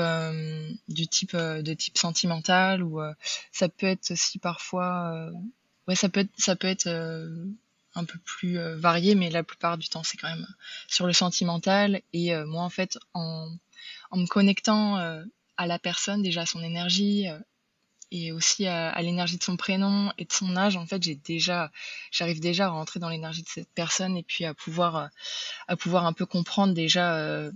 du 0.87 1.07
type 1.07 1.35
de 1.35 1.73
type 1.73 1.97
sentimental 1.97 2.81
ou 2.81 3.01
ça 3.51 3.67
peut 3.67 3.87
être 3.87 4.11
aussi 4.11 4.39
parfois, 4.39 5.29
ouais, 5.87 5.95
ça 5.95 6.07
peut 6.07 6.21
être, 6.21 6.31
ça 6.37 6.55
peut 6.55 6.67
être 6.67 6.87
un 6.87 8.05
peu 8.05 8.17
plus 8.19 8.57
varié, 8.77 9.15
mais 9.15 9.29
la 9.29 9.43
plupart 9.43 9.77
du 9.77 9.89
temps, 9.89 10.03
c'est 10.03 10.17
quand 10.17 10.29
même 10.29 10.47
sur 10.87 11.05
le 11.05 11.13
sentimental. 11.13 12.01
Et 12.13 12.33
moi, 12.45 12.63
en 12.63 12.69
fait, 12.69 12.97
en, 13.13 13.51
en 14.11 14.17
me 14.17 14.27
connectant 14.27 14.95
à 15.57 15.67
la 15.67 15.77
personne, 15.77 16.23
déjà 16.23 16.41
à 16.41 16.45
son 16.45 16.63
énergie, 16.63 17.27
et 18.11 18.31
aussi 18.31 18.65
à, 18.65 18.99
l'énergie 19.01 19.37
de 19.37 19.43
son 19.43 19.57
prénom 19.57 20.11
et 20.17 20.25
de 20.25 20.31
son 20.31 20.55
âge, 20.55 20.75
en 20.75 20.85
fait, 20.85 21.01
j'ai 21.03 21.15
déjà, 21.15 21.71
j'arrive 22.11 22.39
déjà 22.39 22.65
à 22.65 22.69
rentrer 22.69 22.99
dans 22.99 23.09
l'énergie 23.09 23.43
de 23.43 23.49
cette 23.49 23.71
personne 23.73 24.17
et 24.17 24.23
puis 24.23 24.45
à 24.45 24.53
pouvoir, 24.53 25.09
à 25.67 25.75
pouvoir 25.75 26.05
un 26.05 26.13
peu 26.13 26.25
comprendre 26.25 26.73
déjà, 26.73 27.17
euh, 27.17 27.51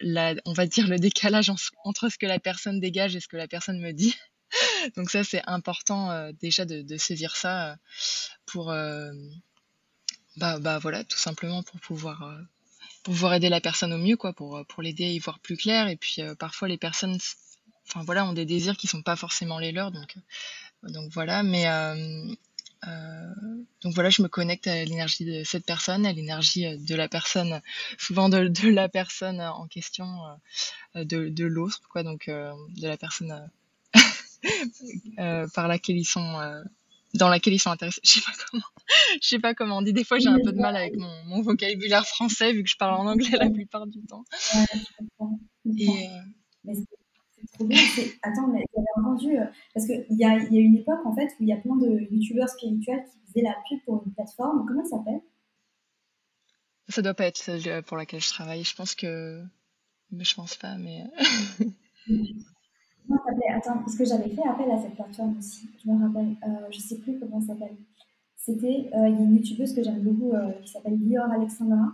la, 0.00 0.34
on 0.46 0.54
va 0.54 0.66
dire 0.66 0.88
le 0.88 0.98
décalage 0.98 1.50
en- 1.50 1.56
entre 1.84 2.08
ce 2.08 2.16
que 2.16 2.26
la 2.26 2.38
personne 2.38 2.80
dégage 2.80 3.14
et 3.14 3.20
ce 3.20 3.28
que 3.28 3.36
la 3.36 3.48
personne 3.48 3.78
me 3.80 3.92
dit. 3.92 4.16
Donc 4.96 5.10
ça, 5.10 5.22
c'est 5.22 5.42
important 5.46 6.10
euh, 6.10 6.32
déjà 6.40 6.64
de, 6.64 6.96
saisir 6.96 7.36
ça 7.36 7.72
euh, 7.72 7.76
pour, 8.46 8.66
bah, 10.36 10.58
bah 10.58 10.78
voilà, 10.78 11.04
tout 11.04 11.18
simplement 11.18 11.62
pour 11.62 11.78
pouvoir, 11.80 12.38
pour 13.04 13.14
pouvoir 13.14 13.34
aider 13.34 13.50
la 13.50 13.60
personne 13.60 13.92
au 13.92 13.98
mieux, 13.98 14.16
quoi, 14.16 14.32
pour, 14.32 14.64
pour 14.66 14.82
l'aider 14.82 15.04
à 15.04 15.10
y 15.10 15.18
voir 15.18 15.40
plus 15.40 15.58
clair. 15.58 15.88
Et 15.88 15.96
puis 15.96 16.22
parfois 16.38 16.68
les 16.68 16.78
personnes, 16.78 17.18
enfin 17.90 18.04
voilà, 18.04 18.24
ont 18.24 18.32
des 18.32 18.46
désirs 18.46 18.76
qui 18.76 18.86
sont 18.86 19.02
pas 19.02 19.16
forcément 19.16 19.58
les 19.58 19.72
leurs, 19.72 19.90
donc, 19.90 20.16
euh, 20.84 20.90
donc 20.90 21.10
voilà. 21.12 21.42
Mais 21.42 21.68
euh, 21.68 22.34
euh, 22.86 23.34
donc 23.82 23.94
voilà, 23.94 24.10
je 24.10 24.22
me 24.22 24.28
connecte 24.28 24.66
à 24.66 24.84
l'énergie 24.84 25.24
de 25.24 25.44
cette 25.44 25.66
personne, 25.66 26.06
à 26.06 26.12
l'énergie 26.12 26.78
de 26.78 26.94
la 26.94 27.08
personne, 27.08 27.60
souvent 27.98 28.28
de, 28.28 28.48
de 28.48 28.68
la 28.68 28.88
personne 28.88 29.40
en 29.40 29.66
question, 29.66 30.06
euh, 30.96 31.04
de, 31.04 31.28
de 31.28 31.44
l'autre, 31.44 31.80
quoi, 31.90 32.02
donc 32.02 32.28
euh, 32.28 32.52
de 32.80 32.88
la 32.88 32.96
personne 32.96 33.50
par 35.54 35.68
laquelle 35.68 35.98
ils 35.98 36.06
sont, 36.06 36.62
dans 37.14 37.28
laquelle 37.28 37.54
ils 37.54 37.58
sont 37.58 37.70
intéressés. 37.70 38.00
Je 38.04 38.10
sais 38.10 38.20
pas 38.20 38.32
comment, 38.50 38.64
je 39.22 39.28
sais 39.28 39.38
pas 39.38 39.54
comment 39.54 39.78
on 39.78 39.82
dit. 39.82 39.92
Des 39.92 40.02
fois, 40.04 40.18
j'ai 40.18 40.28
un 40.28 40.40
peu 40.42 40.52
de 40.52 40.58
mal 40.58 40.74
avec 40.74 40.96
mon, 40.96 41.24
mon 41.26 41.42
vocabulaire 41.42 42.06
français 42.06 42.52
vu 42.52 42.64
que 42.64 42.70
je 42.70 42.76
parle 42.76 42.94
en 42.94 43.06
anglais 43.06 43.36
la 43.38 43.48
plupart 43.48 43.86
du 43.86 44.00
temps. 44.00 44.24
Et 45.78 46.08
Mais 46.64 46.74
c'est 47.58 47.74
c'est 47.74 48.18
Attends, 48.22 48.48
mais 48.48 48.64
j'avais 48.74 48.86
entendu, 48.96 49.38
euh, 49.38 49.44
parce 49.74 49.86
qu'il 49.86 50.04
y 50.10 50.24
a, 50.24 50.38
il 50.38 50.54
y 50.54 50.58
a 50.58 50.60
une 50.60 50.76
époque 50.76 51.04
en 51.04 51.14
fait 51.14 51.26
où 51.26 51.42
il 51.42 51.48
y 51.48 51.52
a 51.52 51.56
plein 51.56 51.76
de 51.76 52.00
youtubeurs 52.10 52.48
spirituels 52.48 53.04
qui 53.04 53.18
faisaient 53.26 53.46
la 53.46 53.56
pub 53.68 53.80
pour 53.84 54.02
une 54.04 54.12
plateforme. 54.12 54.64
Comment 54.66 54.84
ça 54.84 54.98
s'appelle? 54.98 55.20
Ça 56.88 57.02
doit 57.02 57.14
pas 57.14 57.26
être 57.26 57.38
celle 57.38 57.68
euh, 57.68 57.82
pour 57.82 57.96
laquelle 57.96 58.20
je 58.20 58.30
travaille. 58.30 58.64
Je 58.64 58.74
pense 58.74 58.94
que, 58.94 59.42
mais 60.10 60.24
je 60.24 60.34
pense 60.34 60.56
pas, 60.56 60.76
mais 60.76 61.04
Comment 62.06 63.18
ça 63.24 63.30
s'appelait 63.30 63.54
Attends, 63.54 63.78
parce 63.78 63.96
que 63.96 64.04
j'avais 64.04 64.30
fait 64.30 64.46
appel 64.46 64.70
à 64.70 64.78
cette 64.78 64.94
plateforme 64.94 65.36
aussi. 65.38 65.68
Je 65.84 65.90
me 65.90 66.00
rappelle. 66.00 66.36
Euh, 66.44 66.66
je 66.70 66.78
sais 66.78 66.98
plus 66.98 67.18
comment 67.18 67.40
ça 67.40 67.48
s'appelle. 67.48 67.76
C'était, 68.42 68.90
euh, 68.94 69.08
il 69.08 69.16
y 69.16 69.18
a 69.18 69.22
une 69.22 69.36
youtubeuse 69.36 69.74
que 69.74 69.82
j'aime 69.82 70.00
beaucoup 70.00 70.32
euh, 70.32 70.52
qui 70.62 70.72
s'appelle 70.72 70.98
Lior 70.98 71.30
Alexandra. 71.30 71.92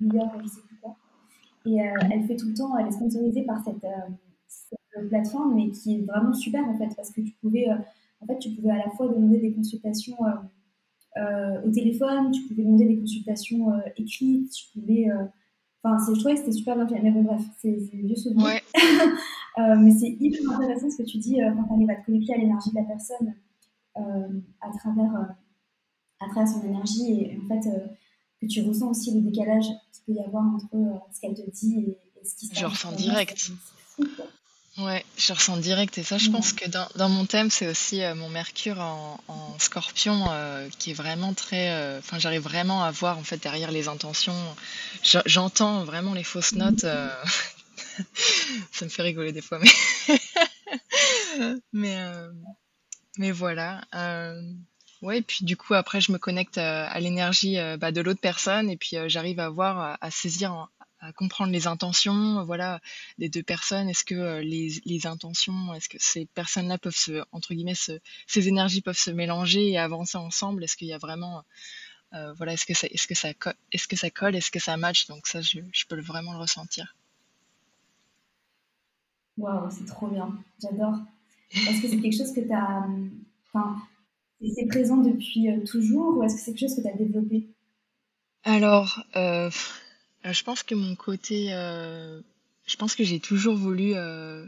Lior, 0.00 0.30
je 0.40 0.46
sais 0.46 0.60
plus 0.60 0.76
quoi. 0.76 0.96
Et 1.66 1.82
euh, 1.82 1.92
elle 2.12 2.24
fait 2.24 2.36
tout 2.36 2.46
le 2.46 2.54
temps, 2.54 2.78
elle 2.78 2.86
est 2.86 2.92
sponsorisée 2.92 3.42
par 3.42 3.62
cette, 3.64 3.84
plateforme, 5.06 5.54
mais 5.54 5.70
qui 5.70 5.96
est 5.96 6.00
vraiment 6.00 6.32
super 6.32 6.66
en 6.68 6.76
fait, 6.76 6.88
parce 6.96 7.10
que 7.10 7.20
tu 7.20 7.32
pouvais, 7.40 7.68
euh, 7.68 7.74
en 8.20 8.26
fait, 8.26 8.38
tu 8.38 8.50
pouvais 8.50 8.70
à 8.70 8.78
la 8.78 8.90
fois 8.90 9.08
demander 9.08 9.38
des 9.38 9.52
consultations 9.52 10.16
euh, 10.26 11.20
euh, 11.20 11.62
au 11.66 11.70
téléphone, 11.70 12.30
tu 12.32 12.42
pouvais 12.48 12.62
demander 12.64 12.86
des 12.86 12.98
consultations 12.98 13.68
écrites, 13.96 14.50
tu 14.52 14.66
pouvais, 14.72 15.06
enfin, 15.82 15.98
c'est- 16.04 16.14
je 16.14 16.18
trouvais 16.20 16.34
que 16.34 16.40
c'était 16.40 16.52
super 16.52 16.76
bien 16.76 16.86
fait. 16.88 17.00
Mais 17.02 17.10
bon, 17.10 17.22
bref, 17.22 17.42
c'est 17.60 17.70
vieux 17.92 18.14
ouais, 18.36 18.62
Euh, 19.58 19.74
mais 19.76 19.90
c'est 19.90 20.16
hyper 20.20 20.52
intéressant 20.52 20.88
ce 20.88 20.98
que 20.98 21.02
tu 21.02 21.18
dis 21.18 21.38
quand 21.40 21.64
tu 21.64 21.72
arrives 21.72 21.90
à 21.90 21.96
te 21.96 22.06
connecter 22.06 22.34
à 22.34 22.36
l'énergie 22.38 22.70
de 22.70 22.76
la 22.76 22.84
personne 22.84 23.34
à, 23.96 24.70
travers, 24.78 25.34
à 26.20 26.28
travers 26.28 26.46
son 26.48 26.62
énergie 26.64 27.12
et 27.22 27.40
en 27.44 27.48
fait 27.48 27.68
que 28.40 28.46
tu 28.46 28.62
ressens 28.62 28.90
aussi 28.90 29.12
le 29.12 29.20
décalage 29.22 29.66
qu'il 29.92 30.04
peut 30.14 30.20
y 30.20 30.24
avoir 30.24 30.44
entre 30.54 30.68
euh, 30.74 30.94
ce 31.12 31.20
qu'elle 31.20 31.34
te 31.34 31.50
dit 31.50 31.74
et, 31.80 31.98
et 32.20 32.24
ce 32.24 32.36
qui 32.36 32.46
se 32.46 32.54
passe. 32.68 32.82
Pour 32.82 32.90
moi, 32.92 33.00
direct. 33.00 33.50
fou, 33.96 34.04
quoi. 34.14 34.26
Ouais, 34.78 35.04
je 35.16 35.32
ressens 35.32 35.56
direct 35.56 35.98
et 35.98 36.04
ça, 36.04 36.18
je 36.18 36.30
pense 36.30 36.52
que 36.52 36.68
dans, 36.68 36.86
dans 36.94 37.08
mon 37.08 37.26
thème, 37.26 37.50
c'est 37.50 37.66
aussi 37.66 38.00
euh, 38.02 38.14
mon 38.14 38.28
Mercure 38.28 38.78
en, 38.80 39.18
en 39.26 39.58
Scorpion 39.58 40.30
euh, 40.30 40.68
qui 40.78 40.90
est 40.90 40.94
vraiment 40.94 41.34
très. 41.34 41.70
euh, 41.70 41.98
Enfin, 41.98 42.20
j'arrive 42.20 42.42
vraiment 42.42 42.84
à 42.84 42.92
voir 42.92 43.18
en 43.18 43.24
fait 43.24 43.38
derrière 43.42 43.72
les 43.72 43.88
intentions. 43.88 44.36
Je- 45.02 45.18
J'entends 45.26 45.82
vraiment 45.82 46.14
les 46.14 46.22
fausses 46.22 46.52
notes. 46.54 46.84
euh, 46.84 47.08
ça 48.72 48.84
me 48.84 48.90
fait 48.90 49.02
rigoler 49.02 49.32
des 49.32 49.42
fois, 49.42 49.58
mais 49.58 50.18
mais 51.72 51.96
mais 53.18 53.30
voilà. 53.32 53.82
Ouais, 55.00 55.18
et 55.18 55.22
puis 55.22 55.44
du 55.44 55.56
coup 55.56 55.74
après, 55.74 56.00
je 56.00 56.10
me 56.10 56.18
connecte 56.18 56.58
à 56.58 56.98
l'énergie 57.00 57.56
bah, 57.78 57.92
de 57.92 58.00
l'autre 58.00 58.20
personne 58.20 58.68
et 58.68 58.76
puis 58.76 58.96
j'arrive 59.06 59.38
à 59.40 59.48
voir, 59.48 59.78
à, 59.78 59.98
à 60.00 60.10
saisir, 60.10 60.52
en- 60.52 60.68
à 61.00 61.12
comprendre 61.12 61.52
les 61.52 61.66
intentions. 61.66 62.44
Voilà 62.44 62.80
des 63.18 63.28
deux 63.28 63.42
personnes 63.42 63.88
Est-ce 63.88 64.04
que 64.04 64.14
euh, 64.14 64.42
les, 64.42 64.80
les 64.84 65.06
intentions, 65.06 65.74
est-ce 65.74 65.88
que 65.88 65.98
ces 66.00 66.26
personnes-là 66.26 66.78
peuvent 66.78 66.96
se, 66.96 67.22
entre 67.32 67.54
guillemets, 67.54 67.74
se, 67.74 67.92
ces 68.26 68.48
énergies 68.48 68.80
peuvent 68.82 68.98
se 68.98 69.10
mélanger 69.10 69.70
et 69.70 69.78
avancer 69.78 70.18
ensemble? 70.18 70.64
Est-ce 70.64 70.76
qu'il 70.76 70.88
y 70.88 70.92
a 70.92 70.98
vraiment, 70.98 71.44
euh, 72.14 72.32
voilà, 72.34 72.54
est-ce 72.54 72.66
que 72.66 72.74
ça, 72.74 72.86
est-ce 72.88 73.06
que 73.06 73.14
ça, 73.14 73.30
est-ce 73.72 73.88
que 73.88 73.96
ça 73.96 74.10
colle, 74.10 74.36
est-ce 74.36 74.50
que 74.50 74.60
ça 74.60 74.76
match? 74.76 75.06
Donc 75.06 75.26
ça, 75.26 75.40
je, 75.40 75.60
je 75.72 75.86
peux 75.86 76.00
vraiment 76.00 76.32
le 76.32 76.38
ressentir. 76.38 76.96
Waouh, 79.36 79.70
c'est 79.70 79.86
trop 79.86 80.08
bien, 80.08 80.36
j'adore. 80.60 80.96
Est-ce 81.52 81.80
que 81.82 81.88
c'est 81.88 82.00
quelque 82.00 82.16
chose 82.16 82.32
que 82.32 82.40
tu 82.40 82.52
as. 82.52 82.86
Enfin, 83.46 83.76
c'est 84.54 84.66
présent 84.66 84.98
depuis 84.98 85.48
euh, 85.48 85.64
toujours 85.64 86.18
ou 86.18 86.22
est-ce 86.22 86.34
que 86.34 86.40
c'est 86.40 86.54
quelque 86.54 86.68
chose 86.68 86.76
que 86.76 86.82
tu 86.82 86.88
as 86.88 86.96
développé? 86.96 87.48
Alors, 88.44 89.04
euh, 89.16 89.50
euh, 90.28 90.32
je 90.32 90.44
pense 90.44 90.62
que 90.62 90.74
mon 90.74 90.94
côté, 90.94 91.52
euh, 91.52 92.20
je 92.66 92.76
pense 92.76 92.94
que 92.94 93.04
j'ai 93.04 93.20
toujours 93.20 93.56
voulu 93.56 93.94
euh, 93.94 94.46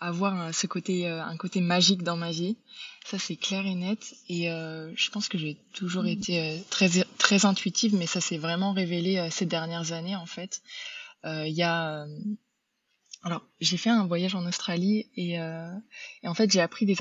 avoir 0.00 0.34
un- 0.34 0.52
ce 0.52 0.66
côté, 0.66 1.06
un 1.08 1.36
côté 1.36 1.60
magique 1.60 2.02
dans 2.02 2.16
ma 2.16 2.30
vie. 2.30 2.56
Ça, 3.04 3.18
c'est 3.18 3.36
clair 3.36 3.66
et 3.66 3.74
net. 3.74 4.14
Et 4.28 4.46
je 4.46 5.10
pense 5.10 5.28
que 5.28 5.38
j'ai 5.38 5.56
toujours 5.72 6.06
été 6.06 6.40
euh, 6.40 6.58
très, 6.70 6.88
très 7.18 7.46
intuitive, 7.46 7.94
mais 7.94 8.06
ça 8.06 8.20
s'est 8.20 8.38
vraiment 8.38 8.72
révélé 8.72 9.28
ces 9.30 9.46
dernières 9.46 9.92
années, 9.92 10.16
en 10.16 10.26
fait. 10.26 10.62
Il 11.24 11.54
y 11.54 11.62
a, 11.62 12.06
alors, 13.24 13.46
j'ai 13.60 13.76
fait 13.76 13.90
un 13.90 14.04
voyage 14.06 14.34
en 14.34 14.44
Australie 14.46 15.06
et, 15.16 15.38
euh, 15.38 15.72
et 16.24 16.28
en 16.28 16.34
fait, 16.34 16.50
j'ai 16.50 16.60
appris 16.60 16.86
des, 16.86 16.96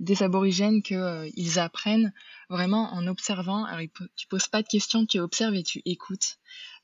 des, 0.00 0.22
aborigènes 0.24 0.82
qu'ils 0.82 0.96
euh, 0.96 1.30
ils 1.36 1.60
apprennent 1.60 2.12
vraiment 2.48 2.92
en 2.92 3.06
observant. 3.06 3.64
Alors, 3.64 3.86
tu 4.16 4.26
poses 4.26 4.48
pas 4.48 4.62
de 4.62 4.68
questions, 4.68 5.06
tu 5.06 5.20
observes 5.20 5.54
et 5.54 5.62
tu 5.62 5.80
écoutes. 5.84 6.38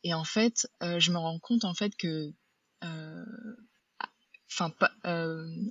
Et 0.04 0.14
en 0.14 0.24
fait, 0.24 0.68
euh, 0.82 1.00
je 1.00 1.10
me 1.10 1.18
rends 1.18 1.38
compte 1.38 1.64
en 1.64 1.74
fait 1.74 1.96
que, 1.96 2.32
enfin, 4.52 4.72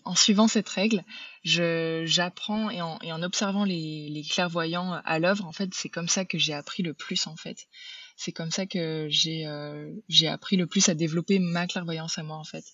en 0.04 0.16
suivant 0.16 0.48
cette 0.48 0.68
règle, 0.68 1.04
j'apprends 1.44 2.70
et 2.70 2.82
en, 2.82 3.00
et 3.02 3.14
en 3.14 3.24
observant 3.24 3.64
les, 3.64 4.10
les 4.10 4.24
clairvoyants 4.24 4.94
à 4.94 5.20
l'œuvre, 5.20 5.46
en 5.46 5.54
fait, 5.54 5.74
c'est 5.74 5.90
comme 5.90 6.10
ça 6.10 6.26
que 6.26 6.38
j'ai 6.38 6.54
appris 6.54 6.84
le 6.84 6.94
plus 6.94 7.28
en 7.28 7.36
fait 7.36 7.68
c'est 8.16 8.32
comme 8.32 8.52
ça 8.52 8.66
que 8.66 9.08
j'ai 9.10 9.46
euh, 9.48 9.92
j'ai 10.08 10.28
appris 10.28 10.56
le 10.56 10.68
plus 10.68 10.90
à 10.90 10.94
développer 10.94 11.40
ma 11.40 11.68
clairvoyance 11.68 12.18
à 12.18 12.24
moi 12.24 12.38
en 12.38 12.44
fait. 12.44 12.66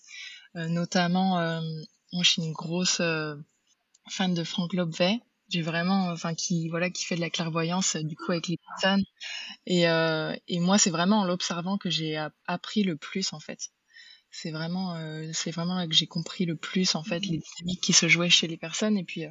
Euh, 0.56 0.68
notamment, 0.68 1.40
euh, 1.40 1.62
moi 2.14 2.24
je 2.24 2.32
suis 2.32 2.42
une 2.42 2.54
grosse 2.54 3.02
fan 4.10 4.34
de 4.34 4.44
Frank 4.44 4.74
Lobvet. 4.74 5.20
J'ai 5.50 5.62
vraiment, 5.62 6.10
enfin 6.12 6.36
qui 6.36 6.70
voilà, 6.70 6.90
qui 6.90 7.06
fait 7.06 7.16
de 7.16 7.22
la 7.22 7.30
clairvoyance 7.30 7.96
du 7.96 8.16
coup 8.16 8.32
avec 8.32 8.48
les 8.48 8.58
personnes. 8.58 9.04
Et 9.66 9.84
et 9.84 10.60
moi 10.60 10.78
c'est 10.78 10.92
vraiment 10.92 11.22
en 11.22 11.26
l'observant 11.26 11.78
que 11.78 11.90
j'ai 11.90 12.18
appris 12.46 12.84
le 12.84 12.96
plus 12.96 13.34
en 13.34 13.40
fait 13.40 13.70
c'est 14.32 14.52
vraiment 14.52 14.96
c'est 15.34 15.50
vraiment 15.50 15.74
là 15.74 15.88
que 15.88 15.94
j'ai 15.96 16.06
compris 16.06 16.46
le 16.46 16.56
plus 16.56 16.94
en 16.94 17.04
fait 17.04 17.20
les 17.26 17.40
dynamiques 17.40 17.82
qui 17.82 17.94
se 17.94 18.08
jouaient 18.08 18.30
chez 18.30 18.46
les 18.48 18.58
personnes 18.58 18.96
et 18.96 19.04
puis 19.04 19.24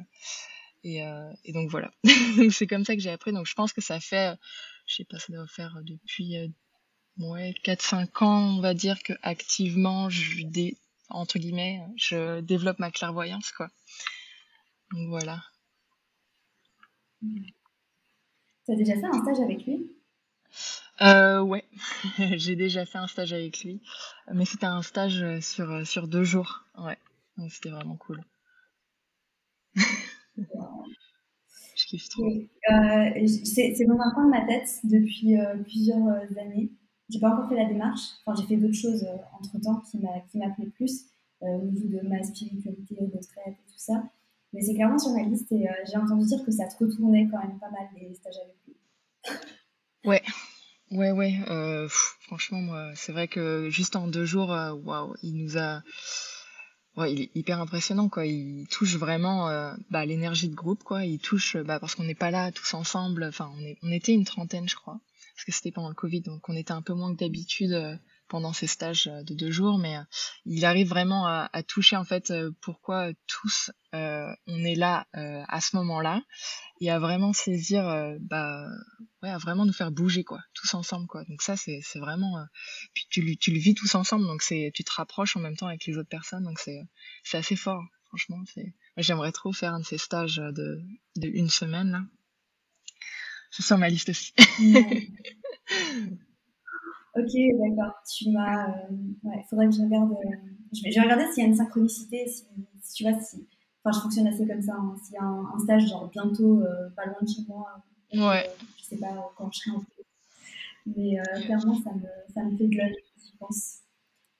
et, 0.83 0.97
et 1.45 1.53
donc 1.53 1.69
voilà 1.69 1.89
c'est 2.51 2.67
comme 2.67 2.83
ça 2.83 2.95
que 2.95 3.01
j'ai 3.01 3.09
appris 3.09 3.31
donc 3.31 3.47
je 3.47 3.53
pense 3.53 3.71
que 3.71 3.79
ça 3.79 4.01
fait 4.01 4.35
je 4.89 4.95
sais 4.95 5.05
pas, 5.05 5.19
ça 5.19 5.31
doit 5.31 5.47
faire 5.47 5.77
depuis 5.83 6.37
euh, 6.37 6.47
ouais, 7.19 7.53
4-5 7.63 8.23
ans, 8.23 8.57
on 8.57 8.61
va 8.61 8.73
dire 8.73 9.01
que 9.03 9.13
activement, 9.21 10.09
je 10.09 10.43
dé, 10.45 10.77
entre 11.09 11.37
guillemets, 11.37 11.81
je 11.95 12.41
développe 12.41 12.79
ma 12.79 12.91
clairvoyance, 12.91 13.51
quoi. 13.51 13.69
Donc 14.91 15.07
voilà. 15.09 15.43
Tu 17.21 18.71
as 18.71 18.75
déjà 18.75 18.95
fait 18.95 19.05
un 19.05 19.21
stage 19.21 19.39
avec 19.39 19.65
lui? 19.65 19.91
Euh, 21.01 21.41
ouais, 21.41 21.63
j'ai 22.37 22.55
déjà 22.55 22.85
fait 22.85 22.97
un 22.97 23.07
stage 23.07 23.33
avec 23.33 23.63
lui, 23.63 23.81
mais 24.33 24.45
c'était 24.45 24.65
un 24.65 24.81
stage 24.81 25.39
sur, 25.39 25.85
sur 25.87 26.07
deux 26.07 26.23
jours, 26.23 26.65
ouais, 26.77 26.97
c'était 27.49 27.69
vraiment 27.69 27.95
cool. 27.95 28.21
Euh, 32.71 33.27
c'est 33.43 33.85
dans 33.85 33.99
un 33.99 34.11
coin 34.13 34.25
de 34.25 34.29
ma 34.29 34.45
tête 34.45 34.69
depuis 34.83 35.37
euh, 35.39 35.57
plusieurs 35.63 36.05
euh, 36.07 36.39
années. 36.41 36.71
J'ai 37.09 37.19
pas 37.19 37.31
encore 37.31 37.49
fait 37.49 37.55
la 37.55 37.65
démarche. 37.65 38.01
Enfin, 38.25 38.39
j'ai 38.39 38.47
fait 38.47 38.61
d'autres 38.61 38.75
choses 38.77 39.05
entre 39.39 39.59
temps 39.59 39.81
qui 39.89 39.97
m'appelaient 39.97 40.69
plus 40.69 41.05
au 41.41 41.61
niveau 41.63 41.87
de 41.87 42.07
ma 42.07 42.21
spiritualité, 42.21 42.95
retraite 42.99 43.47
et 43.47 43.71
tout 43.71 43.77
ça. 43.77 44.03
Mais 44.53 44.61
c'est 44.61 44.73
clairement 44.73 44.97
sur 44.97 45.11
ma 45.11 45.23
liste 45.23 45.51
et 45.51 45.67
j'ai 45.91 45.97
entendu 45.97 46.25
dire 46.25 46.43
que 46.43 46.51
ça 46.51 46.65
te 46.65 46.83
retournait 46.83 47.27
quand 47.29 47.39
même 47.39 47.59
pas 47.59 47.69
mal 47.69 47.87
les 47.99 48.13
stages 48.15 48.35
avec 48.43 48.55
lui. 48.67 48.75
Ouais, 50.05 50.23
ouais, 50.91 51.11
ouais. 51.11 51.87
franchement, 52.21 52.59
moi, 52.61 52.91
c'est 52.95 53.11
vrai 53.11 53.27
que 53.27 53.69
juste 53.69 53.95
en 53.95 54.07
deux 54.07 54.25
jours, 54.25 54.49
waouh, 54.49 55.13
il 55.21 55.35
nous 55.35 55.57
a 55.57 55.83
Ouais, 56.99 57.13
il 57.13 57.21
est 57.21 57.31
hyper 57.33 57.61
impressionnant, 57.61 58.09
quoi. 58.09 58.25
Il 58.25 58.67
touche 58.67 58.95
vraiment 58.97 59.47
euh, 59.47 59.73
bah, 59.89 60.05
l'énergie 60.05 60.49
de 60.49 60.55
groupe, 60.55 60.83
quoi. 60.83 61.05
Il 61.05 61.19
touche, 61.19 61.55
bah, 61.55 61.79
parce 61.79 61.95
qu'on 61.95 62.03
n'est 62.03 62.13
pas 62.13 62.29
là 62.29 62.51
tous 62.51 62.73
ensemble. 62.73 63.23
Enfin, 63.23 63.49
on, 63.81 63.91
était 63.91 64.11
une 64.11 64.25
trentaine, 64.25 64.67
je 64.67 64.75
crois, 64.75 64.99
parce 65.33 65.45
que 65.45 65.51
c'était 65.53 65.71
pendant 65.71 65.87
le 65.87 65.95
Covid, 65.95 66.21
donc 66.21 66.49
on 66.49 66.57
était 66.57 66.73
un 66.73 66.81
peu 66.81 66.93
moins 66.93 67.13
que 67.13 67.19
d'habitude 67.19 67.71
euh, 67.71 67.95
pendant 68.29 68.53
ces 68.53 68.67
stages 68.67 69.07
euh, 69.07 69.23
de 69.23 69.33
deux 69.33 69.51
jours, 69.51 69.77
mais 69.77 69.97
il 70.45 70.65
arrive 70.65 70.87
vraiment 70.87 71.27
à, 71.27 71.49
à 71.51 71.63
toucher 71.63 71.95
en 71.95 72.05
fait 72.05 72.31
pourquoi 72.61 73.09
tous 73.27 73.71
on 73.91 74.63
est 74.63 74.75
là 74.75 75.07
à 75.13 75.61
ce 75.61 75.75
moment-là 75.77 76.21
et 76.81 76.89
à 76.89 76.99
vraiment 76.99 77.33
saisir, 77.33 77.87
euh, 77.87 78.17
bah, 78.21 78.65
ouais, 79.21 79.29
à 79.29 79.37
vraiment 79.37 79.65
nous 79.65 79.73
faire 79.73 79.91
bouger, 79.91 80.23
quoi, 80.23 80.41
tous 80.53 80.73
ensemble, 80.73 81.07
quoi. 81.07 81.23
Donc 81.25 81.41
ça, 81.41 81.57
c'est, 81.57 81.81
c'est 81.83 81.99
vraiment, 81.99 82.37
euh, 82.37 82.45
puis 82.93 83.05
tu, 83.09 83.37
tu 83.37 83.51
le 83.51 83.59
vis 83.59 83.73
tous 83.73 83.95
ensemble, 83.95 84.25
donc 84.25 84.41
c'est, 84.41 84.71
tu 84.73 84.83
te 84.83 84.91
rapproches 84.93 85.35
en 85.35 85.41
même 85.41 85.57
temps 85.57 85.67
avec 85.67 85.85
les 85.85 85.97
autres 85.97 86.09
personnes, 86.09 86.45
donc 86.45 86.59
c'est, 86.59 86.81
c'est 87.23 87.37
assez 87.37 87.57
fort, 87.57 87.83
franchement. 88.07 88.41
C'est, 88.53 88.73
j'aimerais 88.97 89.33
trop 89.33 89.51
faire 89.51 89.73
un 89.73 89.81
de 89.81 89.85
ces 89.85 89.97
stages 89.97 90.37
de, 90.37 90.81
de 91.17 91.27
une 91.27 91.49
semaine, 91.49 91.91
là. 91.91 92.01
C'est 93.51 93.63
sur 93.63 93.77
ma 93.77 93.89
liste 93.89 94.09
aussi. 94.09 94.33
ok, 97.15 97.31
d'accord. 97.59 97.93
Tu 98.11 98.31
m'as, 98.31 98.69
euh, 98.69 98.73
ouais, 99.23 99.45
faudrait 99.49 99.67
que 99.67 99.75
je 99.75 99.81
regarde. 99.81 100.15
je, 100.73 100.83
vais, 100.83 100.91
je 100.91 100.95
vais 100.95 101.01
regarder 101.01 101.25
s'il 101.31 101.43
y 101.43 101.45
a 101.45 101.49
une 101.49 101.55
synchronicité, 101.55 102.27
si, 102.27 102.45
si 102.81 102.93
tu 102.93 103.03
vois, 103.09 103.19
si 103.19 103.47
Enfin, 103.83 103.97
je 103.97 104.01
fonctionne 104.01 104.27
assez 104.27 104.45
comme 104.45 104.61
ça. 104.61 104.73
Hein. 104.73 104.95
S'il 105.03 105.15
y 105.15 105.17
a 105.17 105.23
un, 105.23 105.59
stage, 105.59 105.87
genre 105.87 106.09
bientôt, 106.09 106.61
euh, 106.61 106.89
pas 106.95 107.05
loin 107.05 107.17
de 107.21 107.27
chez 107.27 107.43
moi, 107.47 107.81
euh, 108.13 108.27
ouais. 108.29 108.49
je 108.77 108.83
sais 108.83 108.97
pas 108.97 109.31
quand 109.37 109.49
je 109.53 109.59
serai 109.59 109.71
en 109.71 109.83
Mais 110.85 111.19
euh, 111.19 111.41
clairement, 111.41 111.81
ça 111.81 111.91
me, 111.93 112.07
ça 112.33 112.43
me 112.43 112.57
fait 112.57 112.67
de 112.67 112.75
l'œil, 112.75 112.95
je 113.17 113.37
pense. 113.39 113.79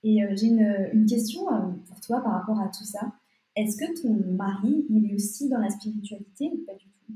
Et 0.03 0.19
j'ai 0.35 0.47
une, 0.47 0.89
une, 0.93 1.05
question 1.05 1.45
pour 1.87 1.99
toi 1.99 2.21
par 2.21 2.33
rapport 2.33 2.59
à 2.61 2.69
tout 2.69 2.85
ça. 2.85 3.11
Est-ce 3.55 3.77
que 3.77 4.01
ton 4.01 4.13
mari, 4.33 4.85
il 4.89 5.11
est 5.11 5.15
aussi 5.15 5.49
dans 5.49 5.59
la 5.59 5.69
spiritualité 5.69 6.51
ou 6.53 6.65
pas 6.65 6.75
du 6.75 6.87
tout? 7.05 7.13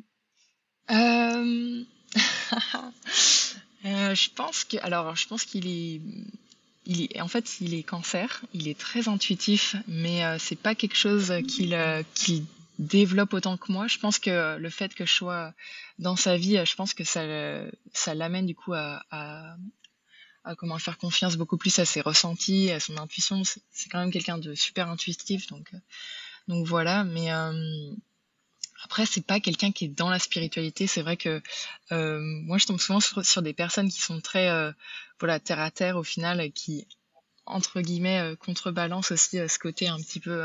Je 3.83 4.29
pense 4.33 4.63
que, 4.63 4.77
alors, 4.81 5.15
je 5.15 5.27
pense 5.27 5.45
qu'il 5.45 5.67
est 5.67 6.01
il 6.85 7.03
est, 7.03 7.21
en 7.21 7.27
fait, 7.27 7.61
il 7.61 7.73
est 7.73 7.83
cancer, 7.83 8.43
il 8.53 8.67
est 8.67 8.77
très 8.77 9.07
intuitif, 9.07 9.75
mais 9.87 10.25
euh, 10.25 10.37
c'est 10.37 10.57
pas 10.57 10.75
quelque 10.75 10.97
chose 10.97 11.33
qu'il 11.47 11.73
euh, 11.73 12.03
développe 12.79 13.33
autant 13.33 13.57
que 13.57 13.71
moi. 13.71 13.87
Je 13.87 13.99
pense 13.99 14.19
que 14.19 14.57
le 14.57 14.69
fait 14.69 14.93
que 14.93 15.05
je 15.05 15.13
sois 15.13 15.53
dans 15.99 16.15
sa 16.15 16.37
vie, 16.37 16.59
je 16.65 16.75
pense 16.75 16.93
que 16.93 17.03
ça, 17.03 17.21
ça 17.93 18.13
l'amène 18.15 18.45
du 18.45 18.55
coup 18.55 18.73
à, 18.73 19.03
à, 19.11 19.55
à, 20.43 20.55
comment 20.55 20.77
faire 20.79 20.97
confiance 20.97 21.37
beaucoup 21.37 21.57
plus 21.57 21.77
à 21.79 21.85
ses 21.85 22.01
ressentis, 22.01 22.71
à 22.71 22.79
son 22.79 22.97
intuition. 22.97 23.43
C'est 23.43 23.89
quand 23.89 23.99
même 23.99 24.11
quelqu'un 24.11 24.37
de 24.37 24.53
super 24.55 24.89
intuitif, 24.89 25.47
donc 25.47 25.69
euh, 25.73 25.77
donc 26.47 26.67
voilà. 26.67 27.03
Mais 27.03 27.31
euh, 27.31 27.93
après, 28.83 29.05
c'est 29.05 29.25
pas 29.25 29.39
quelqu'un 29.39 29.71
qui 29.71 29.85
est 29.85 29.89
dans 29.89 30.09
la 30.09 30.19
spiritualité. 30.19 30.87
C'est 30.87 31.01
vrai 31.01 31.15
que 31.17 31.41
euh, 31.91 32.19
moi, 32.19 32.57
je 32.57 32.65
tombe 32.65 32.79
souvent 32.79 32.99
sur, 32.99 33.41
des 33.41 33.53
personnes 33.53 33.89
qui 33.89 34.01
sont 34.01 34.19
très 34.19 34.49
euh, 34.49 34.71
voilà 35.19 35.39
terre 35.39 35.59
à 35.59 35.71
terre 35.71 35.97
au 35.97 36.03
final, 36.03 36.51
qui 36.51 36.87
entre 37.45 37.81
guillemets 37.81 38.19
euh, 38.19 38.35
contrebalancent 38.35 39.11
aussi 39.11 39.37
ce 39.37 39.59
côté 39.59 39.87
un 39.87 39.97
petit 39.97 40.19
peu 40.19 40.43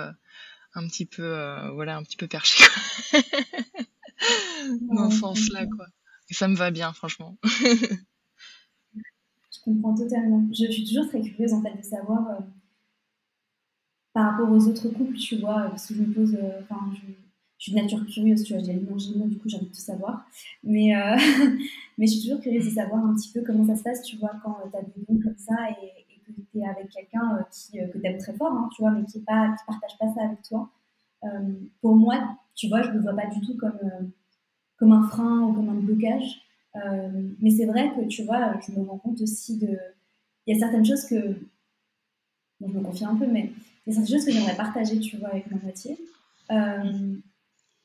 un 0.74 0.86
petit 0.86 1.07
peu 1.07 1.30
voilà 1.74 1.97
un 1.97 2.03
petit 2.03 2.16
peu 2.16 2.28
perché 2.28 2.64
dans 4.82 5.11
ce 5.11 5.18
sens-là 5.18 5.66
quoi. 5.66 5.86
Et 6.30 6.34
ça 6.34 6.47
me 6.47 6.55
va 6.55 6.70
bien, 6.70 6.93
franchement. 6.93 7.39
je 7.43 8.01
comprends 9.64 9.95
totalement. 9.95 10.47
Je, 10.53 10.70
suis 10.70 10.84
toujours 10.86 11.09
très 11.09 11.22
curieuse 11.22 11.55
en 11.55 11.62
fait 11.62 11.74
de 11.76 11.82
savoir 11.82 12.39
par 14.12 14.32
rapport 14.32 14.51
aux 14.51 14.66
autres 14.68 14.89
couples, 14.91 15.16
tu 15.16 15.39
vois, 15.39 15.68
parce 15.70 15.86
que 15.86 15.95
je 15.95 16.03
me 16.03 16.12
pose, 16.12 16.36
enfin, 16.62 16.93
je 16.95 17.12
je 17.59 17.64
suis 17.64 17.72
de 17.72 17.78
nature 17.78 18.06
curieuse, 18.06 18.44
tu 18.44 18.54
vois, 18.54 18.62
j'ai 18.62 18.72
le 18.72 18.80
du 18.80 19.38
coup 19.38 19.48
j'ai 19.48 19.56
envie 19.56 19.66
de 19.66 19.72
tout 19.72 19.80
savoir. 19.80 20.24
Mais, 20.62 20.94
euh, 20.94 21.16
mais 21.98 22.06
je 22.06 22.12
suis 22.12 22.22
toujours 22.22 22.40
curieuse 22.40 22.66
de 22.66 22.70
savoir 22.70 23.04
un 23.04 23.14
petit 23.14 23.32
peu 23.32 23.42
comment 23.42 23.66
ça 23.66 23.74
se 23.74 23.82
passe, 23.82 24.02
tu 24.02 24.16
vois, 24.16 24.32
quand 24.42 24.56
euh, 24.64 24.70
tu 24.70 24.76
as 24.76 24.82
des 24.82 25.04
dons 25.09 25.20
comme 25.20 25.36
ça 25.36 25.54
et, 25.70 26.04
que 26.24 26.32
tu 26.52 26.59
es 26.59 26.66
avec 26.66 26.90
quelqu'un 26.90 27.38
euh, 27.38 27.42
qui, 27.50 27.78
que 27.78 27.98
tu 27.98 28.06
aimes 28.06 28.18
très 28.18 28.34
fort, 28.34 28.52
hein, 28.52 28.68
tu 28.76 28.82
vois, 28.82 28.92
mais 28.92 29.04
qui 29.06 29.18
ne 29.18 29.24
partage 29.24 29.98
pas 29.98 30.12
ça 30.14 30.24
avec 30.24 30.42
toi. 30.42 30.70
pour 31.80 31.96
moi, 31.96 32.36
tu 32.54 32.68
vois, 32.68 32.82
je 32.82 32.90
ne 32.90 32.94
le 32.94 33.00
vois 33.00 33.14
pas 33.14 33.26
du 33.26 33.40
tout 33.40 33.56
comme, 33.56 33.80
comme 34.76 34.92
un 34.92 35.09
frein 35.09 35.40
ou 35.42 35.52
comme 35.54 35.70
un 35.70 35.74
blocage. 35.74 36.42
mais 37.40 37.50
c'est 37.50 37.66
vrai 37.66 37.90
que, 37.96 38.06
tu 38.06 38.24
vois, 38.24 38.61
je 38.61 38.72
me 38.72 38.86
rends 38.86 38.98
compte 38.98 39.20
aussi 39.22 39.59
de... 39.59 39.78
Il 40.46 40.54
y 40.54 40.56
a 40.56 40.61
certaines 40.61 40.84
choses 40.84 41.06
que... 41.06 41.34
Bon, 42.61 42.68
je 42.68 42.78
me 42.78 42.84
confie 42.84 43.04
un 43.04 43.16
peu, 43.16 43.26
mais 43.26 43.52
il 43.86 43.92
y 43.94 43.96
a 43.96 44.00
certaines 44.00 44.18
choses 44.18 44.26
que 44.26 44.32
j'aimerais 44.32 44.56
partager, 44.56 45.00
tu 45.00 45.16
vois, 45.16 45.30
avec 45.30 45.50
ma 45.50 45.56
moitié. 45.59 45.98
Euh, 46.50 47.16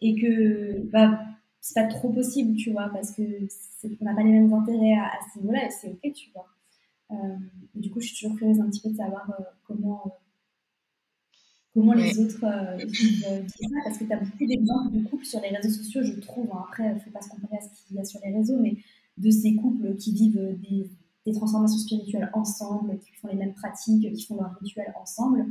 et 0.01 0.15
que 0.19 0.81
bah, 0.91 1.19
c'est 1.63 1.81
pas 1.81 1.87
trop 1.87 2.09
possible, 2.09 2.55
tu 2.57 2.71
vois, 2.71 2.89
parce 2.89 3.11
que 3.11 3.23
on 4.01 4.05
n'a 4.05 4.13
pas 4.13 4.23
les 4.23 4.31
mêmes 4.31 4.53
intérêts 4.53 4.95
à, 4.95 5.11
ce 5.33 5.39
niveau-là 5.39 5.65
et 5.65 5.69
c'est 5.71 5.91
ok, 5.91 6.13
tu 6.13 6.29
vois. 6.31 6.47
Euh, 7.11 7.35
du 7.73 7.89
coup, 7.89 8.01
je 8.01 8.07
suis 8.07 8.17
toujours 8.17 8.37
curieuse 8.37 8.59
un 8.59 8.69
petit 8.69 8.81
peu 8.81 8.89
de 8.89 8.97
savoir 8.97 9.29
euh, 9.29 9.43
comment, 9.65 10.03
euh, 10.05 10.09
comment 11.73 11.93
les 11.93 12.19
autres 12.19 12.45
vivent, 12.85 13.23
ça, 13.23 13.67
parce 13.85 13.97
que 13.97 14.03
tu 14.03 14.13
as 14.13 14.19
beaucoup 14.19 14.45
d'exemples 14.45 14.91
de 14.91 15.07
couples 15.07 15.25
sur 15.25 15.39
les 15.39 15.49
réseaux 15.49 15.69
sociaux, 15.69 16.03
je 16.03 16.19
trouve. 16.19 16.49
Hein. 16.51 16.65
Après, 16.67 16.89
il 16.89 16.95
ne 16.95 16.99
faut 16.99 17.11
pas 17.11 17.21
se 17.21 17.29
comparer 17.29 17.57
à 17.57 17.61
ce 17.61 17.87
qu'il 17.87 17.95
y 17.95 17.99
a 17.99 18.03
sur 18.03 18.19
les 18.25 18.33
réseaux, 18.33 18.57
mais 18.59 18.75
de 19.17 19.31
ces 19.31 19.55
couples 19.55 19.95
qui 19.95 20.13
vivent 20.13 20.57
des, 20.69 20.89
des, 21.25 21.31
transformations 21.31 21.77
spirituelles 21.77 22.29
ensemble, 22.33 22.99
qui 22.99 23.13
font 23.13 23.29
les 23.29 23.35
mêmes 23.35 23.53
pratiques, 23.53 24.11
qui 24.13 24.25
font 24.25 24.35
leurs 24.35 24.57
rituels 24.59 24.93
ensemble. 25.01 25.45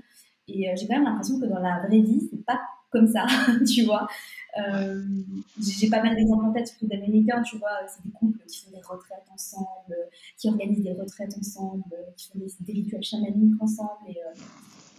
Et 0.47 0.69
j'ai 0.77 0.87
quand 0.87 0.97
même 0.97 1.05
l'impression 1.05 1.41
que 1.41 1.47
dans 1.47 1.61
la 1.61 1.87
vraie 1.87 2.01
vie, 2.01 2.29
c'est 2.31 2.45
pas 2.45 2.61
comme 2.93 3.09
ça, 3.09 3.27
tu 3.67 3.85
vois. 3.85 4.07
Euh, 4.59 5.03
j'ai 5.59 5.89
pas 5.89 6.03
mal 6.03 6.15
d'exemples 6.15 6.45
en 6.45 6.53
tête, 6.53 6.69
surtout 6.69 6.87
d'américains, 6.87 7.43
tu 7.43 7.57
vois. 7.57 7.71
C'est 7.89 8.05
des 8.05 8.13
couples 8.13 8.45
qui 8.47 8.65
font 8.65 8.71
des 8.71 8.83
retraites 8.83 9.27
ensemble, 9.33 9.97
qui 10.37 10.49
organisent 10.49 10.83
des 10.83 10.93
retraites 10.93 11.35
ensemble, 11.39 11.85
qui 12.17 12.29
font 12.29 12.39
des, 12.39 12.73
rituels 12.73 13.03
chamaniques 13.03 13.61
ensemble. 13.61 14.09
Et, 14.09 14.19
euh, 14.19 14.41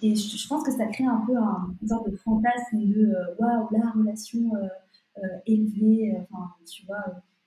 Et 0.02 0.16
je, 0.16 0.48
pense 0.48 0.64
que 0.64 0.72
ça 0.72 0.88
crée 0.88 1.06
un 1.06 1.24
peu 1.26 1.38
un, 1.38 1.76
une 1.82 1.88
sorte 1.88 2.10
de 2.10 2.16
fantasme 2.18 2.80
de 2.80 3.14
waouh, 3.39 3.68
la 3.72 3.91
relation 3.91 4.52
élevée, 5.46 6.18
enfin, 6.18 6.50
tu 6.66 6.86
vois. 6.88 7.06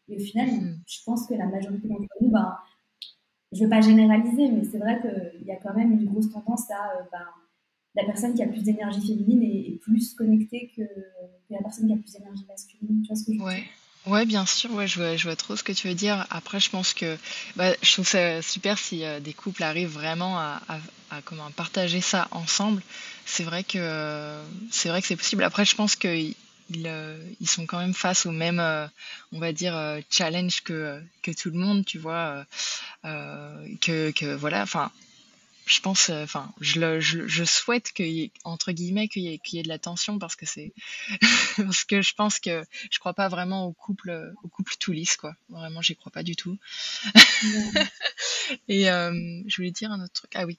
et 0.09 0.17
au 0.17 0.21
final, 0.21 0.49
mm. 0.49 0.81
je 0.87 0.99
pense 1.05 1.27
que 1.27 1.35
la 1.35 1.47
majorité 1.47 1.89
d'entre 1.89 2.07
nous, 2.21 2.31
ben, 2.31 2.57
je 3.53 3.59
ne 3.59 3.65
veux 3.65 3.71
pas 3.71 3.81
généraliser, 3.81 4.51
mais 4.51 4.65
c'est 4.65 4.79
vrai 4.79 5.01
qu'il 5.01 5.47
y 5.47 5.51
a 5.51 5.57
quand 5.57 5.75
même 5.75 5.93
une 5.93 6.05
grosse 6.07 6.31
tendance 6.31 6.71
à 6.71 7.03
ben, 7.11 7.27
la 7.97 8.05
personne 8.05 8.35
qui 8.35 8.43
a 8.43 8.47
plus 8.47 8.63
d'énergie 8.63 9.01
féminine 9.01 9.43
est, 9.43 9.81
plus 9.81 10.15
connectée 10.15 10.71
que, 10.77 10.83
la 11.51 11.59
personne 11.63 11.87
qui 11.87 11.93
a 11.93 11.97
plus 11.97 12.13
d'énergie 12.13 12.45
masculine. 12.49 13.03
Tu 13.03 13.09
vois 13.09 13.17
ce 13.17 13.25
que 13.25 13.33
je 13.33 13.39
veux 13.39 13.45
ouais. 13.45 13.65
Ouais, 14.07 14.25
bien 14.25 14.47
sûr, 14.47 14.73
ouais, 14.73 14.87
je 14.87 15.01
vois, 15.01 15.17
je 15.17 15.25
vois 15.25 15.35
trop 15.35 15.57
ce 15.57 15.65
que 15.65 15.73
tu 15.73 15.89
veux 15.89 15.95
dire. 15.95 16.27
Après, 16.31 16.61
je 16.61 16.71
pense 16.71 16.95
que 16.95 17.19
bah, 17.57 17.73
je 17.83 17.93
trouve 17.93 18.07
ça 18.07 18.41
super 18.41 18.79
si 18.79 19.05
euh, 19.05 19.19
des 19.19 19.33
couples 19.33 19.65
arrivent 19.65 19.93
vraiment 19.93 20.39
à, 20.39 20.63
à, 21.11 21.23
comment, 21.23 21.51
partager 21.51 22.01
ça 22.01 22.29
ensemble. 22.31 22.83
C'est 23.25 23.43
vrai 23.43 23.65
que 23.65 24.41
c'est 24.71 24.91
vrai 24.91 25.01
que 25.01 25.09
c'est 25.09 25.17
possible. 25.17 25.43
Après, 25.43 25.65
je 25.65 25.75
pense 25.75 25.97
qu'ils 25.97 26.35
ils, 26.71 26.87
euh, 26.87 27.19
ils 27.41 27.49
sont 27.49 27.67
quand 27.67 27.81
même 27.81 27.95
face 27.95 28.27
au 28.27 28.31
même, 28.31 28.61
euh, 28.61 28.87
on 29.33 29.41
va 29.41 29.53
dire, 29.53 29.75
challenge 30.09 30.63
que, 30.63 31.03
que 31.23 31.33
tout 31.33 31.51
le 31.51 31.59
monde, 31.59 31.85
tu 31.85 31.99
vois. 31.99 32.45
que, 33.03 34.13
que 34.13 34.35
voilà, 34.37 34.63
enfin, 34.63 34.93
je 35.67 35.81
pense, 35.81 36.11
euh, 36.11 36.23
enfin, 36.23 36.53
je, 36.61 37.01
je, 37.01 37.27
je, 37.27 37.45
souhaite 37.45 37.93
qu'il 37.93 38.09
y 38.09 38.23
ait, 38.23 38.33
entre 38.45 38.71
guillemets, 38.71 39.09
qu'il 39.09 39.23
y, 39.23 39.35
ait, 39.35 39.39
qu'il 39.39 39.57
y 39.57 39.61
ait 39.61 39.65
de 39.65 39.69
la 39.69 39.81
tension 39.81 40.19
parce 40.19 40.37
que 40.37 40.47
c'est, 40.47 40.73
parce 41.57 41.85
que 41.85 42.03
je 42.03 42.15
pense 42.15 42.39
que 42.39 42.65
je 42.91 42.99
crois 43.01 43.15
pas 43.15 43.29
vraiment 43.29 43.67
au 43.67 43.73
couple, 43.73 44.33
au 44.45 44.49
couple 44.49 44.75
tout 44.79 44.93
lisse, 44.93 45.17
quoi. 45.17 45.35
Vraiment, 45.49 45.83
j'y 45.83 45.97
crois 45.97 46.13
pas 46.13 46.23
du 46.23 46.37
tout. 46.37 46.57
Et 48.69 48.89
euh, 48.91 49.43
je 49.47 49.57
voulais 49.57 49.73
dire 49.73 49.91
un 49.91 50.01
autre 50.01 50.13
truc. 50.13 50.31
Ah 50.37 50.47
oui, 50.47 50.59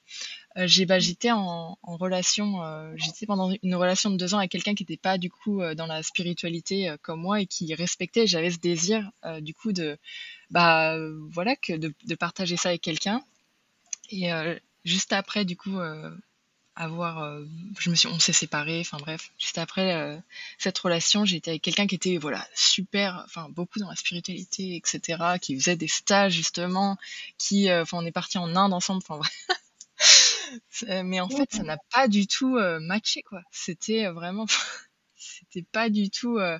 euh, 0.57 0.67
j'ai, 0.67 0.85
bah, 0.85 0.99
j'étais 0.99 1.31
en, 1.31 1.77
en 1.81 1.95
relation, 1.95 2.61
euh, 2.63 2.91
j'étais 2.97 3.25
pendant 3.25 3.53
une 3.63 3.75
relation 3.75 4.09
de 4.09 4.17
deux 4.17 4.33
ans 4.33 4.39
avec 4.39 4.51
quelqu'un 4.51 4.75
qui 4.75 4.83
n'était 4.83 4.97
pas 4.97 5.17
du 5.17 5.29
coup 5.29 5.61
dans 5.75 5.87
la 5.87 6.03
spiritualité 6.03 6.93
comme 7.01 7.21
moi 7.21 7.39
et 7.39 7.45
qui 7.45 7.73
respectait. 7.75 8.27
J'avais 8.27 8.51
ce 8.51 8.59
désir, 8.59 9.09
du 9.39 9.53
coup, 9.53 9.71
de, 9.71 9.97
bah, 10.49 10.97
voilà, 11.31 11.55
que 11.55 11.71
de, 11.71 11.93
de 12.03 12.15
partager 12.15 12.57
ça 12.57 12.69
avec 12.69 12.81
quelqu'un. 12.81 13.21
Et 14.09 14.29
juste 14.87 15.13
après, 15.13 15.45
du 15.45 15.55
coup, 15.55 15.77
euh, 15.79 16.09
avoir, 16.75 17.23
euh, 17.23 17.43
je 17.79 17.89
me 17.89 17.95
suis, 17.95 18.07
on 18.07 18.19
s'est 18.19 18.33
séparés. 18.33 18.79
Enfin 18.79 18.97
bref, 18.97 19.31
juste 19.37 19.57
après 19.57 19.93
euh, 19.95 20.17
cette 20.57 20.77
relation, 20.79 21.25
j'étais 21.25 21.51
avec 21.51 21.61
quelqu'un 21.61 21.87
qui 21.87 21.95
était 21.95 22.17
voilà 22.17 22.47
super, 22.55 23.21
enfin 23.25 23.49
beaucoup 23.49 23.79
dans 23.79 23.89
la 23.89 23.95
spiritualité, 23.95 24.75
etc. 24.75 25.37
Qui 25.41 25.59
faisait 25.59 25.75
des 25.75 25.87
stages 25.87 26.33
justement, 26.33 26.97
qui, 27.37 27.71
enfin 27.71 27.97
on 27.97 28.05
est 28.05 28.11
parti 28.11 28.37
en 28.37 28.55
Inde 28.55 28.73
ensemble. 28.73 29.01
Enfin 29.03 29.17
bref. 29.17 29.47
Mais 31.03 31.19
en 31.19 31.29
fait, 31.29 31.51
ça 31.51 31.63
n'a 31.63 31.77
pas 31.91 32.07
du 32.07 32.27
tout 32.27 32.57
matché 32.79 33.21
quoi. 33.23 33.41
C'était 33.51 34.07
vraiment 34.07 34.45
c'était 35.39 35.65
pas 35.71 35.89
du 35.89 36.09
tout. 36.09 36.37
Euh, 36.37 36.59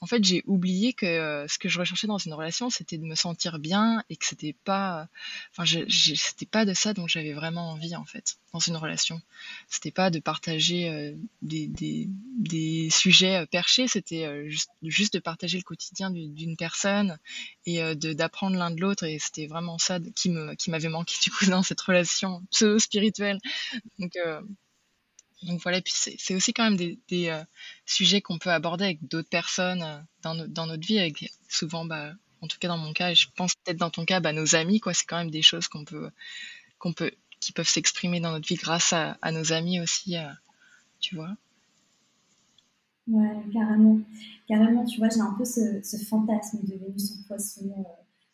en 0.00 0.06
fait, 0.06 0.24
j'ai 0.24 0.42
oublié 0.46 0.92
que 0.92 1.06
euh, 1.06 1.46
ce 1.48 1.58
que 1.58 1.68
je 1.68 1.78
recherchais 1.78 2.06
dans 2.06 2.18
une 2.18 2.34
relation, 2.34 2.70
c'était 2.70 2.98
de 2.98 3.04
me 3.04 3.14
sentir 3.14 3.58
bien 3.58 4.02
et 4.08 4.16
que 4.16 4.24
c'était 4.24 4.54
pas. 4.64 5.08
Enfin, 5.52 5.64
c'était 5.88 6.46
pas 6.46 6.64
de 6.64 6.74
ça 6.74 6.94
dont 6.94 7.06
j'avais 7.06 7.32
vraiment 7.32 7.70
envie 7.70 7.94
en 7.96 8.04
fait 8.04 8.38
dans 8.52 8.58
une 8.58 8.76
relation. 8.76 9.20
C'était 9.68 9.90
pas 9.90 10.10
de 10.10 10.18
partager 10.18 10.88
euh, 10.88 11.12
des, 11.42 11.66
des, 11.68 12.08
des, 12.38 12.88
sujets 12.90 13.46
perchés, 13.46 13.88
c'était 13.88 14.48
juste, 14.48 14.70
juste, 14.82 15.14
de 15.14 15.18
partager 15.18 15.58
le 15.58 15.62
quotidien 15.64 16.10
d'une 16.10 16.56
personne 16.56 17.18
et 17.66 17.94
d'apprendre 17.94 18.56
l'un 18.56 18.70
de 18.70 18.80
l'autre. 18.80 19.04
Et 19.04 19.18
c'était 19.18 19.46
vraiment 19.46 19.78
ça 19.78 19.98
qui 20.16 20.30
me 20.30 20.54
qui 20.54 20.70
m'avait 20.70 20.88
manqué 20.88 21.14
du 21.22 21.30
coup 21.30 21.44
dans 21.50 21.62
cette 21.62 21.80
relation 21.80 22.42
pseudo 22.50 22.78
spirituelle. 22.78 23.38
Donc 23.98 24.16
donc 25.42 25.60
voilà, 25.62 25.80
puis 25.80 25.92
c'est 25.94 26.34
aussi 26.34 26.52
quand 26.52 26.64
même 26.64 26.76
des, 26.76 27.28
euh, 27.28 27.42
sujets 27.86 28.20
qu'on 28.20 28.38
peut 28.38 28.50
aborder 28.50 28.84
avec 28.84 29.06
d'autres 29.06 29.28
personnes 29.28 29.82
euh, 29.82 29.98
dans, 30.22 30.34
dans, 30.48 30.66
notre 30.66 30.86
vie, 30.86 30.98
avec 30.98 31.32
souvent, 31.48 31.84
bah, 31.84 32.12
en 32.40 32.48
tout 32.48 32.58
cas 32.58 32.68
dans 32.68 32.78
mon 32.78 32.92
cas, 32.92 33.14
je 33.14 33.26
pense 33.36 33.54
peut-être 33.54 33.76
dans 33.76 33.90
ton 33.90 34.04
cas, 34.04 34.18
bah, 34.20 34.32
nos 34.32 34.56
amis, 34.56 34.80
quoi. 34.80 34.94
C'est 34.94 35.06
quand 35.06 35.18
même 35.18 35.30
des 35.30 35.42
choses 35.42 35.68
qu'on 35.68 35.84
peut, 35.84 36.10
qu'on 36.78 36.92
peut, 36.92 37.12
qui 37.38 37.52
peuvent 37.52 37.68
s'exprimer 37.68 38.20
dans 38.20 38.32
notre 38.32 38.48
vie 38.48 38.56
grâce 38.56 38.92
à, 38.92 39.16
nos 39.30 39.52
amis 39.52 39.80
aussi, 39.80 40.16
euh, 40.16 40.28
tu 40.98 41.14
vois. 41.14 41.36
Ouais, 43.06 43.36
carrément. 43.52 44.00
Carrément, 44.48 44.84
tu 44.84 44.98
vois, 44.98 45.08
j'ai 45.08 45.20
un 45.20 45.34
peu 45.38 45.44
ce, 45.44 45.80
ce 45.82 45.96
fantasme 46.04 46.58
de 46.64 46.74
Vénus 46.74 47.12
en 47.12 47.22
poisson 47.28 47.86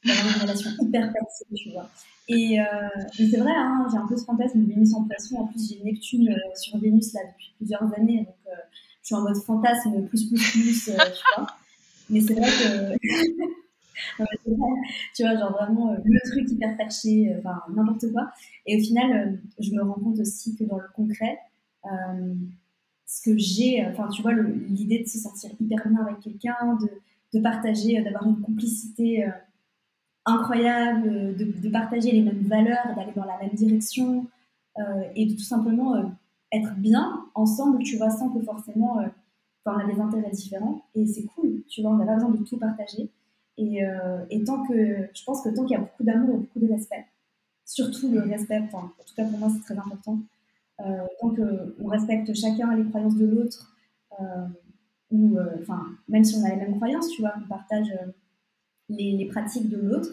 d'avoir 0.04 0.36
une 0.36 0.42
relation 0.42 0.70
hyper 0.80 1.12
passive, 1.12 1.46
tu 1.56 1.70
vois. 1.70 1.88
Et, 2.28 2.58
euh, 2.58 2.64
c'est 3.12 3.36
vrai, 3.36 3.52
hein, 3.54 3.86
j'ai 3.90 3.98
un 3.98 4.06
peu 4.06 4.16
ce 4.16 4.24
fantasme 4.24 4.62
de 4.62 4.66
Vénus 4.66 4.94
en 4.94 5.04
poisson. 5.04 5.36
En 5.36 5.46
plus, 5.46 5.68
j'ai 5.68 5.82
Neptune 5.84 6.28
euh, 6.28 6.54
sur 6.54 6.78
Vénus 6.78 7.12
là 7.12 7.20
depuis 7.30 7.52
plusieurs 7.58 7.82
années, 7.94 8.24
donc 8.24 8.36
euh, 8.46 8.56
je 9.02 9.06
suis 9.06 9.14
en 9.14 9.22
mode 9.22 9.36
fantasme 9.36 10.06
plus 10.06 10.28
plus 10.28 10.52
plus, 10.52 10.84
tu 10.84 10.90
vois. 10.92 11.46
Mais 12.10 12.20
c'est 12.20 12.34
vrai 12.34 12.48
que 12.48 12.96
tu 15.14 15.22
vois, 15.22 15.36
genre 15.36 15.52
vraiment 15.52 15.96
le 16.04 16.30
truc 16.30 16.50
hyper 16.50 16.76
perché, 16.76 17.34
enfin 17.38 17.60
n'importe 17.74 18.10
quoi. 18.12 18.30
Et 18.66 18.76
au 18.76 18.80
final, 18.80 19.40
je 19.58 19.70
me 19.72 19.82
rends 19.82 19.94
compte 19.94 20.18
aussi 20.18 20.56
que 20.56 20.64
dans 20.64 20.78
le 20.78 20.88
concret, 20.94 21.38
ce 23.06 23.22
que 23.22 23.36
j'ai, 23.38 23.86
enfin 23.86 24.08
tu 24.08 24.22
vois, 24.22 24.32
l'idée 24.32 25.02
de 25.02 25.08
se 25.08 25.18
sentir 25.18 25.50
hyper 25.60 25.88
bien 25.88 26.00
avec 26.06 26.20
quelqu'un, 26.20 26.78
de, 26.80 26.88
de 27.38 27.42
partager, 27.42 28.02
d'avoir 28.02 28.26
une 28.26 28.40
complicité 28.40 29.26
incroyable, 30.26 31.36
de, 31.36 31.68
partager 31.68 32.12
les 32.12 32.22
mêmes 32.22 32.46
valeurs, 32.46 32.94
d'aller 32.96 33.12
dans 33.14 33.24
la 33.24 33.38
même 33.38 33.54
direction 33.54 34.26
euh, 34.78 35.02
et 35.14 35.26
de 35.26 35.32
tout 35.32 35.42
simplement 35.42 35.96
euh, 35.96 36.02
être 36.52 36.74
bien 36.76 37.24
ensemble, 37.34 37.82
tu 37.82 37.96
vois, 37.96 38.10
sans 38.10 38.30
que 38.30 38.40
forcément 38.42 39.00
euh, 39.00 39.06
on 39.66 39.72
a 39.72 39.84
des 39.84 40.00
intérêts 40.00 40.30
différents. 40.30 40.82
Et 40.94 41.06
c'est 41.06 41.24
cool, 41.24 41.62
tu 41.68 41.82
vois, 41.82 41.90
on 41.90 41.96
n'a 41.96 42.06
pas 42.06 42.14
besoin 42.14 42.30
de 42.30 42.44
tout 42.44 42.58
partager. 42.58 43.10
Et, 43.56 43.82
et 44.30 44.42
tant 44.42 44.66
que, 44.66 44.74
je 45.14 45.24
pense 45.24 45.42
que 45.42 45.48
tant 45.50 45.62
qu'il 45.62 45.76
y 45.76 45.76
a 45.76 45.80
beaucoup 45.80 46.02
d'amour 46.02 46.34
et 46.34 46.38
beaucoup 46.38 46.58
de 46.58 46.68
respect, 46.72 47.06
surtout 47.64 48.10
le 48.10 48.22
respect, 48.22 48.58
en 48.72 48.88
tout 48.88 49.14
cas 49.16 49.24
pour 49.24 49.38
moi 49.38 49.48
c'est 49.48 49.60
très 49.60 49.78
important, 49.78 50.18
tant 50.76 51.30
qu'on 51.30 51.86
respecte 51.86 52.34
chacun 52.34 52.74
les 52.74 52.84
croyances 52.90 53.14
de 53.14 53.26
l'autre, 53.26 53.76
ou 55.12 55.38
enfin, 55.62 55.86
même 56.08 56.24
si 56.24 56.34
on 56.34 56.44
a 56.44 56.48
les 56.48 56.56
mêmes 56.56 56.74
croyances, 56.78 57.10
tu 57.10 57.22
vois, 57.22 57.34
on 57.40 57.46
partage 57.46 57.92
les, 58.88 59.26
pratiques 59.26 59.68
de 59.68 59.76
l'autre, 59.76 60.10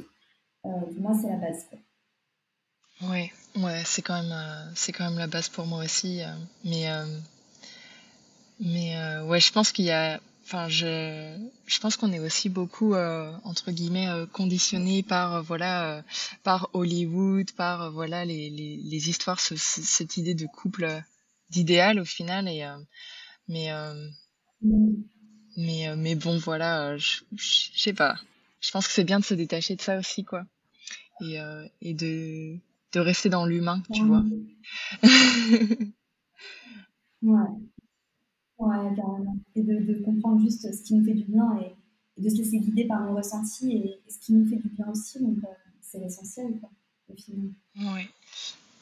euh, 0.65 0.69
pour 0.69 1.01
moi, 1.01 1.13
c'est 1.19 1.29
la 1.29 1.37
base. 1.37 1.65
Oui, 3.01 3.07
Ouais, 3.09 3.31
ouais, 3.57 3.81
c'est 3.85 4.01
quand 4.01 4.21
même, 4.21 4.31
euh, 4.31 4.71
c'est 4.75 4.91
quand 4.91 5.09
même 5.09 5.17
la 5.17 5.27
base 5.27 5.49
pour 5.49 5.65
moi 5.65 5.83
aussi. 5.83 6.21
Euh, 6.21 6.33
mais, 6.63 6.87
mais 8.59 8.95
ouais, 9.23 9.39
je 9.39 9.51
pense 9.51 9.71
qu'il 9.71 9.85
y 9.85 9.91
a, 9.91 10.21
enfin, 10.43 10.69
je, 10.69 11.35
je 11.65 11.79
pense 11.79 11.97
qu'on 11.97 12.11
est 12.11 12.19
aussi 12.19 12.49
beaucoup 12.49 12.93
entre 12.93 13.71
guillemets 13.71 14.07
conditionné 14.31 15.01
par 15.01 15.41
voilà, 15.43 16.03
par 16.43 16.69
Hollywood, 16.73 17.51
par 17.53 17.91
voilà 17.91 18.23
les, 18.23 18.51
les, 18.51 18.77
les 18.77 19.09
histoires, 19.09 19.39
cette 19.39 20.17
idée 20.17 20.35
de 20.35 20.45
couple 20.45 21.01
d'idéal 21.49 21.99
au 21.99 22.05
final. 22.05 22.47
Et 22.47 22.63
mais 23.47 23.71
mm. 24.61 25.03
mais 25.57 25.95
mais 25.95 26.13
bon, 26.13 26.37
voilà, 26.37 26.97
je, 26.97 27.21
je 27.35 27.71
sais 27.75 27.93
pas 27.93 28.15
je 28.61 28.71
pense 28.71 28.87
que 28.87 28.93
c'est 28.93 29.03
bien 29.03 29.19
de 29.19 29.25
se 29.25 29.33
détacher 29.33 29.75
de 29.75 29.81
ça 29.81 29.97
aussi, 29.97 30.23
quoi. 30.23 30.45
Et, 31.21 31.39
euh, 31.39 31.67
et 31.81 31.93
de, 31.93 32.57
de 32.93 32.99
rester 32.99 33.29
dans 33.29 33.45
l'humain, 33.45 33.83
tu 33.93 34.03
vois. 34.03 34.23
ouais. 37.23 37.49
Ouais, 38.57 38.95
carrément. 38.95 39.37
Et 39.55 39.63
de, 39.63 39.79
de, 39.79 40.03
comprendre 40.03 40.39
juste 40.41 40.71
ce 40.71 40.83
qui 40.83 40.93
nous 40.93 41.03
fait 41.03 41.15
du 41.15 41.25
bien 41.25 41.57
et, 41.59 41.75
de 42.21 42.29
se 42.29 42.35
laisser 42.35 42.59
guider 42.59 42.85
par 42.85 43.01
nos 43.01 43.15
ressentis 43.15 43.71
et, 43.71 43.99
ce 44.07 44.19
qui 44.19 44.33
nous 44.33 44.47
fait 44.47 44.57
du 44.57 44.69
bien 44.69 44.87
aussi. 44.87 45.19
Donc, 45.19 45.37
euh, 45.43 45.47
c'est 45.81 45.99
l'essentiel, 45.99 46.59
quoi, 46.59 46.69
au 47.09 47.15
final. 47.15 47.49
Ouais. 47.77 48.07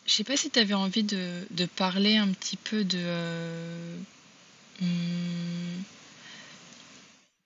Je 0.05 0.13
sais 0.13 0.23
pas 0.25 0.35
si 0.35 0.49
tu 0.49 0.59
avais 0.59 0.73
envie 0.73 1.03
de, 1.03 1.45
de, 1.51 1.65
parler 1.65 2.17
un 2.17 2.27
petit 2.29 2.57
peu 2.57 2.83
de. 2.83 2.97
Euh, 2.97 3.97
hmm, 4.81 5.83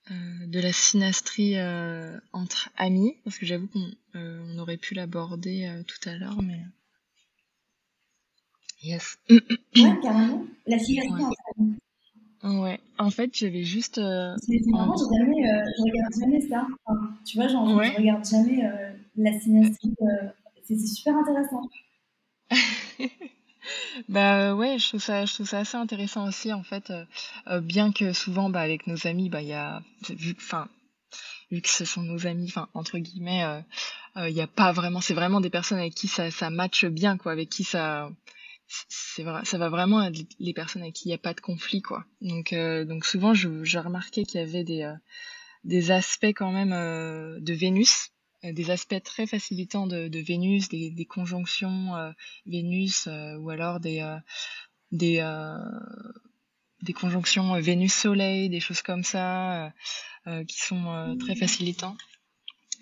de 0.10 0.60
la 0.60 0.74
synastrie 0.74 1.58
euh, 1.58 2.18
entre 2.34 2.70
amis, 2.78 3.16
parce 3.24 3.38
que 3.38 3.45
j'avoue 3.45 3.68
qu'on 3.68 3.89
euh, 4.16 4.43
on 4.54 4.60
aurait 4.60 4.78
pu 4.78 4.93
l'aborder 4.93 5.82
tout 5.88 6.10
à 6.10 6.16
l'heure, 6.16 6.41
mais. 6.41 6.62
Yes. 8.84 9.18
Ouais, 9.30 9.39
carrément. 10.01 10.45
La 10.68 10.78
synastrie 10.78 11.24
entre 11.24 11.41
amis. 11.58 11.76
Ouais, 12.43 12.80
en 12.99 13.10
fait, 13.10 13.30
j'avais 13.34 13.64
juste. 13.64 13.95
c'est 13.95 14.66
marrant, 14.68 14.95
jamais, 14.97 15.43
je 15.78 15.84
regarde 15.84 16.14
jamais 16.20 16.41
ça. 16.41 16.68
tu 17.26 17.38
vois, 17.38 17.47
genre, 17.47 17.84
je 17.84 17.97
regarde 17.97 18.26
jamais 18.26 18.62
la 19.16 19.39
synastrie. 19.39 19.93
c'est 20.68 20.78
super 20.78 21.16
intéressant. 21.16 21.62
Bah 24.09 24.55
ouais, 24.55 24.78
je 24.80 24.88
trouve 24.89 25.01
ça, 25.01 25.26
je 25.26 25.34
trouve 25.34 25.47
ça 25.47 25.59
assez 25.59 25.78
intéressant 25.78 26.28
aussi 26.28 26.51
en 26.53 26.64
fait, 26.64 26.89
euh, 26.89 27.05
euh, 27.47 27.61
bien 27.61 27.91
que 27.91 28.14
souvent 28.14 28.49
bah 28.49 28.61
avec 28.61 28.88
nos 28.88 29.07
amis 29.07 29.30
bah 29.30 29.41
il 29.41 29.49
y 29.49 29.53
a 29.53 29.82
vu 30.09 30.36
enfin 30.38 30.68
vu 31.51 31.61
que 31.61 31.70
ce 31.70 31.86
sont 31.86 32.01
nos 32.01 32.26
amis 32.28 32.53
entre 32.74 32.97
guillemets 32.97 33.43
euh, 34.16 34.30
il 34.30 34.36
y 34.36 34.41
a 34.41 34.47
pas 34.47 34.72
vraiment 34.72 35.01
c'est 35.01 35.14
vraiment 35.14 35.41
des 35.41 35.49
personnes 35.49 35.80
avec 35.80 35.93
qui 35.95 36.07
ça 36.07 36.32
ça 36.32 36.49
matche 36.49 36.86
bien 36.86 37.18
quoi, 37.18 37.32
avec 37.32 37.49
qui 37.49 37.64
ça 37.64 38.09
c'est 38.89 39.24
vrai, 39.24 39.45
ça 39.45 39.57
va 39.57 39.70
vraiment 39.70 40.01
être 40.03 40.18
les 40.39 40.53
personnes 40.53 40.82
avec 40.82 40.95
qui 40.95 41.05
il 41.05 41.09
n'y 41.09 41.16
a 41.16 41.20
pas 41.20 41.34
de 41.34 41.41
conflit, 41.41 41.82
quoi. 41.82 42.05
Donc, 42.22 42.53
euh, 42.53 42.86
donc 42.86 43.05
souvent, 43.05 43.34
j'ai 43.34 43.80
remarqué 43.80 44.24
qu'il 44.24 44.39
y 44.39 44.43
avait 44.43 44.64
des, 44.64 44.84
euh, 44.84 44.95
des 45.64 45.91
aspects 45.91 46.26
quand 46.26 46.51
même 46.51 46.74
euh, 46.74 47.39
de 47.39 47.53
Vénus, 47.53 48.09
des 48.44 48.72
aspects 48.72 49.02
très 49.04 49.26
facilitants 49.26 49.88
de, 49.88 50.20
Vénus, 50.20 50.70
des, 50.70 51.08
conjonctions 51.10 52.14
Vénus, 52.46 53.08
ou 53.39 53.50
alors 53.50 53.80
des, 53.80 54.18
des, 54.91 55.24
conjonctions 56.94 57.60
Vénus-Soleil, 57.60 58.50
des 58.50 58.60
choses 58.60 58.82
comme 58.82 59.04
ça, 59.04 59.74
qui 60.26 60.60
sont 60.60 61.18
très 61.20 61.36
facilitants. 61.36 61.98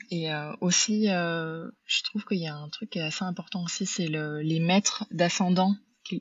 Et 0.09 0.29
aussi, 0.61 1.05
je 1.05 2.03
trouve 2.03 2.25
qu'il 2.25 2.39
y 2.39 2.47
a 2.47 2.55
un 2.55 2.69
truc 2.69 2.89
qui 2.89 2.99
est 2.99 3.03
assez 3.03 3.23
important 3.23 3.63
aussi, 3.63 3.85
c'est 3.85 4.07
le, 4.07 4.41
les 4.41 4.59
maîtres 4.59 5.05
d'ascendant, 5.11 5.75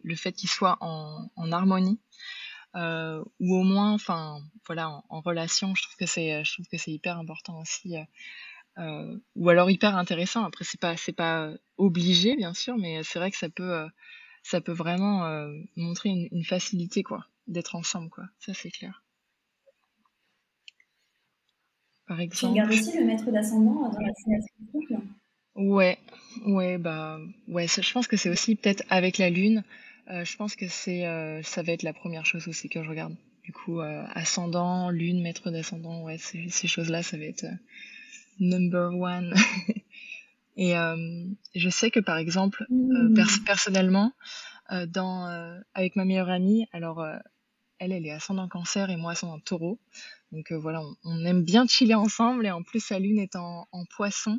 le 0.04 0.14
fait 0.14 0.32
qu'ils 0.32 0.50
soient 0.50 0.78
en, 0.80 1.52
harmonie. 1.52 1.98
Euh, 2.76 3.24
ou 3.40 3.56
au 3.56 3.64
moins, 3.64 3.92
enfin, 3.92 4.40
voilà, 4.66 5.02
en, 5.08 5.20
relation, 5.20 5.74
je 5.74 5.82
trouve 5.82 5.96
que 5.96 6.06
c'est, 6.06 6.44
hyper 6.86 7.18
important 7.18 7.60
aussi, 7.60 7.96
euh, 7.96 8.04
ou 9.36 9.48
alors 9.48 9.70
hyper 9.70 9.96
intéressant. 9.96 10.44
Après, 10.44 10.64
c'est 10.64 10.80
pas, 10.80 10.96
c'est 10.96 11.12
pas 11.12 11.52
obligé, 11.76 12.36
bien 12.36 12.54
sûr, 12.54 12.76
mais 12.78 13.02
c'est 13.02 13.18
vrai 13.18 13.30
que 13.30 13.36
ça 13.36 13.48
peut, 13.48 13.86
ça 14.42 14.60
peut 14.60 14.72
vraiment 14.72 15.48
montrer 15.76 16.10
une, 16.10 16.28
une 16.32 16.44
facilité, 16.44 17.02
quoi, 17.02 17.26
d'être 17.46 17.74
ensemble, 17.74 18.10
quoi. 18.10 18.24
Ça, 18.38 18.54
c'est 18.54 18.70
clair 18.70 19.02
par 22.10 22.20
exemple. 22.20 22.54
Tu 22.54 22.60
regardes 22.60 22.72
aussi 22.72 22.98
le 22.98 23.04
maître 23.04 23.30
d'ascendant 23.30 23.88
dans 23.88 23.98
la 24.00 24.10
couple? 24.72 24.94
Ouais, 25.54 25.96
ouais, 26.44 26.76
bah, 26.76 27.20
ouais, 27.46 27.68
je 27.68 27.92
pense 27.92 28.08
que 28.08 28.16
c'est 28.16 28.28
aussi 28.30 28.56
peut-être 28.56 28.82
avec 28.90 29.16
la 29.18 29.30
lune. 29.30 29.62
Euh, 30.10 30.24
je 30.24 30.36
pense 30.36 30.56
que 30.56 30.66
c'est, 30.66 31.06
euh, 31.06 31.40
ça 31.44 31.62
va 31.62 31.72
être 31.72 31.84
la 31.84 31.92
première 31.92 32.26
chose 32.26 32.48
aussi 32.48 32.68
que 32.68 32.82
je 32.82 32.88
regarde. 32.88 33.14
Du 33.44 33.52
coup, 33.52 33.80
euh, 33.80 34.04
ascendant, 34.12 34.90
lune, 34.90 35.22
maître 35.22 35.52
d'ascendant, 35.52 36.02
ouais, 36.02 36.18
ces, 36.18 36.48
ces 36.48 36.66
choses-là, 36.66 37.04
ça 37.04 37.16
va 37.16 37.24
être 37.24 37.46
number 38.40 38.90
one. 38.94 39.34
Et 40.56 40.74
je 41.54 41.70
sais 41.70 41.90
que 41.90 42.00
par 42.00 42.18
exemple, 42.18 42.66
mmh. 42.68 43.14
personnellement, 43.46 44.12
dans, 44.88 45.62
avec 45.72 45.96
ma 45.96 46.04
meilleure 46.04 46.28
amie, 46.28 46.66
alors 46.72 47.02
elle, 47.80 47.92
elle 47.92 48.06
est 48.06 48.12
ascendant 48.12 48.46
cancer 48.46 48.90
et 48.90 48.96
moi 48.96 49.12
ascendant 49.12 49.40
taureau. 49.40 49.80
Donc 50.32 50.52
euh, 50.52 50.58
voilà, 50.58 50.82
on, 51.02 51.24
aime 51.24 51.42
bien 51.42 51.66
chiller 51.66 51.94
ensemble 51.94 52.46
et 52.46 52.50
en 52.50 52.62
plus 52.62 52.80
sa 52.80 52.98
lune 52.98 53.18
est 53.18 53.34
en, 53.34 53.66
poisson. 53.96 54.38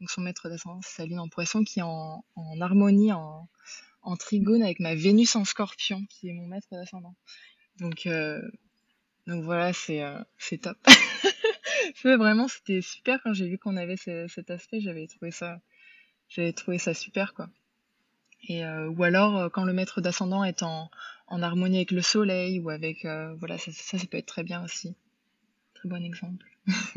Donc 0.00 0.10
son 0.10 0.20
maître 0.20 0.48
d'ascendance, 0.48 0.86
sa 0.86 1.06
lune 1.06 1.20
en 1.20 1.28
poisson 1.28 1.64
qui 1.64 1.78
est 1.78 1.84
en, 1.84 2.24
harmonie, 2.60 3.12
en, 3.12 3.48
trigone 4.18 4.62
avec 4.62 4.80
ma 4.80 4.94
Vénus 4.94 5.36
en 5.36 5.44
scorpion 5.44 6.04
qui 6.10 6.28
est 6.28 6.32
mon 6.32 6.46
maître 6.46 6.66
d'ascendant. 6.72 7.14
Donc, 7.78 8.06
euh, 8.06 8.42
donc 9.26 9.44
voilà, 9.44 9.72
c'est 9.72 10.02
euh, 10.02 10.18
top. 10.60 10.76
vraiment, 12.04 12.48
c'était 12.48 12.80
super 12.80 13.20
quand 13.22 13.32
j'ai 13.32 13.48
vu 13.48 13.58
qu'on 13.58 13.76
avait 13.76 13.96
cet 13.96 14.50
aspect, 14.50 14.80
j'avais 14.80 15.06
trouvé 15.06 15.30
ça 15.30 15.60
j'avais 16.28 16.52
trouvé 16.52 16.78
ça 16.78 16.94
super 16.94 17.34
quoi. 17.34 17.48
Et 18.48 18.64
ou 18.64 19.02
alors 19.02 19.50
quand 19.52 19.64
le 19.64 19.72
maître 19.72 20.00
d'ascendant 20.00 20.44
est 20.44 20.62
en, 20.62 20.90
en 21.26 21.42
harmonie 21.42 21.78
avec 21.78 21.90
le 21.90 22.02
soleil 22.02 22.60
ou 22.60 22.70
avec 22.70 23.04
voilà 23.38 23.58
ça, 23.58 23.72
ça, 23.72 23.98
ça 23.98 24.06
peut 24.06 24.18
être 24.18 24.26
très 24.26 24.44
bien 24.44 24.64
aussi 24.64 24.94
très 25.80 25.88
bon 25.88 26.04
exemple. 26.04 26.46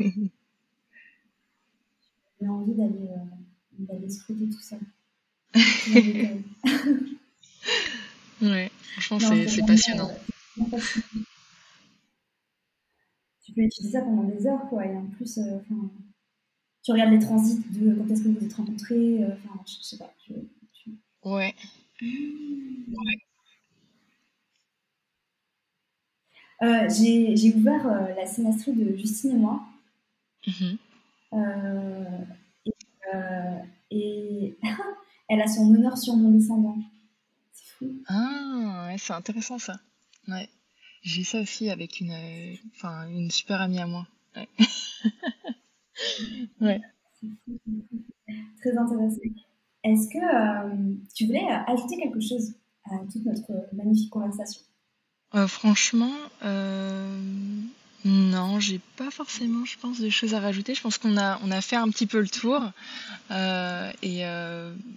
J'ai 2.40 2.48
envie 2.48 2.74
d'aller 2.74 3.08
euh, 3.08 3.24
d'aller 3.78 4.10
scruter 4.10 4.50
tout 4.50 4.60
ça. 4.60 4.76
ouais, 8.42 8.70
franchement, 9.00 9.46
c'est 9.48 9.66
passionnant. 9.66 10.10
Euh, 10.58 10.78
tu 13.44 13.52
peux 13.52 13.62
utiliser 13.62 13.98
ça 13.98 14.02
pendant 14.02 14.24
des 14.24 14.46
heures, 14.46 14.68
quoi. 14.68 14.86
Et 14.86 14.96
en 14.96 15.06
plus, 15.06 15.38
euh, 15.38 15.58
tu 16.82 16.92
regardes 16.92 17.12
les 17.12 17.18
transits 17.18 17.62
de 17.70 17.94
quand 17.94 18.10
est-ce 18.10 18.22
que 18.22 18.28
vous 18.28 18.44
êtes 18.44 18.54
rencontrés. 18.54 19.24
Enfin, 19.24 19.60
je, 19.66 19.82
sais 19.82 19.98
pas. 19.98 20.12
Ouais. 21.22 21.54
ouais. 22.02 23.18
Euh, 26.62 26.88
j'ai 26.88 27.54
ouvert 27.54 27.86
euh, 27.86 28.14
la 28.14 28.26
sémestrie 28.26 28.72
de 28.72 28.96
Justine 28.96 29.32
et 29.32 29.38
moi. 29.38 29.60
Mhm. 30.46 30.78
Euh, 31.32 32.18
et, 33.90 34.56
elle 35.28 35.40
a 35.40 35.46
son 35.46 35.74
honneur 35.74 35.98
sur 35.98 36.16
mon 36.16 36.30
descendant. 36.30 36.76
C'est 37.52 37.66
fou. 37.76 37.90
Ah, 38.08 38.86
ouais, 38.88 38.96
c'est 38.98 39.12
intéressant 39.12 39.58
ça. 39.58 39.78
Ouais. 40.28 40.48
J'ai 41.04 41.22
ça 41.22 41.40
aussi 41.40 41.70
avec 41.70 42.00
une, 42.00 42.12
enfin, 42.74 43.08
une 43.08 43.30
super 43.30 43.60
amie 43.60 43.78
à 43.78 43.86
moi. 43.86 44.08
Ouais. 44.34 44.48
ouais. 46.60 46.80
Très 48.60 48.76
intéressant. 48.76 49.20
Est-ce 49.84 50.08
que 50.08 51.14
tu 51.14 51.26
voulais 51.26 51.46
ajouter 51.66 51.98
quelque 51.98 52.20
chose 52.20 52.54
à 52.86 52.96
toute 53.12 53.24
notre 53.26 53.52
magnifique 53.74 54.10
conversation? 54.10 54.62
Euh, 55.34 55.46
franchement, 55.46 56.12
euh, 56.44 57.20
non, 58.04 58.60
j'ai 58.60 58.80
pas 58.96 59.10
forcément, 59.10 59.64
je 59.64 59.76
pense, 59.78 60.00
de 60.00 60.08
choses 60.08 60.32
à 60.32 60.40
rajouter. 60.40 60.74
Je 60.74 60.80
pense 60.80 60.96
qu'on 60.96 61.18
a, 61.18 61.38
on 61.42 61.50
a 61.50 61.60
fait 61.60 61.76
un 61.76 61.88
petit 61.90 62.06
peu 62.06 62.20
le 62.20 62.28
tour. 62.28 62.62
Euh, 63.30 63.92
et 64.02 64.22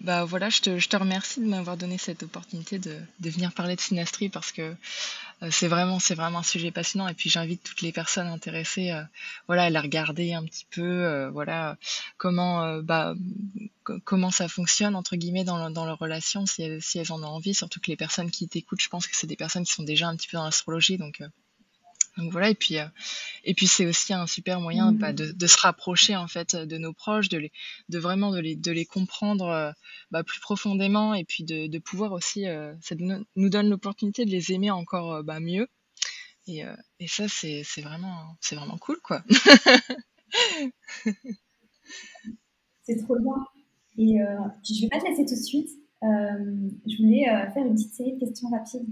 bah 0.02 0.24
voilà, 0.26 0.50
je 0.50 0.62
te, 0.62 0.80
je 0.80 0.88
te 0.88 0.96
remercie 0.96 1.42
de 1.42 1.48
m'avoir 1.48 1.76
donné 1.76 1.98
cette 1.98 2.24
opportunité 2.24 2.80
de, 2.80 2.98
de 3.20 3.30
venir 3.30 3.52
parler 3.52 3.76
de 3.76 3.82
Synastrie 3.82 4.30
parce 4.30 4.54
que 4.54 4.74
c'est 5.52 5.68
vraiment, 5.68 6.00
c'est 6.00 6.16
vraiment 6.16 6.40
un 6.40 6.44
sujet 6.44 6.72
passionnant. 6.72 7.08
Et 7.08 7.14
puis 7.14 7.30
j'invite 7.30 7.64
toutes 7.64 7.82
les 7.82 7.92
personnes 7.92 8.28
intéressées, 8.28 8.92
voilà, 9.48 9.64
à 9.64 9.70
la 9.70 9.82
regarder 9.82 10.34
un 10.34 10.44
petit 10.44 10.66
peu, 10.70 11.28
voilà, 11.28 11.78
comment, 12.18 12.80
bah, 12.82 13.14
comment 14.04 14.32
ça 14.32 14.48
fonctionne 14.48 14.96
entre 14.96 15.16
guillemets 15.16 15.44
dans, 15.44 15.70
dans 15.70 15.86
leur 15.86 16.00
relation 16.00 16.46
si 16.46 16.64
elles, 16.64 16.82
si 16.82 17.00
elles 17.00 17.12
en 17.12 17.24
ont 17.24 17.28
envie 17.28 17.54
surtout 17.54 17.80
que 17.80 17.90
les 17.90 17.96
personnes 17.96 18.32
qui 18.32 18.48
t'écoutent 18.48 18.82
je 18.82 18.90
pense 18.90 19.08
que 19.08 19.16
c'est 19.16 19.28
des 19.28 19.36
personnes 19.36 19.64
qui 19.64 19.72
sont 19.72 19.84
déjà 19.84 20.08
un 20.08 20.16
petit 20.16 20.28
peu 20.28 20.38
dans 20.38 20.46
l'astrologie 20.46 20.98
donc 20.98 21.22
euh, 21.22 21.28
donc 22.18 22.32
voilà 22.32 22.50
et 22.50 22.56
puis 22.56 22.78
euh, 22.78 22.86
et 23.44 23.54
puis 23.54 23.68
c'est 23.68 23.86
aussi 23.86 24.14
un 24.14 24.28
super 24.28 24.60
moyen 24.60 24.92
mmh. 24.92 24.98
bah, 24.98 25.14
de, 25.14 25.32
de, 25.32 25.48
se 25.48 25.58
rapprocher 25.58 26.16
en 26.16 26.28
fait 26.28 26.56
de 26.56 26.78
nos 26.78 26.94
proches 26.94 27.30
de 27.30 27.38
les 27.38 27.52
de 27.90 28.00
vraiment 28.00 28.32
de 28.32 28.40
les 28.40 28.56
de 28.56 28.72
les 28.72 28.86
comprendre 28.86 29.48
euh, 29.48 29.72
bah, 30.12 30.24
plus 30.24 30.40
profondément 30.40 31.14
et 31.14 31.24
puis 31.26 31.44
de, 31.44 31.68
de 31.68 31.80
pouvoir 31.80 32.12
aussi 32.12 32.46
ça 32.82 32.96
nous 33.36 33.50
donne 33.50 33.70
l'opportunité 33.70 34.26
de 34.26 34.32
les 34.32 34.52
aimer 34.52 34.72
encore 34.72 35.24
bah, 35.24 35.40
mieux 35.40 35.68
et, 36.48 36.64
et 37.00 37.08
ça 37.08 37.28
c'est 37.28 37.64
vraiment 37.82 38.38
vraiment 38.52 38.78
cool 38.78 39.00
quoi 39.02 39.24
c'est 42.84 42.98
trop 43.04 43.18
bien 43.20 43.46
et 43.98 44.22
euh, 44.22 44.26
je 44.64 44.74
ne 44.74 44.82
vais 44.82 44.90
pas 44.90 45.00
te 45.00 45.06
laisser 45.06 45.26
tout 45.26 45.36
de 45.36 45.46
suite. 45.46 45.70
Euh, 46.04 46.70
je 46.86 46.98
voulais 47.02 47.28
euh, 47.28 47.50
faire 47.52 47.66
une 47.66 47.74
petite 47.74 47.94
série 47.94 48.14
de 48.14 48.20
questions 48.20 48.50
rapides. 48.50 48.88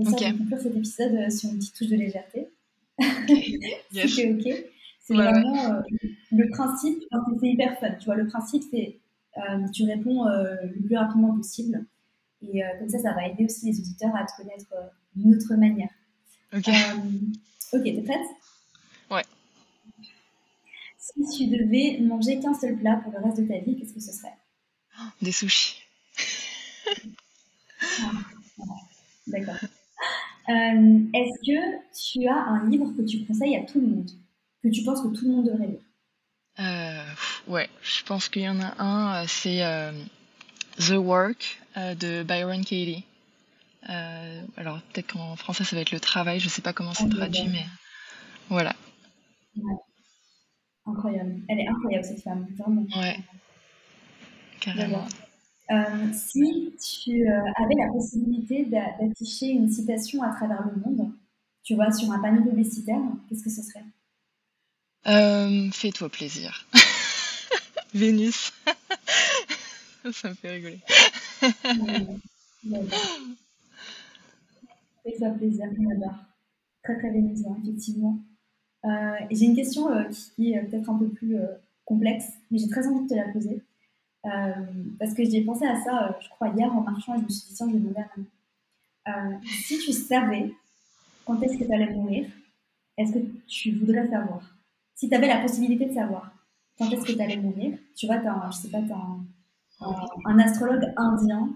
Et 0.00 0.04
ça, 0.04 0.10
okay. 0.10 0.36
conclure 0.36 0.58
cet 0.58 0.76
épisode 0.76 1.30
sur 1.30 1.50
une 1.50 1.58
petite 1.58 1.74
touche 1.76 1.88
de 1.88 1.96
légèreté. 1.96 2.48
c'est 2.98 4.32
ok. 4.32 4.64
C'est 5.00 5.14
vraiment 5.14 5.82
le 6.32 6.50
principe, 6.50 7.04
c'est 7.40 7.48
hyper 7.48 7.78
fun. 7.78 7.92
Tu 7.98 8.06
vois, 8.06 8.16
le 8.16 8.26
principe, 8.26 8.62
c'est 8.70 8.98
tu 9.72 9.84
réponds 9.84 10.24
le 10.24 10.86
plus 10.86 10.96
rapidement 10.96 11.36
possible. 11.36 11.84
Et 12.42 12.62
comme 12.78 12.88
ça, 12.88 12.98
ça 12.98 13.12
va 13.12 13.26
aider 13.28 13.44
aussi 13.44 13.66
les 13.66 13.78
auditeurs 13.78 14.14
à 14.16 14.24
te 14.24 14.36
connaître 14.36 14.66
d'une 15.14 15.34
autre 15.34 15.54
manière. 15.54 15.90
Ok. 16.52 16.68
ok, 17.72 17.82
t'es 17.82 18.02
prête? 18.02 18.26
Ouais. 19.10 19.24
Si 20.98 21.22
tu 21.36 21.46
devais 21.46 21.98
manger 22.00 22.40
qu'un 22.40 22.54
seul 22.54 22.76
plat 22.76 23.00
pour 23.02 23.12
le 23.12 23.18
reste 23.18 23.38
de 23.38 23.46
ta 23.46 23.58
vie, 23.58 23.76
qu'est-ce 23.76 23.94
que 23.94 24.00
ce 24.00 24.12
serait? 24.12 24.34
Des 25.22 25.32
sushis. 25.32 25.82
Ah, 28.00 28.10
d'accord. 29.26 29.56
Euh, 30.48 31.00
est-ce 31.14 31.38
que 31.40 32.20
tu 32.20 32.28
as 32.28 32.36
un 32.36 32.68
livre 32.68 32.92
que 32.96 33.02
tu 33.02 33.24
conseilles 33.26 33.56
à 33.56 33.64
tout 33.64 33.80
le 33.80 33.86
monde 33.88 34.10
Que 34.62 34.68
tu 34.68 34.84
penses 34.84 35.00
que 35.02 35.08
tout 35.08 35.24
le 35.26 35.32
monde 35.32 35.46
devrait 35.46 35.66
lire? 35.66 35.80
Euh, 36.60 37.04
Ouais, 37.48 37.68
je 37.82 38.02
pense 38.04 38.28
qu'il 38.28 38.42
y 38.42 38.48
en 38.48 38.60
a 38.60 38.82
un, 38.82 39.22
euh, 39.22 39.24
c'est 39.28 39.62
The 40.78 40.96
Work 40.96 41.60
de 41.76 42.22
Byron 42.22 42.60
Katie. 42.64 43.04
alors 43.82 44.80
peut-être 44.92 45.12
qu'en 45.12 45.36
français 45.36 45.64
ça 45.64 45.76
va 45.76 45.82
être 45.82 45.92
le 45.92 46.00
travail, 46.00 46.40
je 46.40 46.48
sais 46.48 46.62
pas 46.62 46.72
comment 46.72 46.94
c'est 46.94 47.08
traduit, 47.08 47.48
mais 47.48 47.64
voilà. 48.48 48.74
Incroyable. 50.86 51.36
Elle 51.48 51.60
est 51.60 51.68
incroyable, 51.68 52.04
cette 52.04 52.22
femme. 52.22 52.46
Vraiment. 52.56 52.86
Ouais. 52.96 53.18
Carrément. 54.60 55.06
Euh, 55.70 56.12
si 56.12 56.74
tu 56.80 57.28
euh, 57.28 57.40
avais 57.56 57.74
la 57.76 57.92
possibilité 57.92 58.66
d'afficher 58.66 59.48
une 59.48 59.68
citation 59.68 60.22
à 60.22 60.32
travers 60.32 60.64
le 60.64 60.80
monde, 60.80 61.10
tu 61.64 61.74
vois, 61.74 61.90
sur 61.90 62.10
un 62.12 62.20
panneau 62.20 62.44
publicitaire, 62.44 63.00
qu'est-ce 63.28 63.42
que 63.42 63.50
ce 63.50 63.62
serait? 63.62 63.84
Euh, 65.08 65.68
Fais-toi 65.72 66.08
plaisir. 66.08 66.66
Vénus. 67.94 68.52
Ça 70.12 70.28
me 70.28 70.34
fait 70.34 70.50
rigoler. 70.50 70.78
Ça 75.18 75.30
plaisir, 75.30 75.66
j'adore. 75.76 76.14
Très 76.84 76.96
très 76.98 77.08
amusant, 77.08 77.56
effectivement. 77.60 78.18
Euh, 78.84 79.16
j'ai 79.32 79.46
une 79.46 79.56
question 79.56 79.88
qui 80.36 80.52
est 80.52 80.62
peut-être 80.62 80.90
un 80.90 80.98
peu 80.98 81.08
plus 81.08 81.36
complexe, 81.84 82.26
mais 82.52 82.58
j'ai 82.58 82.68
très 82.68 82.86
envie 82.86 83.02
de 83.02 83.08
te 83.08 83.14
la 83.14 83.32
poser. 83.32 83.62
Parce 84.98 85.14
que 85.14 85.24
j'ai 85.24 85.42
pensé 85.42 85.66
à 85.66 85.82
ça, 85.82 86.18
je 86.20 86.28
crois, 86.28 86.48
hier 86.48 86.72
en 86.74 86.80
marchant, 86.80 87.14
et 87.14 87.18
je 87.18 87.24
me 87.24 87.28
suis 87.28 87.48
dit, 87.48 87.54
tiens, 87.54 87.68
je 87.68 87.74
vais 87.74 87.78
demander 87.78 88.02
à 89.04 89.40
Si 89.44 89.78
tu 89.78 89.92
savais 89.92 90.52
quand 91.24 91.40
est-ce 91.42 91.58
que 91.58 91.64
tu 91.64 91.72
allais 91.72 91.92
mourir, 91.92 92.26
est-ce 92.96 93.12
que 93.12 93.18
tu 93.46 93.72
voudrais 93.72 94.08
savoir? 94.08 94.42
Si 94.94 95.08
tu 95.08 95.14
avais 95.14 95.28
la 95.28 95.40
possibilité 95.40 95.86
de 95.86 95.94
savoir 95.94 96.32
quand 96.78 96.90
est-ce 96.90 97.04
que 97.04 97.12
tu 97.12 97.20
allais 97.20 97.36
mourir, 97.36 97.78
tu 97.94 98.06
vois, 98.06 98.16
as 98.16 98.50
je 98.50 98.56
sais 98.56 98.70
pas, 98.70 98.82
tu 98.82 98.92
as 98.92 99.86
un, 100.26 100.38
astrologue 100.38 100.92
indien, 100.96 101.50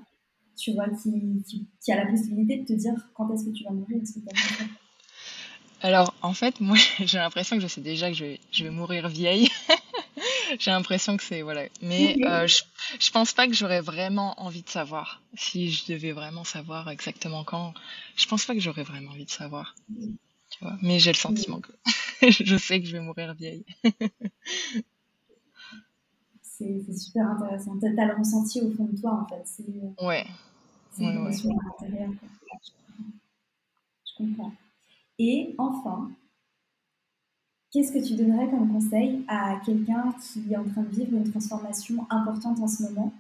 tu 0.57 0.73
vois, 0.73 0.87
qui, 0.91 1.93
a 1.93 1.97
la 1.97 2.07
possibilité 2.07 2.59
de 2.59 2.67
te 2.67 2.73
dire 2.75 2.95
quand 3.15 3.33
est-ce 3.33 3.47
que 3.47 3.51
tu 3.51 3.65
vas 3.65 3.71
mourir, 3.71 3.99
est-ce 4.03 4.19
que 4.19 4.21
alors, 5.83 6.13
en 6.21 6.35
fait, 6.35 6.61
moi, 6.61 6.77
j'ai 7.01 7.17
l'impression 7.17 7.57
que 7.57 7.63
je 7.63 7.69
sais 7.69 7.81
déjà 7.81 8.11
que 8.11 8.17
je 8.17 8.65
vais 8.65 8.71
mourir 8.71 9.09
vieille. 9.09 9.49
j'ai 10.59 10.71
l'impression 10.71 11.17
que 11.17 11.23
c'est, 11.23 11.43
voilà. 11.43 11.67
Mais 11.83 12.17
euh, 12.25 12.47
je, 12.47 12.63
je 12.99 13.11
pense 13.11 13.33
pas 13.33 13.47
que 13.47 13.55
j'aurais 13.55 13.81
vraiment 13.81 14.41
envie 14.41 14.63
de 14.63 14.69
savoir. 14.69 15.23
Si 15.35 15.71
je 15.71 15.93
devais 15.93 16.13
vraiment 16.13 16.45
savoir 16.45 16.91
exactement 16.91 17.45
quand, 17.45 17.75
je 18.17 18.27
pense 18.27 18.45
pas 18.45 18.55
que 18.55 18.61
j'aurais 18.61 18.83
vraiment 18.83 19.13
envie 19.13 19.25
de 19.25 19.31
savoir. 19.31 19.75
Tu 19.89 20.65
vois. 20.65 20.77
Mais 20.83 20.99
j'ai 20.99 21.13
le 21.13 21.17
sentiment 21.17 21.61
que 21.61 21.73
je 22.29 22.57
sais 22.57 22.81
que 22.81 22.87
je 22.87 22.93
vais 22.93 23.03
mourir 23.03 23.35
vieille. 23.35 23.65
c'est 26.43 26.97
super 26.97 27.27
intéressant. 27.29 27.79
Tu 27.79 27.87
as 27.87 28.07
le 28.07 28.19
ressenti 28.19 28.61
au 28.61 28.71
fond 28.73 28.85
de 28.85 29.01
toi, 29.01 29.23
en 29.23 29.27
fait. 29.27 29.45
Ouais. 30.05 30.27
C'est 30.93 31.05
une 31.05 31.11
émotion 31.11 31.51
à 31.51 31.85
l'intérieur. 31.85 32.11
Je 34.05 34.13
comprends. 34.17 34.53
Et 35.19 35.55
enfin, 35.59 36.11
qu'est-ce 37.73 37.93
que 37.93 38.05
tu 38.05 38.15
donnerais 38.15 38.51
comme 38.51 38.73
conseil 38.73 39.25
à 39.29 39.61
quelqu'un 39.65 40.13
qui 40.21 40.53
est 40.53 40.57
en 40.57 40.65
train 40.65 40.83
de 40.83 40.95
vivre 40.95 41.13
une 41.17 41.31
transformation 41.31 42.07
importante 42.11 42.59
en 42.61 42.69
ce 42.69 42.83
moment 42.83 43.13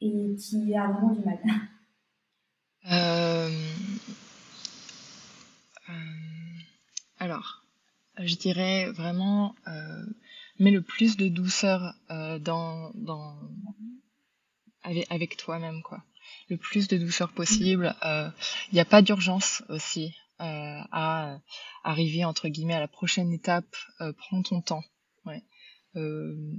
et 0.00 0.36
qui 0.36 0.74
a 0.74 0.88
vraiment 0.88 1.12
du 1.12 1.24
mal? 1.24 1.38
Euh, 2.90 3.48
euh, 5.88 5.92
Alors, 7.18 7.64
je 8.18 8.34
dirais 8.34 8.90
vraiment, 8.92 9.54
euh, 9.66 10.04
mets 10.58 10.70
le 10.70 10.82
plus 10.82 11.16
de 11.16 11.28
douceur 11.28 11.94
dans, 12.10 12.92
avec, 14.82 15.06
avec 15.10 15.36
toi-même, 15.36 15.82
quoi. 15.82 16.02
Le 16.50 16.58
plus 16.58 16.88
de 16.88 16.98
douceur 16.98 17.32
possible. 17.32 17.94
Il 18.02 18.74
n'y 18.74 18.80
a 18.80 18.84
pas 18.84 19.00
d'urgence 19.00 19.62
aussi. 19.70 20.14
Euh, 20.40 20.80
à 20.90 21.38
arriver 21.84 22.24
entre 22.24 22.48
guillemets 22.48 22.74
à 22.74 22.80
la 22.80 22.88
prochaine 22.88 23.32
étape, 23.32 23.76
euh, 24.00 24.12
prends 24.18 24.42
ton 24.42 24.60
temps. 24.62 24.82
Ouais. 25.24 25.44
Euh, 25.94 26.58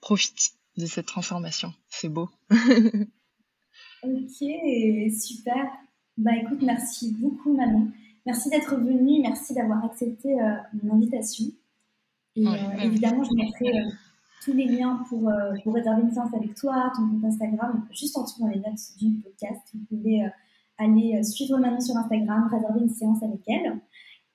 profite 0.00 0.52
de 0.76 0.86
cette 0.86 1.06
transformation. 1.06 1.74
C'est 1.88 2.08
beau. 2.08 2.30
ok, 2.50 4.44
super. 5.10 5.66
Bah 6.16 6.30
écoute, 6.36 6.62
merci 6.62 7.12
beaucoup 7.18 7.52
Manon. 7.56 7.90
Merci 8.24 8.50
d'être 8.50 8.76
venue, 8.76 9.20
merci 9.20 9.52
d'avoir 9.52 9.84
accepté 9.84 10.36
mon 10.80 10.94
invitation. 10.94 11.46
Et 12.36 12.44
évidemment, 12.84 13.24
je 13.24 13.34
mettrai 13.34 13.82
tous 14.44 14.52
les 14.52 14.66
liens 14.66 15.02
pour, 15.08 15.28
pour 15.64 15.74
réserver 15.74 16.02
une 16.02 16.12
séance 16.12 16.32
avec 16.32 16.54
toi, 16.54 16.92
ton 16.94 17.08
compte 17.08 17.24
Instagram, 17.24 17.84
juste 17.90 18.16
en 18.16 18.22
dessous 18.22 18.42
dans 18.42 18.46
les 18.46 18.60
notes 18.60 18.96
du 18.96 19.20
podcast. 19.22 19.60
Vous 19.74 19.96
pouvez 19.96 20.24
allez 20.78 21.16
euh, 21.18 21.22
suivre 21.22 21.58
Manon 21.58 21.80
sur 21.80 21.96
Instagram, 21.96 22.48
réserver 22.50 22.80
une 22.80 22.94
séance 22.94 23.22
avec 23.22 23.40
elle. 23.46 23.80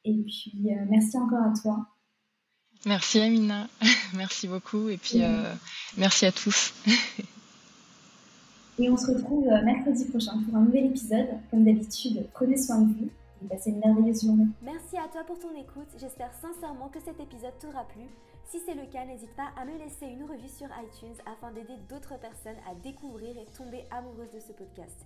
Et 0.05 0.23
puis, 0.23 0.69
euh, 0.71 0.85
merci 0.89 1.17
encore 1.17 1.43
à 1.43 1.53
toi. 1.61 1.88
Merci 2.85 3.19
Amina, 3.19 3.67
merci 4.15 4.47
beaucoup 4.47 4.88
et 4.88 4.97
puis 4.97 5.23
euh, 5.23 5.51
merci 5.97 6.27
à 6.27 6.31
tous. 6.31 6.73
et 8.79 8.89
on 8.89 8.95
se 8.95 9.07
retrouve 9.07 9.47
mercredi 9.65 10.05
prochain 10.05 10.38
pour 10.43 10.55
un 10.55 10.61
nouvel 10.61 10.85
épisode. 10.85 11.27
Comme 11.49 11.65
d'habitude, 11.65 12.27
prenez 12.33 12.55
soin 12.55 12.81
de 12.81 12.93
vous 12.93 13.09
et 13.43 13.47
passez 13.47 13.71
une 13.71 13.79
merveilleuse 13.79 14.23
journée. 14.23 14.45
Merci 14.61 14.95
à 14.95 15.07
toi 15.11 15.23
pour 15.25 15.39
ton 15.39 15.51
écoute. 15.59 15.89
J'espère 15.99 16.31
sincèrement 16.39 16.88
que 16.89 16.99
cet 16.99 17.19
épisode 17.19 17.57
t'aura 17.59 17.83
plu. 17.85 18.03
Si 18.45 18.59
c'est 18.65 18.75
le 18.75 18.85
cas, 18.85 19.05
n'hésite 19.05 19.35
pas 19.35 19.49
à 19.59 19.65
me 19.65 19.77
laisser 19.77 20.05
une 20.05 20.23
revue 20.23 20.47
sur 20.47 20.67
iTunes 20.67 21.17
afin 21.25 21.51
d'aider 21.51 21.75
d'autres 21.89 22.17
personnes 22.19 22.61
à 22.69 22.75
découvrir 22.75 23.35
et 23.38 23.45
tomber 23.57 23.83
amoureuses 23.91 24.31
de 24.31 24.39
ce 24.39 24.53
podcast. 24.53 25.05